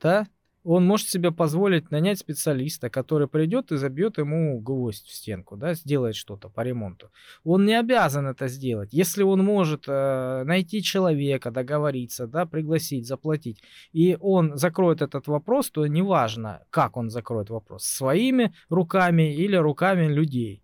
[0.01, 0.27] да,
[0.63, 5.73] он может себе позволить нанять специалиста, который придет и забьет ему гвоздь в стенку, да,
[5.73, 7.11] сделает что-то по ремонту.
[7.43, 8.89] Он не обязан это сделать.
[8.91, 13.63] Если он может э, найти человека, договориться, да, пригласить, заплатить,
[13.93, 20.07] и он закроет этот вопрос, то неважно, как он закроет вопрос, своими руками или руками
[20.07, 20.61] людей.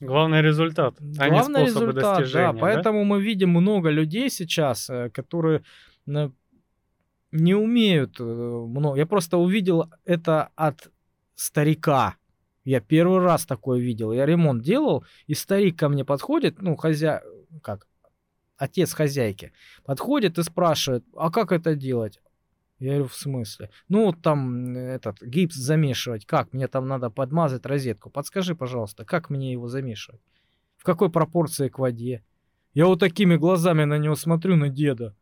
[0.00, 2.52] Главный результат, а Главный не способы результат, достижения.
[2.52, 3.04] Да, поэтому да?
[3.04, 5.62] мы видим много людей сейчас, э, которые
[6.06, 8.98] не умеют э, много.
[8.98, 10.90] Я просто увидел это от
[11.34, 12.16] старика.
[12.64, 14.12] Я первый раз такое видел.
[14.12, 17.22] Я ремонт делал, и старик ко мне подходит, ну, хозя...
[17.62, 17.86] как,
[18.56, 19.52] отец хозяйки,
[19.84, 22.20] подходит и спрашивает, а как это делать?
[22.78, 23.70] Я говорю, в смысле?
[23.88, 26.52] Ну, вот там этот гипс замешивать, как?
[26.52, 28.10] Мне там надо подмазать розетку.
[28.10, 30.20] Подскажи, пожалуйста, как мне его замешивать?
[30.76, 32.24] В какой пропорции к воде?
[32.74, 35.14] Я вот такими глазами на него смотрю, на деда.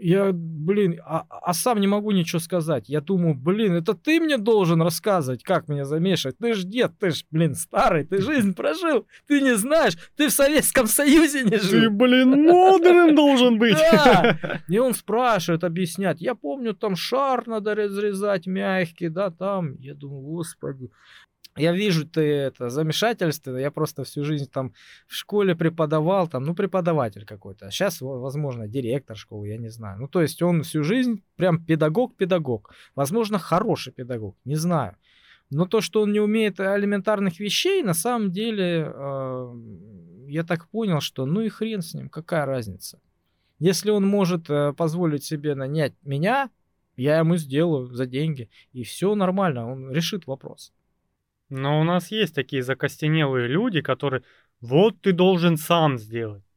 [0.00, 2.88] Я, блин, а, а сам не могу ничего сказать.
[2.88, 6.38] Я думаю, блин, это ты мне должен рассказывать, как меня замешивать.
[6.38, 9.06] Ты ж дед, ты ж, блин, старый, ты жизнь прожил.
[9.26, 11.82] Ты не знаешь, ты в Советском Союзе не жил.
[11.82, 13.76] Ты, блин, мудрым должен быть.
[13.98, 14.38] Да.
[14.68, 16.20] И он спрашивает, объяснять.
[16.20, 19.74] Я помню, там шар надо разрезать мягкий, да, там.
[19.80, 20.90] Я думаю, господи
[21.58, 24.72] я вижу ты это замешательство, я просто всю жизнь там
[25.06, 30.00] в школе преподавал, там, ну, преподаватель какой-то, а сейчас, возможно, директор школы, я не знаю.
[30.00, 34.96] Ну, то есть он всю жизнь прям педагог-педагог, возможно, хороший педагог, не знаю.
[35.50, 39.54] Но то, что он не умеет элементарных вещей, на самом деле, э,
[40.28, 43.00] я так понял, что ну и хрен с ним, какая разница.
[43.58, 46.50] Если он может э, позволить себе нанять меня,
[46.96, 50.72] я ему сделаю за деньги, и все нормально, он решит вопрос.
[51.48, 54.22] Но у нас есть такие закостенелые люди, которые
[54.60, 56.47] вот ты должен сам сделать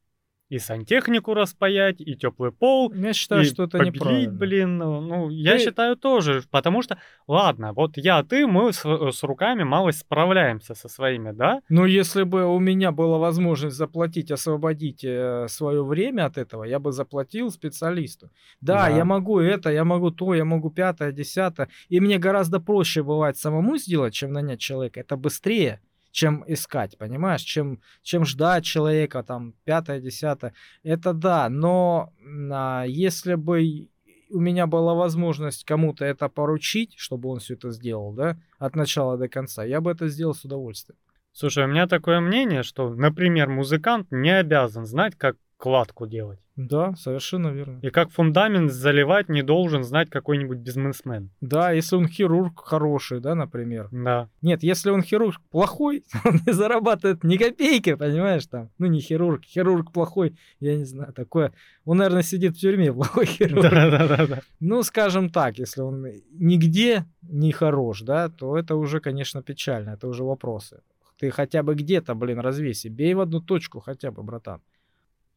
[0.52, 4.76] и сантехнику распаять, и теплый пол, я считаю, и что это побелить, блин.
[4.76, 9.62] Ну, ну я считаю тоже, потому что, ладно, вот я, ты, мы с, с руками
[9.62, 11.62] малость справляемся со своими, да?
[11.70, 16.78] Ну, если бы у меня была возможность заплатить, освободить э, свое время от этого, я
[16.78, 18.30] бы заплатил специалисту.
[18.60, 22.60] Да, да, я могу это, я могу то, я могу пятое, десятое, и мне гораздо
[22.60, 25.00] проще бывает самому сделать, чем нанять человека.
[25.00, 25.80] Это быстрее
[26.12, 30.54] чем искать, понимаешь, чем, чем ждать человека, там, пятое, десятое.
[30.84, 32.12] Это да, но
[32.52, 33.88] а, если бы
[34.30, 39.16] у меня была возможность кому-то это поручить, чтобы он все это сделал, да, от начала
[39.18, 40.98] до конца, я бы это сделал с удовольствием.
[41.32, 46.40] Слушай, у меня такое мнение, что, например, музыкант не обязан знать, как кладку делать.
[46.56, 47.78] Да, совершенно верно.
[47.82, 51.30] И как фундамент заливать не должен знать какой-нибудь бизнесмен.
[51.40, 53.86] Да, если он хирург хороший, да, например.
[53.92, 54.28] Да.
[54.42, 58.70] Нет, если он хирург плохой, он не зарабатывает ни копейки, понимаешь, там.
[58.78, 61.52] Ну, не хирург, хирург плохой, я не знаю, такое.
[61.84, 63.62] Он, наверное, сидит в тюрьме, плохой хирург.
[63.62, 64.40] Да, да, да, да.
[64.58, 70.08] Ну, скажем так, если он нигде не хорош, да, то это уже, конечно, печально, это
[70.08, 70.80] уже вопросы.
[71.20, 74.60] Ты хотя бы где-то, блин, развеси, бей в одну точку хотя бы, братан.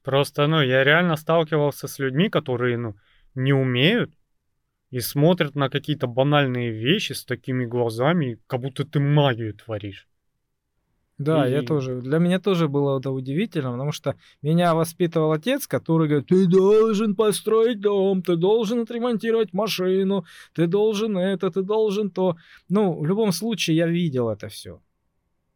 [0.06, 2.96] Просто, ну, я реально сталкивался с людьми, которые, ну,
[3.34, 4.12] не умеют
[4.92, 10.08] и смотрят на какие-то банальные вещи с такими глазами, как будто ты магию творишь.
[11.18, 11.52] Да, и...
[11.52, 12.02] я тоже.
[12.02, 17.16] Для меня тоже было это удивительно, потому что меня воспитывал отец, который говорит, ты должен
[17.16, 22.36] построить дом, ты должен отремонтировать машину, ты должен это, ты должен то.
[22.70, 24.80] Ну, в любом случае я видел это все.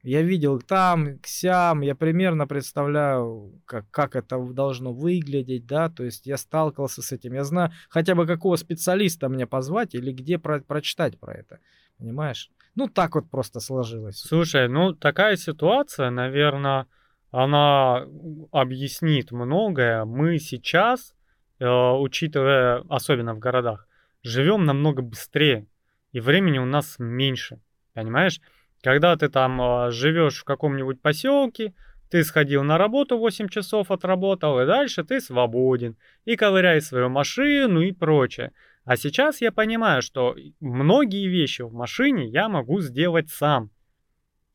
[0.02, 6.26] Я видел там, сям, я примерно представляю, как, как это должно выглядеть, да, то есть
[6.26, 10.62] я сталкивался с этим, я знаю хотя бы какого специалиста мне позвать или где про
[10.62, 11.60] прочитать про это,
[11.98, 12.50] понимаешь?
[12.76, 14.20] Ну, так вот просто сложилось.
[14.20, 16.88] Слушай, ну, такая ситуация, наверное,
[17.32, 18.06] она
[18.52, 20.06] объяснит многое.
[20.06, 21.14] Мы сейчас,
[21.60, 23.88] э, учитывая, особенно в городах,
[24.24, 25.68] живем намного быстрее,
[26.14, 27.60] и времени у нас меньше,
[27.94, 28.40] понимаешь?
[28.82, 31.74] Когда ты там э, живешь в каком-нибудь поселке,
[32.10, 35.98] ты сходил на работу 8 часов отработал, и дальше ты свободен.
[36.26, 38.52] И ковыряй свою машину и прочее.
[38.86, 43.70] А сейчас я понимаю, что многие вещи в машине я могу сделать сам.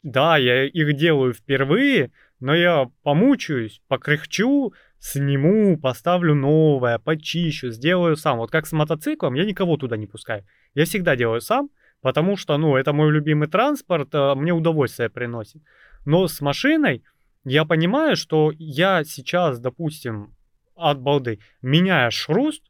[0.02, 2.10] Да, я их делаю впервые,
[2.40, 8.38] но я помучаюсь, покряхчу, сниму, поставлю новое, почищу, сделаю сам.
[8.38, 10.44] Вот как с мотоциклом, я никого туда не пускаю.
[10.74, 11.70] Я всегда делаю сам,
[12.04, 15.62] потому что, ну, это мой любимый транспорт, а мне удовольствие приносит.
[16.04, 17.02] Но с машиной
[17.44, 20.34] я понимаю, что я сейчас, допустим,
[20.76, 22.62] от балды, меняя шруст,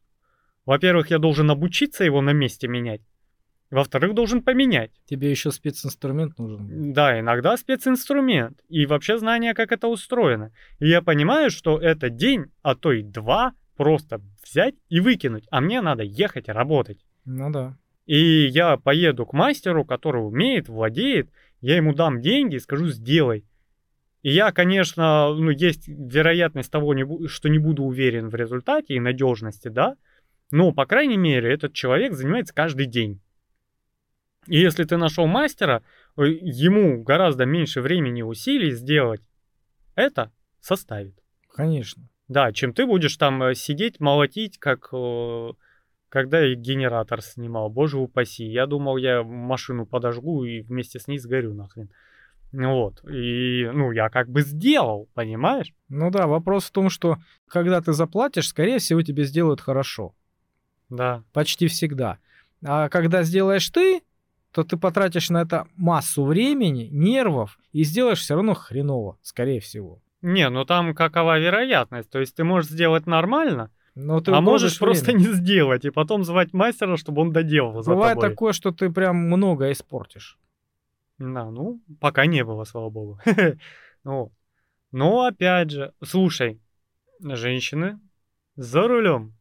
[0.64, 3.00] во-первых, я должен обучиться его на месте менять,
[3.70, 4.92] во-вторых, должен поменять.
[5.04, 6.92] Тебе еще специнструмент нужен.
[6.92, 8.60] Да, иногда специнструмент.
[8.68, 10.52] И вообще знание, как это устроено.
[10.78, 15.48] И я понимаю, что это день, а то и два просто взять и выкинуть.
[15.50, 17.04] А мне надо ехать работать.
[17.24, 17.76] Ну да.
[18.06, 23.44] И я поеду к мастеру, который умеет, владеет, я ему дам деньги и скажу, сделай.
[24.22, 26.94] И я, конечно, ну, есть вероятность того,
[27.28, 29.96] что не буду уверен в результате и надежности, да,
[30.50, 33.20] но, по крайней мере, этот человек занимается каждый день.
[34.46, 35.82] И если ты нашел мастера,
[36.16, 39.22] э, ему гораздо меньше времени и усилий сделать
[39.94, 41.14] это составит.
[41.54, 42.08] Конечно.
[42.28, 45.52] Да, чем ты будешь там э, сидеть, молотить, как э,
[46.14, 47.68] когда я генератор снимал.
[47.68, 48.44] Боже упаси.
[48.44, 51.90] Я думал, я машину подожгу и вместе с ней сгорю нахрен.
[52.52, 53.02] Вот.
[53.10, 55.74] И, ну, я как бы сделал, понимаешь?
[55.88, 57.16] Ну да, вопрос в том, что
[57.48, 60.14] когда ты заплатишь, скорее всего, тебе сделают хорошо.
[60.88, 61.24] Да.
[61.32, 62.18] Почти всегда.
[62.64, 64.00] А когда сделаешь ты,
[64.52, 70.00] то ты потратишь на это массу времени, нервов и сделаешь все равно хреново, скорее всего.
[70.22, 72.08] Не, ну там какова вероятность?
[72.08, 74.92] То есть ты можешь сделать нормально, но ты а можешь время.
[74.92, 78.30] просто не сделать и потом звать мастера, чтобы он доделал за Бывает тобой.
[78.30, 80.38] такое, что ты прям много испортишь.
[81.18, 83.20] Да, ну, пока не было, слава богу.
[84.04, 84.32] ну,
[84.90, 86.60] но опять же, слушай,
[87.20, 88.00] женщины
[88.56, 89.34] за рулем.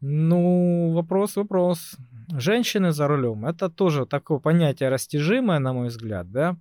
[0.00, 1.96] Ну, вопрос, вопрос.
[2.28, 6.56] Женщины за рулем это тоже такое понятие растяжимое, на мой взгляд, да?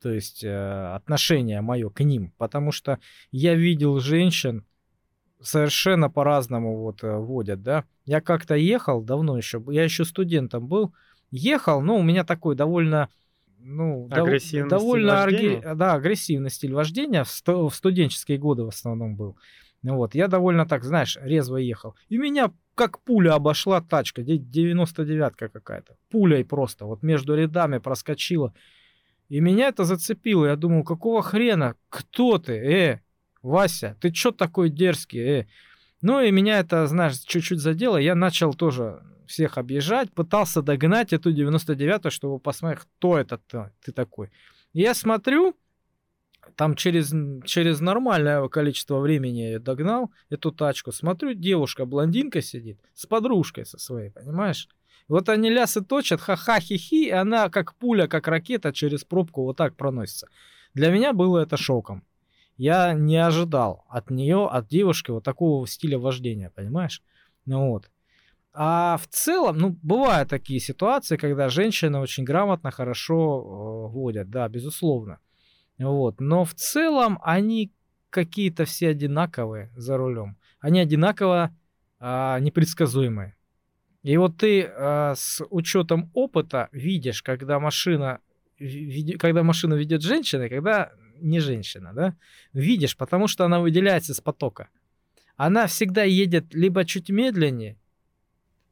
[0.00, 2.98] То есть э, отношение мое к ним, потому что
[3.30, 4.64] я видел женщин
[5.46, 7.84] совершенно по-разному вот э, водят, да.
[8.04, 10.94] Я как-то ехал давно еще, я еще студентом был,
[11.30, 13.08] ехал, но у меня такой довольно
[13.58, 15.60] ну, агрессивный довольно арги...
[15.74, 17.68] да, агрессивный стиль вождения в, сто...
[17.68, 19.36] в студенческие годы в основном был.
[19.82, 21.94] Вот, я довольно так, знаешь, резво ехал.
[22.08, 25.96] И меня как пуля обошла тачка, 99-ка какая-то.
[26.10, 28.52] Пулей просто, вот между рядами проскочила.
[29.28, 30.46] И меня это зацепило.
[30.46, 31.74] Я думал, какого хрена?
[31.88, 32.52] Кто ты?
[32.52, 33.00] Э,
[33.46, 35.20] Вася, ты чё такой дерзкий?
[35.20, 35.46] Э.
[36.02, 37.96] Ну и меня это, знаешь, чуть-чуть задело.
[37.96, 43.40] Я начал тоже всех объезжать, пытался догнать эту 99-ю, чтобы посмотреть, кто это
[43.84, 44.30] ты такой.
[44.72, 45.56] И я смотрю,
[46.54, 47.12] там через,
[47.44, 50.92] через нормальное количество времени я догнал эту тачку.
[50.92, 54.68] Смотрю, девушка-блондинка сидит с подружкой со своей, понимаешь?
[55.08, 59.56] Вот они лясы точат, ха-ха, хи-хи, и она как пуля, как ракета через пробку вот
[59.56, 60.28] так проносится.
[60.74, 62.04] Для меня было это шоком.
[62.56, 67.02] Я не ожидал от нее, от девушки вот такого стиля вождения, понимаешь?
[67.44, 67.90] Ну вот.
[68.52, 74.48] А в целом, ну, бывают такие ситуации, когда женщины очень грамотно, хорошо э, водят, да,
[74.48, 75.18] безусловно.
[75.78, 76.20] Вот.
[76.20, 77.70] Но в целом они
[78.08, 80.38] какие-то все одинаковые за рулем.
[80.58, 81.54] Они одинаково
[81.98, 83.36] а, непредсказуемые.
[84.02, 88.20] И вот ты а, с учетом опыта видишь, когда машина,
[89.18, 92.16] когда машину ведет женщина, и когда не женщина, да,
[92.52, 94.68] видишь, потому что она выделяется из потока.
[95.36, 97.76] Она всегда едет либо чуть медленнее,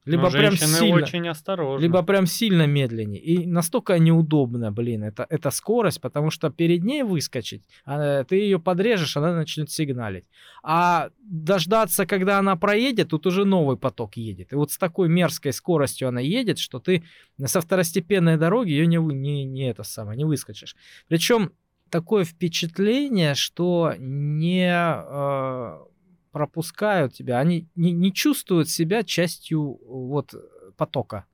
[0.04, 1.82] либо прям сильно, очень осторожны.
[1.82, 3.22] Либо прям сильно медленнее.
[3.22, 8.58] И настолько неудобно, блин, это, это скорость, потому что перед ней выскочить, а, ты ее
[8.58, 10.26] подрежешь, она начнет сигналить.
[10.62, 14.52] А дождаться, когда она проедет, тут уже новый поток едет.
[14.52, 17.02] И вот с такой мерзкой скоростью она едет, что ты
[17.46, 20.76] со второстепенной дороги ее не, не, не это самое, не выскочишь.
[21.08, 21.52] Причем
[21.90, 24.70] такое впечатление, что не...
[24.70, 25.84] Э,
[26.34, 30.34] пропускают тебя, они не, не чувствуют себя частью вот
[30.76, 31.26] потока.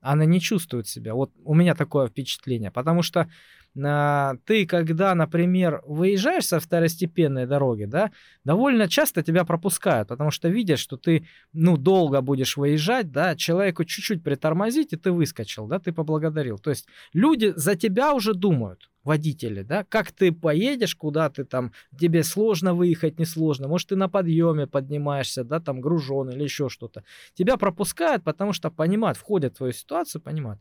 [0.00, 1.14] Она не чувствует себя.
[1.14, 3.30] Вот у меня такое впечатление, потому что
[3.74, 8.12] ты, когда, например, выезжаешь со второстепенной дороги, да,
[8.44, 13.84] довольно часто тебя пропускают, потому что видят, что ты, ну, долго будешь выезжать, да, человеку
[13.84, 16.58] чуть-чуть притормозить, и ты выскочил, да, ты поблагодарил.
[16.58, 21.72] То есть люди за тебя уже думают, водители, да, как ты поедешь, куда ты там,
[21.98, 27.02] тебе сложно выехать, несложно, может, ты на подъеме поднимаешься, да, там гружен или еще что-то.
[27.34, 30.60] Тебя пропускают, потому что понимают, входят в твою ситуацию, понимают.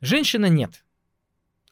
[0.00, 0.85] Женщина нет.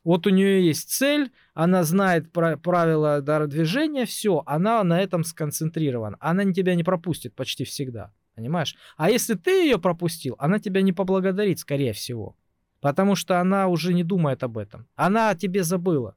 [0.04, 6.18] Вот у нее есть цель, она знает правила движения, все, она на этом сконцентрирована.
[6.20, 8.76] Она тебя не пропустит почти всегда, понимаешь?
[8.98, 12.36] А если ты ее пропустил, она тебя не поблагодарит, скорее всего.
[12.80, 14.86] Потому что она уже не думает об этом.
[14.94, 16.16] Она о тебе забыла.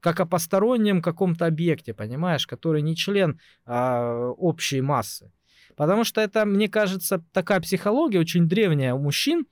[0.00, 5.32] как о постороннем каком-то объекте, понимаешь, который не член а, общей массы.
[5.74, 9.46] Потому что это, мне кажется, такая психология очень древняя у мужчин,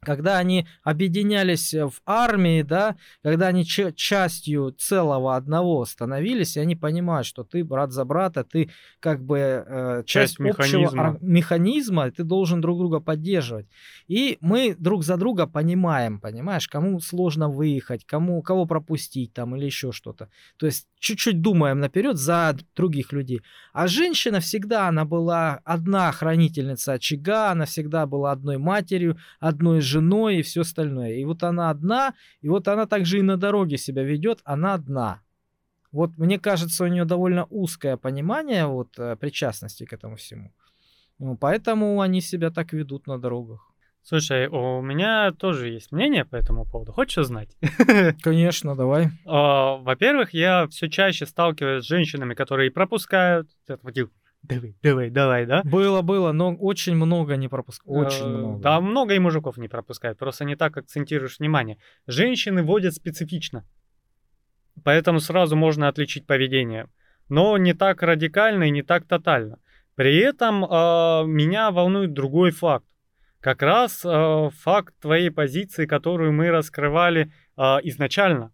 [0.00, 7.26] когда они объединялись в армии, да, когда они частью целого одного становились, и они понимают,
[7.26, 8.70] что ты брат за брата, ты
[9.00, 11.08] как бы э, часть, часть механизма.
[11.08, 13.66] общего механизма, ты должен друг друга поддерживать.
[14.06, 19.66] И мы друг за друга понимаем, понимаешь, кому сложно выехать, кому кого пропустить там или
[19.66, 20.28] еще что-то.
[20.58, 23.42] То есть чуть-чуть думаем наперед за других людей.
[23.72, 30.36] А женщина всегда, она была одна хранительница очага, она всегда была одной матерью, одной женой
[30.36, 31.14] и все остальное.
[31.14, 35.20] И вот она одна, и вот она также и на дороге себя ведет, она одна.
[35.92, 40.52] Вот мне кажется, у нее довольно узкое понимание вот э, причастности к этому всему.
[41.18, 43.68] Ну, поэтому они себя так ведут на дорогах.
[44.02, 46.92] Слушай, у меня тоже есть мнение по этому поводу.
[46.92, 47.50] Хочешь узнать?
[48.22, 49.08] Конечно, давай.
[49.26, 53.48] А, во-первых, я все чаще сталкиваюсь с женщинами, которые пропускают.
[54.42, 55.62] Давай, давай, давай, да?
[55.64, 58.08] Было, было, но очень много не пропускают.
[58.08, 58.62] Очень э, много.
[58.62, 60.18] Да, много и мужиков не пропускают.
[60.18, 61.78] Просто не так акцентируешь внимание.
[62.06, 63.66] Женщины водят специфично.
[64.84, 66.88] Поэтому сразу можно отличить поведение.
[67.28, 69.58] Но не так радикально и не так тотально.
[69.96, 72.86] При этом э, меня волнует другой факт
[73.40, 78.52] как раз э, факт твоей позиции, которую мы раскрывали э, изначально.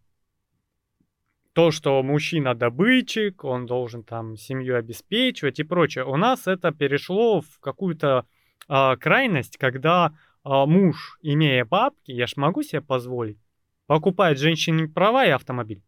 [1.55, 6.05] То, что мужчина добытчик, он должен там семью обеспечивать и прочее.
[6.05, 8.27] У нас это перешло в какую-то
[8.69, 10.09] э, крайность, когда
[10.45, 13.39] э, муж, имея бабки, я ж могу себе позволить,
[13.87, 15.81] покупает женщине права и автомобиль.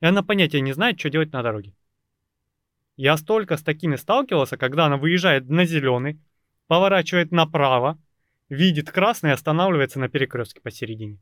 [0.00, 1.72] И она понятия не знает, что делать на дороге.
[2.96, 6.20] Я столько с такими сталкивался, когда она выезжает на зеленый,
[6.66, 7.96] поворачивает направо,
[8.48, 11.20] видит красный и останавливается на перекрестке посередине.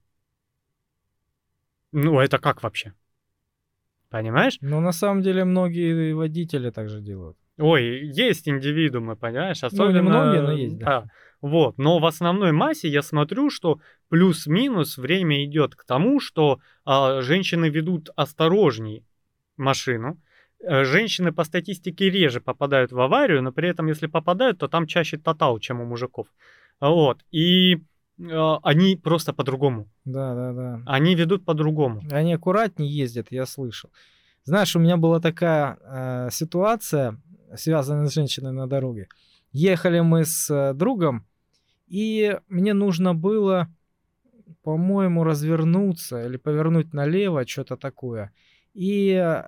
[1.92, 2.94] Ну, это как вообще?
[4.12, 4.58] Понимаешь?
[4.60, 7.36] Ну, на самом деле, многие водители также делают.
[7.58, 9.64] Ой, есть индивидуумы, понимаешь?
[9.64, 10.02] Особенно...
[10.02, 10.86] Ну, многие, но есть, да.
[10.86, 11.04] да.
[11.40, 17.20] Вот, но в основной массе я смотрю, что плюс-минус время идет к тому, что а,
[17.22, 19.04] женщины ведут осторожней
[19.56, 20.18] машину,
[20.62, 24.86] Э, женщины по статистике реже попадают в аварию, но при этом, если попадают, то там
[24.86, 26.28] чаще тотал, чем у мужиков.
[26.80, 27.24] Вот.
[27.32, 27.78] И э,
[28.62, 29.88] они просто по-другому.
[30.04, 30.82] Да, да, да.
[30.86, 32.02] Они ведут по-другому.
[32.10, 33.90] Они аккуратнее ездят, я слышал.
[34.44, 37.20] Знаешь, у меня была такая э, ситуация,
[37.56, 39.08] связанная с женщиной на дороге.
[39.52, 41.26] Ехали мы с э, другом,
[41.86, 43.68] и мне нужно было,
[44.62, 48.32] по-моему, развернуться или повернуть налево, что-то такое.
[48.74, 49.42] И э,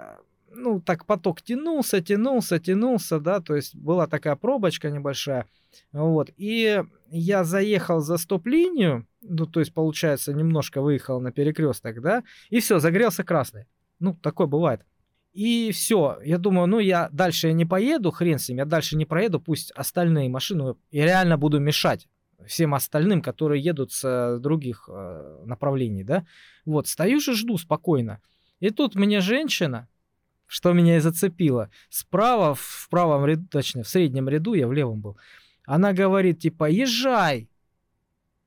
[0.54, 5.46] ну, так поток тянулся, тянулся, тянулся, да, то есть была такая пробочка небольшая,
[5.92, 12.22] вот, и я заехал за стоп-линию, ну, то есть, получается, немножко выехал на перекресток, да,
[12.50, 13.66] и все, загрелся красный.
[14.00, 14.84] Ну, такое бывает.
[15.32, 19.04] И все, я думаю, ну, я дальше не поеду, хрен с ним, я дальше не
[19.04, 22.08] проеду, пусть остальные машины, я реально буду мешать
[22.46, 26.26] всем остальным, которые едут с других э, направлений, да.
[26.64, 28.20] Вот, стою же, жду спокойно.
[28.60, 29.88] И тут мне женщина,
[30.54, 31.68] что меня и зацепило.
[31.88, 35.18] Справа, в правом ряду, точнее, в среднем ряду, я в левом был.
[35.66, 37.48] Она говорит, типа, езжай.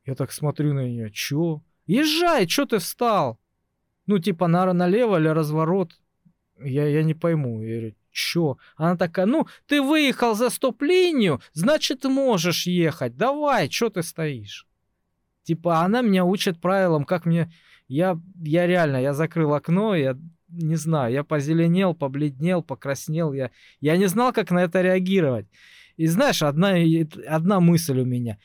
[0.06, 1.62] Я так смотрю на нее, чё?
[1.86, 3.38] Езжай, чё ты встал?
[4.06, 6.00] Ну, типа, на, налево или разворот?
[6.64, 7.62] Я, я не пойму.
[7.62, 8.58] Я говорю, чё?
[8.78, 13.18] Она такая, ну, ты выехал за стоп-линию, значит, можешь ехать.
[13.18, 14.66] Давай, чё ты стоишь?
[15.44, 17.52] Типа, она меня учит правилам, как мне...
[17.90, 20.18] Я, я реально, я закрыл окно, я
[20.50, 25.48] не знаю, я позеленел, побледнел, покраснел, я, я не знал, как на это реагировать.
[25.98, 26.76] И знаешь, одна,
[27.28, 28.38] одна мысль у меня.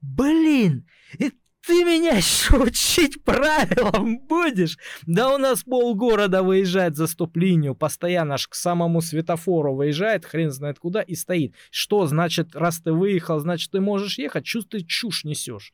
[0.00, 0.86] Блин,
[1.18, 1.32] и
[1.66, 4.78] ты меня еще учить правилам будешь?
[5.06, 10.78] Да у нас полгорода выезжает за стоп-линию, постоянно аж к самому светофору выезжает, хрен знает
[10.78, 11.54] куда, и стоит.
[11.70, 14.46] Что значит, раз ты выехал, значит ты можешь ехать?
[14.46, 15.72] Что ты чушь несешь?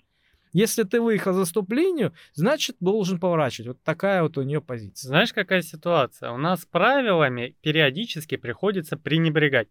[0.53, 3.69] Если ты выехал за стоп-линию, значит, должен поворачивать.
[3.69, 5.09] Вот такая вот у нее позиция.
[5.09, 6.31] Знаешь, какая ситуация?
[6.31, 9.69] У нас правилами периодически приходится пренебрегать.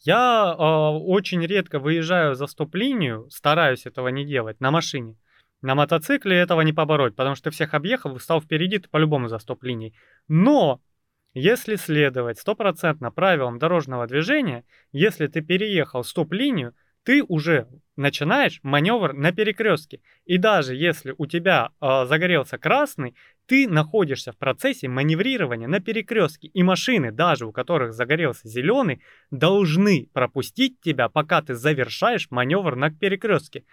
[0.00, 5.16] Я э, очень редко выезжаю за стоп-линию, стараюсь этого не делать, на машине.
[5.62, 9.38] На мотоцикле этого не побороть, потому что ты всех объехал, встал впереди, ты по-любому за
[9.38, 9.94] стоп-линией.
[10.28, 10.82] Но
[11.32, 16.74] если следовать стопроцентно правилам дорожного движения, если ты переехал стоп-линию,
[17.04, 20.00] ты уже начинаешь маневр на перекрестке.
[20.24, 23.14] И даже если у тебя э, загорелся красный,
[23.46, 26.48] ты находишься в процессе маневрирования на перекрестке.
[26.48, 29.00] И машины, даже у которых загорелся зеленый,
[29.30, 33.64] должны пропустить тебя, пока ты завершаешь маневр на перекрестке.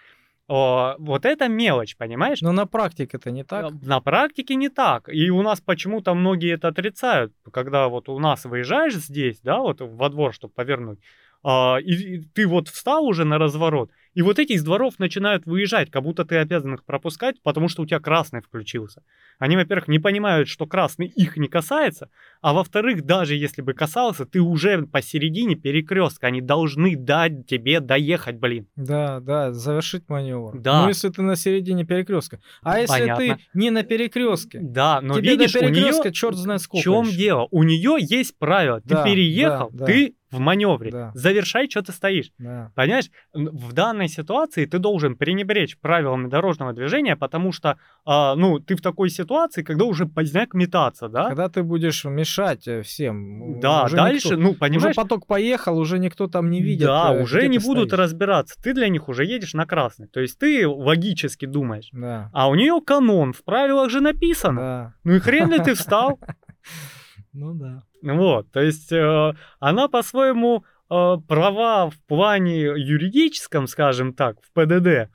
[0.48, 2.42] О, вот это мелочь, понимаешь?
[2.42, 3.72] Но на практике это не так.
[3.80, 5.08] На практике не так.
[5.08, 7.32] И у нас почему-то многие это отрицают.
[7.52, 10.98] Когда вот у нас выезжаешь здесь, да, вот во двор, чтобы повернуть,
[11.42, 15.46] а, и, и ты вот встал уже на разворот, и вот эти из дворов начинают
[15.46, 19.02] выезжать, как будто ты обязан их пропускать, потому что у тебя красный включился.
[19.38, 22.10] Они, во-первых, не понимают, что красный их не касается,
[22.42, 26.26] а во-вторых, даже если бы касался, ты уже посередине перекрестка.
[26.26, 28.66] Они должны дать тебе доехать, блин.
[28.76, 30.58] Да, да, завершить маневр.
[30.60, 30.82] Да.
[30.82, 32.38] Ну, если ты на середине перекрестка.
[32.62, 33.24] А если Понятно.
[33.36, 34.58] ты не на перекрестке?
[34.60, 36.82] Да, но Тебе видишь, до у перекрестка нее черт знает в сколько.
[36.84, 37.16] чем еще.
[37.16, 37.48] дело?
[37.50, 38.80] У нее есть правило.
[38.82, 39.86] Ты Да, переехал, да, да.
[39.86, 40.90] ты в маневре.
[40.90, 41.10] Да.
[41.14, 42.30] Завершай, что ты стоишь.
[42.38, 42.72] Да.
[42.74, 48.74] Понимаешь, в данной ситуации ты должен пренебречь правилами дорожного движения, потому что, а, ну, ты
[48.74, 51.28] в такой ситуации, когда уже поздняк метаться, да?
[51.28, 53.60] Когда ты будешь мешать э, всем.
[53.60, 56.86] Да, уже дальше, никто- ну, понимаешь, Уже поток поехал, уже никто там не видит.
[56.86, 58.00] да, э, уже не будут стоишь.
[58.00, 58.60] разбираться.
[58.62, 60.08] Ты для них уже едешь на красный.
[60.08, 61.88] То есть ты логически думаешь.
[61.92, 62.30] Да.
[62.32, 64.60] А у нее канон, в правилах же написано.
[64.60, 64.94] Да.
[65.04, 66.18] Ну и хрен ли ты встал?
[67.32, 67.82] Ну да.
[68.02, 75.10] Вот, то есть э, она по-своему э, права в плане юридическом, скажем так, в ПДД,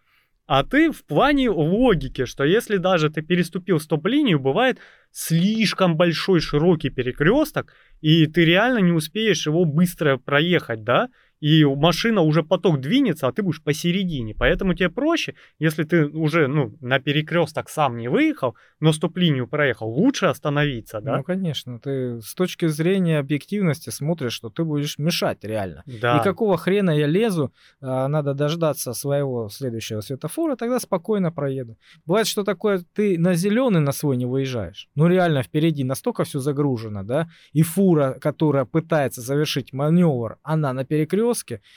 [0.48, 4.80] а ты в плане логики, что если даже ты переступил стоп-линию, бывает
[5.12, 11.10] слишком большой широкий перекресток, и ты реально не успеешь его быстро проехать, да?
[11.40, 14.34] И машина уже поток двинется, а ты будешь посередине.
[14.34, 19.90] Поэтому тебе проще, если ты уже ну, на перекресток сам не выехал, но стоп-линию проехал,
[19.90, 21.18] лучше остановиться, да?
[21.18, 25.84] Ну, конечно, ты с точки зрения объективности смотришь, что ты будешь мешать реально.
[25.86, 26.18] да.
[26.18, 31.78] И какого хрена я лезу, а, надо дождаться своего следующего светофора, тогда спокойно проеду.
[32.06, 34.88] Бывает, что такое, ты на зеленый на свой не выезжаешь.
[34.96, 40.84] Ну реально впереди настолько все загружено, да, и фура, которая пытается завершить маневр, она на
[40.84, 41.27] перекрестке,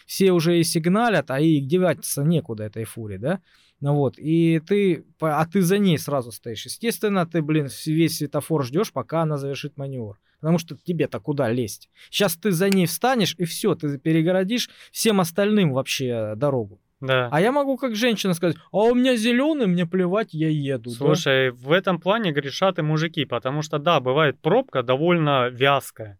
[0.07, 3.41] все уже и сигналят, а и деваться некуда этой фуре, да.
[3.81, 6.67] Ну вот, и ты, а ты за ней сразу стоишь.
[6.67, 10.19] Естественно, ты, блин, весь светофор ждешь, пока она завершит маневр.
[10.41, 11.89] Потому что тебе-то куда лезть?
[12.11, 16.81] Сейчас ты за ней встанешь, и все, ты перегородишь всем остальным вообще дорогу.
[17.01, 17.29] Да.
[17.33, 20.91] А я могу как женщина сказать, а у меня зеленый, мне плевать, я еду.
[20.91, 26.19] да?» Слушай, в этом плане грешат и мужики, потому что, да, бывает пробка довольно вязкая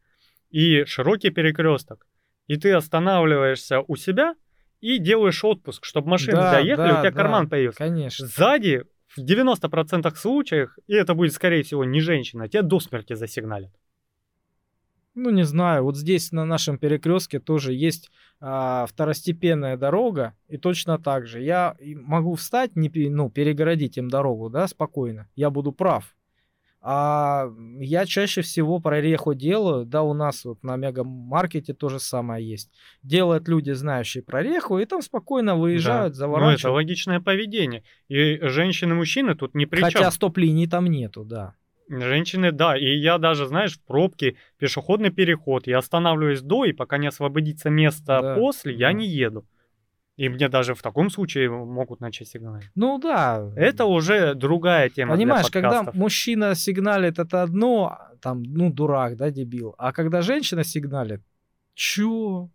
[0.51, 2.07] и широкий перекресток.
[2.51, 4.35] И ты останавливаешься у себя
[4.81, 7.17] и делаешь отпуск, чтобы машины Да, доехали, да, у тебя да.
[7.17, 7.79] карман появился.
[7.79, 8.27] Конечно.
[8.27, 13.71] Сзади в 90% случаях, и это будет, скорее всего, не женщина, тебя до смерти засигналят.
[15.15, 18.11] Ну, не знаю, вот здесь на нашем перекрестке тоже есть
[18.41, 21.41] а, второстепенная дорога, и точно так же.
[21.41, 25.29] Я могу встать, не, ну, перегородить им дорогу, да, спокойно.
[25.37, 26.17] Я буду прав.
[26.83, 32.49] А я чаще всего прореху делаю, да, у нас вот на мегамаркете то же самое
[32.49, 32.71] есть.
[33.03, 36.19] Делают люди, знающие прореху, и там спокойно выезжают, Да.
[36.19, 36.63] заворачивают.
[36.63, 37.85] Ну, это логичное поведение.
[38.09, 41.55] И женщины и мужчины тут ни при Хотя стоп-линий там нету, да.
[41.91, 46.99] Женщины, да, и я даже, знаешь, в пробке, пешеходный переход, я останавливаюсь до, и пока
[46.99, 48.93] не освободится место Да, после, я да.
[48.93, 49.45] не еду.
[50.21, 52.69] И мне даже в таком случае могут начать сигналить.
[52.75, 53.51] Ну да.
[53.57, 59.17] Это уже другая тема Понимаешь, для когда мужчина сигналит, это одно, а там, ну, дурак,
[59.17, 59.75] да, дебил.
[59.79, 61.23] А когда женщина сигналит,
[61.75, 62.51] чё?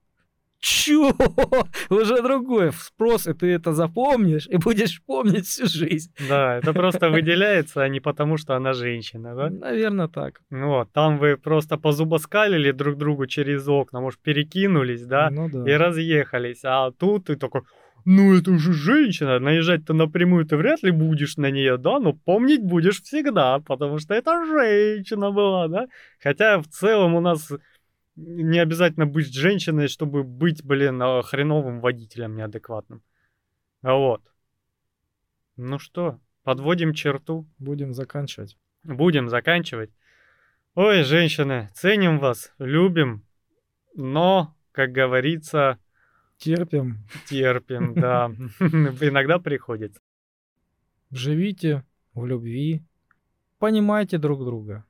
[0.60, 1.14] Чё?
[1.90, 6.11] Уже другой спрос, и ты это запомнишь, и будешь помнить всю жизнь.
[6.30, 9.49] Да, это просто выделяется, а не потому, что она женщина, да?
[9.49, 10.41] Наверное, так.
[10.49, 15.69] Ну Вот, там вы просто позубоскалили друг другу через окна, может, перекинулись, да, Ну да.
[15.72, 16.61] и разъехались.
[16.64, 17.61] А тут ты такой,
[18.06, 22.64] ну это же женщина, наезжать-то напрямую ты вряд ли будешь на нее, да, но помнить
[22.64, 25.86] будешь всегда, потому что это женщина была, да.
[26.23, 27.52] Хотя в целом у нас
[28.15, 33.01] не обязательно быть женщиной, чтобы быть, блин, а, хреновым водителем неадекватным.
[33.81, 34.21] А Вот.
[35.57, 37.47] Ну что, подводим черту.
[37.57, 38.57] Будем заканчивать.
[38.83, 39.91] Будем заканчивать.
[40.75, 43.25] Ой, женщины, ценим вас, любим,
[43.95, 45.79] но, как говорится,
[46.37, 47.07] Терпим.
[47.27, 48.27] терпим, да.
[48.59, 50.01] Иногда приходится.
[51.11, 52.83] Живите в любви.
[53.57, 54.85] Понимайте друг друга.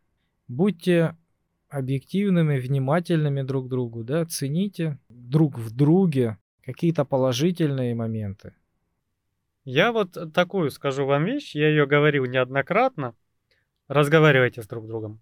[0.48, 1.16] Будьте
[1.70, 8.54] объективными, внимательными друг к другу, да, цените друг в друге какие-то положительные моменты.
[9.64, 13.16] Я вот такую скажу вам вещь, я ее говорил неоднократно.
[13.88, 15.20] Разговаривайте с друг другом.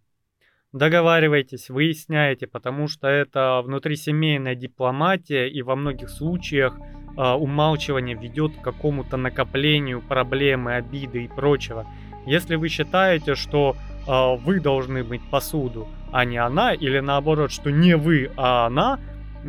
[0.73, 6.77] Договаривайтесь, выясняйте, потому что это внутрисемейная дипломатия, и во многих случаях
[7.15, 11.85] а, умалчивание ведет к какому-то накоплению проблемы, обиды и прочего.
[12.25, 13.75] Если вы считаете, что
[14.07, 18.99] а, вы должны мыть посуду, а не она, или наоборот, что не вы, а она,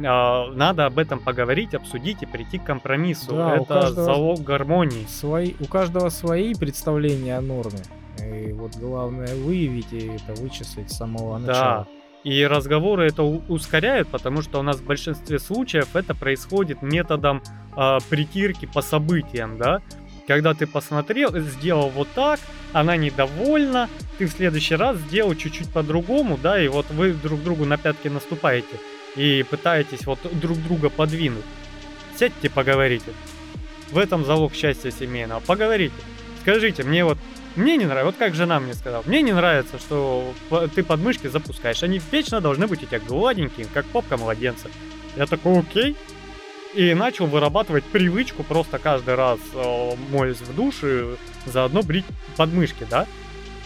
[0.03, 3.32] а, надо об этом поговорить, обсудить и прийти к компромиссу.
[3.32, 5.07] Да, Это залог гармонии.
[5.07, 7.82] Свои, у каждого свои представления о норме.
[8.19, 11.86] И вот главное выявить и это вычислить с самого начала.
[12.24, 17.43] И разговоры это ускоряют, потому что у нас в большинстве случаев это происходит методом
[17.77, 19.82] а, притирки по событиям, да?
[20.27, 22.41] Когда ты посмотрел, сделал вот так,
[22.73, 27.65] она недовольна, ты в следующий раз сделал чуть-чуть по-другому, да, и вот вы друг другу
[27.67, 28.81] на пятки наступаете
[29.17, 31.45] и пытаетесь вот друг друга подвинуть.
[32.17, 33.13] Сядьте, поговорите.
[33.91, 35.41] В этом залог счастья семейного.
[35.41, 35.95] Поговорите.
[36.41, 37.19] Скажите, мне вот
[37.57, 40.35] мне не нравится, вот как жена мне сказала, мне не нравится, что
[40.75, 41.83] ты подмышки запускаешь.
[41.85, 44.69] Они вечно должны быть у тебя гладенькие, как попка младенца.
[45.17, 45.97] Я такой, окей.
[46.75, 52.05] И начал вырабатывать привычку просто каждый раз э, моюсь в душе, заодно брить
[52.37, 53.07] подмышки, да.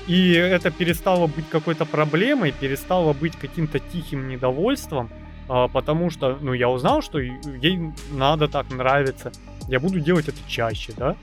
[0.07, 5.11] И это перестало быть какой-то проблемой, перестало быть каким-то тихим недовольством,
[5.49, 9.33] а, потому что, ну, я узнал, что ей надо так нравится.
[9.69, 11.17] Я буду делать это чаще, да.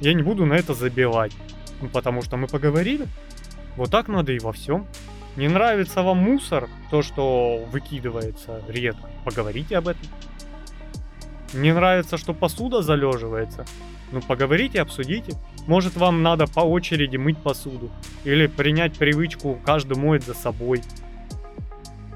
[0.00, 1.32] Я не буду на это забивать.
[1.80, 3.06] Ну, потому что мы поговорили.
[3.76, 4.86] Вот так надо и во всем.
[5.36, 10.02] Не нравится вам мусор, то, что выкидывается редко, поговорите об этом.
[11.52, 13.66] Не нравится, что посуда залеживается,
[14.12, 15.34] ну поговорите, обсудите.
[15.66, 17.90] Может вам надо по очереди мыть посуду.
[18.24, 20.82] Или принять привычку каждый моет за собой.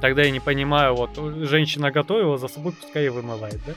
[0.00, 1.16] Тогда я не понимаю, вот
[1.48, 3.72] женщина готовила за собой, пускай и вымывает, да?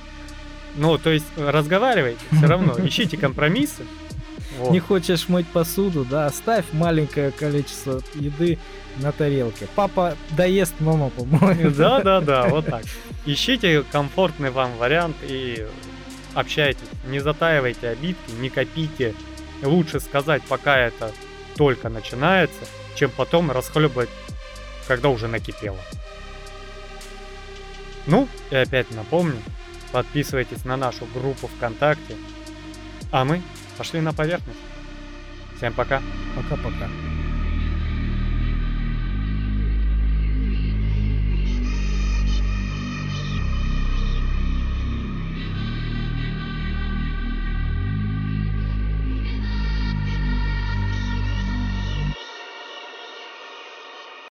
[0.75, 3.83] Ну, то есть разговаривайте все равно, ищите компромиссы.
[4.57, 4.71] Вот.
[4.71, 8.57] Не хочешь мыть посуду, да, оставь маленькое количество еды
[8.99, 9.67] на тарелке.
[9.75, 11.75] Папа доест, мама помоет.
[11.77, 12.83] Да, да, да, вот так.
[13.25, 15.65] Ищите комфортный вам вариант и
[16.33, 16.87] общайтесь.
[17.07, 19.13] Не затаивайте обидки, не копите.
[19.63, 21.11] Лучше сказать, пока это
[21.55, 22.65] только начинается,
[22.95, 24.09] чем потом расхлебывать,
[24.87, 25.79] когда уже накипело.
[28.07, 29.41] Ну, и опять напомню,
[29.91, 32.15] подписывайтесь на нашу группу ВКонтакте.
[33.11, 33.41] А мы
[33.77, 34.59] пошли на поверхность.
[35.57, 36.01] Всем пока.
[36.35, 36.87] Пока-пока.